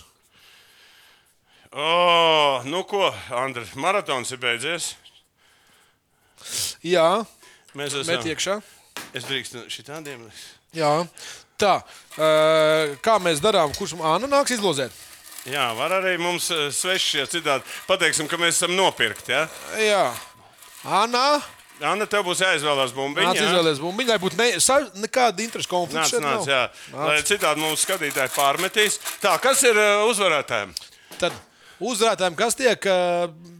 O, 1.70 2.60
nu 2.66 2.82
ko, 2.88 3.08
Andri, 3.40 3.62
maratons 3.78 4.32
ir 4.34 4.40
beidzies. 4.42 4.92
Jā, 6.82 7.22
Mēs 7.78 7.94
met 7.94 8.16
esam. 8.18 8.26
iekšā. 8.32 8.56
Es 9.14 9.26
drīkstu 9.28 9.64
šitādiem. 9.70 10.24
Jā. 10.76 10.90
Tā, 11.60 11.76
uh, 11.82 12.96
kā 13.04 13.18
mēs 13.22 13.42
darām, 13.44 13.72
kurš 13.76 13.96
Anna 14.00 14.28
nāks 14.30 14.54
izlozēt? 14.56 14.94
Jā, 15.48 15.70
var 15.76 15.92
arī 15.96 16.18
mums 16.20 16.50
eh, 16.52 16.66
sveši, 16.74 17.22
ja 17.22 17.24
citādi 17.30 17.64
pateiksim, 17.88 18.26
ka 18.28 18.36
mēs 18.40 18.58
esam 18.58 18.74
nopirkti. 18.76 19.32
Ja? 19.32 19.46
Jā. 19.80 20.02
Anna, 20.84 21.40
Anna, 21.80 22.04
tev 22.04 22.26
būs 22.26 22.42
jāizvēlās 22.44 22.92
bumbiņa. 22.92 23.30
nāc 23.30 23.40
jā? 23.40 23.46
izvēlēties 23.48 23.80
bumbiņu, 23.80 24.10
lai 24.12 24.18
būtu 24.20 24.36
ne, 24.36 24.48
sa, 24.60 24.76
nekāda 25.00 25.40
interešu 25.40 25.64
Nāc, 25.64 25.72
konflikta. 25.72 26.20
nāc, 26.20 26.44
nav. 26.44 26.50
jā. 26.52 26.60
Lai 27.08 27.14
citādi 27.24 27.64
mums 27.64 27.86
skatītāji 27.86 28.34
pārmetīs. 28.36 28.98
Tā, 29.22 29.32
kas 29.40 29.64
ir 29.64 29.80
eh, 29.80 30.04
uzvarētājiem? 30.10 30.74
Tad 31.22 31.40
uzvarētājiem, 31.80 32.36
kas 32.36 32.60
tiek, 32.60 32.90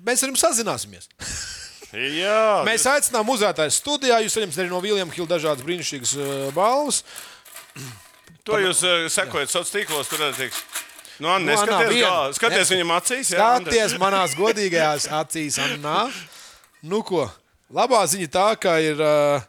mēs 0.05 0.21
ar 0.21 0.35
jums 0.35 0.45
sazināsimies. 0.45 1.09
Jā, 1.91 2.63
Mēs 2.69 2.85
aicinām 2.87 3.27
uzvarētājus 3.33 3.81
studijā. 3.83 4.21
Jūs 4.23 4.37
saņemsiet 4.37 4.63
arī 4.63 4.71
no 4.71 4.79
Viljama 4.85 5.11
Hilda 5.17 5.35
dažādas 5.37 5.65
brīnišķīgas 5.67 6.13
uh, 6.21 6.53
balvas. 6.55 7.01
to 8.47 8.61
jūs 8.63 8.83
uh, 8.87 9.09
sekojat 9.11 9.51
sociālos 9.51 9.73
tīklos. 9.75 10.11
Tur 10.13 10.23
tiks. 10.39 10.61
Nu, 11.21 11.29
Anna, 11.29 11.53
Nu, 11.53 11.59
Anna, 11.59 11.67
neskaties, 11.67 11.91
viena. 11.93 12.11
kā, 12.11 12.35
skaties 12.39 12.59
Neska- 12.63 12.75
viņam 12.77 12.93
acīs. 12.97 13.33
jā? 13.35 13.49
Skaties 13.61 13.97
manās 14.01 14.37
godīgajās 14.39 15.09
acīs, 15.19 15.59
Anna. 15.61 15.97
Nu, 16.83 17.03
ko? 17.05 17.27
Labā 17.75 18.01
ziņa 18.09 18.29
tā, 18.33 18.47
ka 18.61 18.79
ir. 18.81 19.03
Uh, 19.03 19.43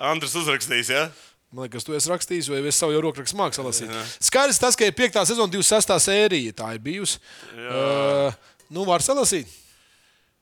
Andrs 0.00 0.36
uzrakstīs, 0.38 0.88
ja? 0.92 1.08
Man 1.50 1.66
liekas, 1.66 1.82
tu 1.84 1.96
esi 1.96 2.08
rakstījis, 2.12 2.46
vai 2.52 2.60
es 2.70 2.76
savu 2.78 3.00
rokrakstu 3.02 3.36
mākslu 3.40 3.64
lasīju. 3.66 3.90
Skaidrs 4.22 4.60
tas, 4.62 4.76
ka 4.78 4.86
ir 4.86 4.94
5. 4.94 5.18
sezona, 5.32 5.50
26. 5.50 5.96
sērija. 6.06 6.52
Tā 6.60 6.68
ir 6.76 6.84
bijusi. 6.84 7.18
Uh, 7.56 8.30
nu, 8.70 8.84
var 8.86 9.02
salasīt. 9.02 9.50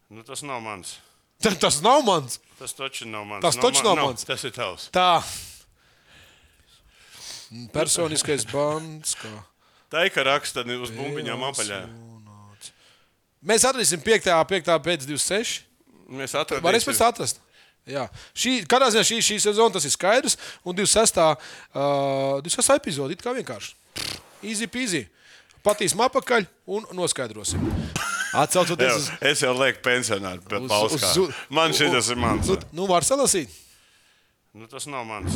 Nu, 0.08 0.22
tas 0.24 0.40
nav 0.42 0.60
mans. 0.64 0.96
Ta- 1.42 1.54
Tas 1.54 1.80
nav 1.84 2.02
mans. 2.02 2.38
Tas 2.58 2.72
taču 2.74 3.06
nav 3.06 3.24
mans. 3.24 3.42
Tas 3.44 3.56
taču 3.56 3.84
nav 3.84 3.96
mans. 4.00 4.24
Tas 4.26 4.44
ir 4.44 4.50
tavs. 4.50 4.88
Tā. 4.90 5.22
Personiskais 7.72 8.44
bans. 8.50 9.14
Kā. 9.18 9.30
Tā 9.88 10.04
ir 10.08 10.24
raksta 10.26 10.64
uz 10.66 10.90
bumbiņām 10.92 11.44
apaļā. 11.48 11.82
Mēs 13.48 13.64
atradīsim 13.68 14.02
5. 14.02 14.26
5. 14.50 14.72
pēc 14.84 15.06
26. 15.06 15.62
Mēs 16.10 16.34
atradīsim. 16.34 16.64
Varēs 16.66 16.88
pēc 16.88 17.00
atrast. 17.06 17.40
Jā. 17.88 18.08
Šī, 18.36 18.66
kādā 18.68 18.90
ziņā 18.92 19.04
šī, 19.06 19.20
šī 19.24 19.38
sezona 19.40 19.72
tas 19.78 19.86
ir 19.88 19.94
skaidrs. 19.94 20.36
Un 20.66 20.76
26. 20.76 21.22
Uh, 21.72 22.42
26. 22.44 22.74
epizode 22.82 23.14
ir 23.16 23.22
kā 23.22 23.32
vienkārši. 23.36 23.72
Easy 24.42 24.66
peasy. 24.68 25.06
Patīsim 25.64 26.02
apakaļ 26.04 26.44
un 26.74 26.84
noskaidrosim. 26.98 27.62
Atcaucoties 28.32 28.94
uz. 28.96 29.08
es 29.20 29.40
jau 29.42 29.54
lieku 29.56 29.80
pensionāru, 29.84 30.42
bet 30.48 30.60
uz- 30.60 30.98
uz- 30.98 31.34
Man 31.48 31.72
šis 31.72 32.10
ir 32.12 32.16
mans. 32.20 32.46
Nu, 32.48 32.58
nu 32.72 32.86
var 32.86 33.02
salasīt. 33.06 33.48
Nu, 34.54 34.66
tas 34.66 34.86
nav 34.86 35.04
mans. 35.06 35.32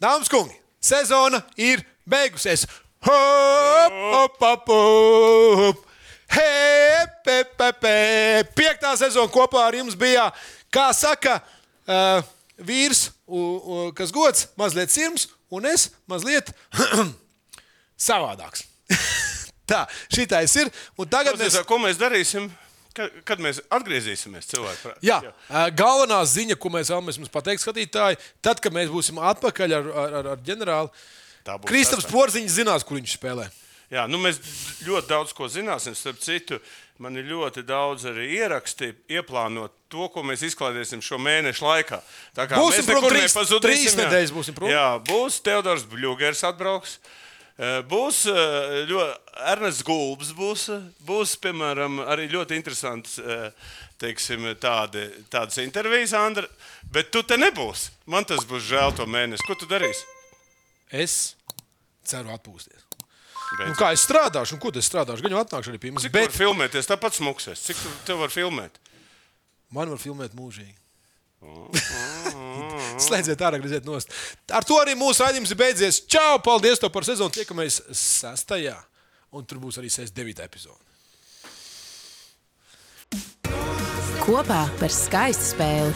Dāmas 0.00 0.28
un 0.30 0.32
kungi, 0.32 0.56
sezona 0.80 1.42
ir 1.56 1.82
beigusies. 2.08 2.66
Hop, 3.04 3.92
hop, 3.92 4.36
hop, 4.40 4.68
hop. 4.68 5.86
Hep, 6.30 7.26
hep, 7.26 7.54
hep, 7.60 7.82
hep. 7.84 8.54
Piektā 8.54 8.92
sezona 8.96 9.28
kopā 9.32 9.66
ar 9.66 9.74
jums 9.74 9.96
bija, 9.98 10.28
kā 10.72 10.90
saka, 10.94 11.40
uh, 11.88 12.22
vīrs, 12.60 13.08
u, 13.26 13.40
u, 13.40 13.92
kas 13.96 14.12
gods, 14.14 14.46
mazliet 14.56 14.90
sirds, 14.94 15.28
un 15.50 15.66
es 15.66 15.88
mazliet 16.08 16.52
savādāks. 18.08 18.64
Tā, 19.70 19.84
šitais 20.10 20.56
ir. 20.58 20.72
Un 20.98 21.08
tagad 21.10 21.38
Mēs... 21.40 21.60
Ko 21.68 21.78
mēs 21.82 22.00
darīsim? 22.00 22.50
Kad, 22.90 23.38
mēs 23.38 23.60
atgriezīsimies 23.70 24.48
cilvēku 24.50 24.82
prātā? 24.82 24.98
Jā, 25.06 25.20
ā, 25.46 25.68
galvenā 25.78 26.18
ziņa, 26.26 26.56
ko 26.58 26.72
mēs 26.74 26.90
vēlamies 26.90 27.30
pateikt, 27.32 27.62
skatītāji, 27.62 28.18
tad, 28.42 28.58
kad 28.62 28.74
mēs 28.74 28.90
būsim 28.90 29.20
atpakaļ 29.30 29.74
ar, 29.76 29.90
ar, 30.02 30.16
ar, 30.34 30.42
ģenerāli, 30.44 30.90
Kristaps. 31.70 32.08
Porziņš 32.10 32.58
zinās, 32.58 32.84
kur 32.84 32.98
viņš 32.98 33.14
spēlē. 33.16 33.46
Jā, 33.90 34.04
nu 34.10 34.20
mēs 34.22 34.38
ļoti 34.86 35.10
daudz 35.10 35.32
ko 35.34 35.48
zināsim. 35.50 35.96
Starp 35.98 36.18
citu, 36.22 36.60
man 37.02 37.16
ir 37.18 37.30
ļoti 37.30 37.64
daudz 37.66 38.04
arī 38.10 38.28
ieraksti, 38.36 38.92
ieplānot 39.16 39.72
to, 39.90 40.10
ko 40.12 40.22
mēs 40.26 40.44
izklaidēsim 40.50 41.02
šo 41.02 41.18
mēnešu 41.22 41.66
laikā. 41.66 42.02
Tā 42.36 42.46
kā 42.50 42.60
Būsim 42.60 42.84
mēs 42.84 42.92
nekur 42.92 43.16
nepazudīsim, 43.16 43.64
trīs 43.64 43.88
jā. 43.88 43.96
nedēļas 44.04 44.34
būsim 44.36 44.58
prom. 44.58 44.70
Jā, 44.70 44.92
būs 45.08 45.40
Teodors 45.46 45.88
Bļūgers 45.90 46.44
atbrauks. 46.52 46.98
Eh, 47.00 47.29
Būs 47.60 48.22
eh, 48.30 48.74
ļoti 48.88 49.36
Ernests 49.52 49.84
Gulbs, 49.84 50.30
būs, 50.36 50.68
eh, 50.72 50.84
būs 51.04 51.34
piemēram, 51.44 51.98
arī 52.08 52.28
ļoti 52.32 52.56
interesants 52.56 53.18
eh, 53.20 53.50
teiksim, 54.00 54.46
tādi, 54.60 55.04
tādas 55.32 55.60
intervijas, 55.60 56.14
Andra. 56.16 56.48
Bet 56.92 57.10
tu 57.12 57.20
te 57.22 57.36
nebūsi. 57.36 57.90
Man 58.08 58.24
tas 58.28 58.46
būs 58.48 58.64
žēl 58.70 58.96
to 58.96 59.04
mēnesi. 59.04 59.44
Ko 59.44 59.58
tu 59.60 59.68
darīsi? 59.68 60.06
Es 60.90 61.18
ceru 62.08 62.32
atpūsties. 62.32 62.86
Nu, 63.50 63.58
Beidzot. 63.58 63.78
kā 63.80 63.88
es 63.92 64.04
strādāšu, 64.06 64.54
un 64.56 64.62
ko 64.62 64.70
es 64.78 64.86
strādāšu? 64.86 65.26
Gan 65.26 65.34
jau 65.34 65.42
atnākšu 65.42 65.72
arī 65.72 65.80
pie 65.82 65.90
mums. 65.90 66.06
Cik 66.06 66.14
Bet... 66.14 66.32
Filmēties? 66.32 66.86
Tāpat 66.88 67.18
smuksies. 67.18 67.66
Cik 67.66 67.82
tu, 67.82 67.92
tev 68.06 68.22
var 68.22 68.30
filmēt? 68.32 68.78
man 69.74 69.90
var 69.92 70.00
filmēt 70.02 70.34
mūžīgi. 70.38 70.76
Slēdziet 73.04 73.40
ārā, 73.40 73.60
grieziet 73.60 73.86
nost. 73.88 74.12
Ar 74.52 74.66
to 74.66 74.76
arī 74.80 74.96
mūsu 74.98 75.24
raidījums 75.24 75.52
ir 75.54 75.60
beidzies. 75.60 76.02
Čau! 76.10 76.38
Paldies 76.44 76.82
par 76.92 77.06
sezonu. 77.06 77.32
Tiekamies 77.32 77.80
sastajā. 77.96 78.76
Un 79.32 79.46
tur 79.46 79.60
būs 79.62 79.78
arī 79.80 79.90
69. 79.92 80.42
epizode. 80.44 80.82
Kopā 84.20 84.64
par 84.78 84.92
skaistu 84.92 85.54
spēli. 85.54 85.94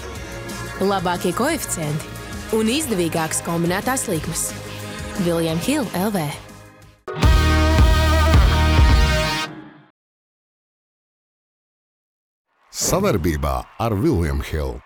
Labākie 0.83 1.35
koeficienti 1.37 2.15
un 2.57 2.71
izdevīgākas 2.71 3.43
kombinētās 3.47 4.09
likmes. 4.11 4.49
Viljams 5.23 5.69
Hilde 5.69 6.07
LV. 6.09 6.25
Savarbībā 12.75 13.55
ar 13.79 13.95
Vilniņu 13.95 14.51
Hildu. 14.51 14.84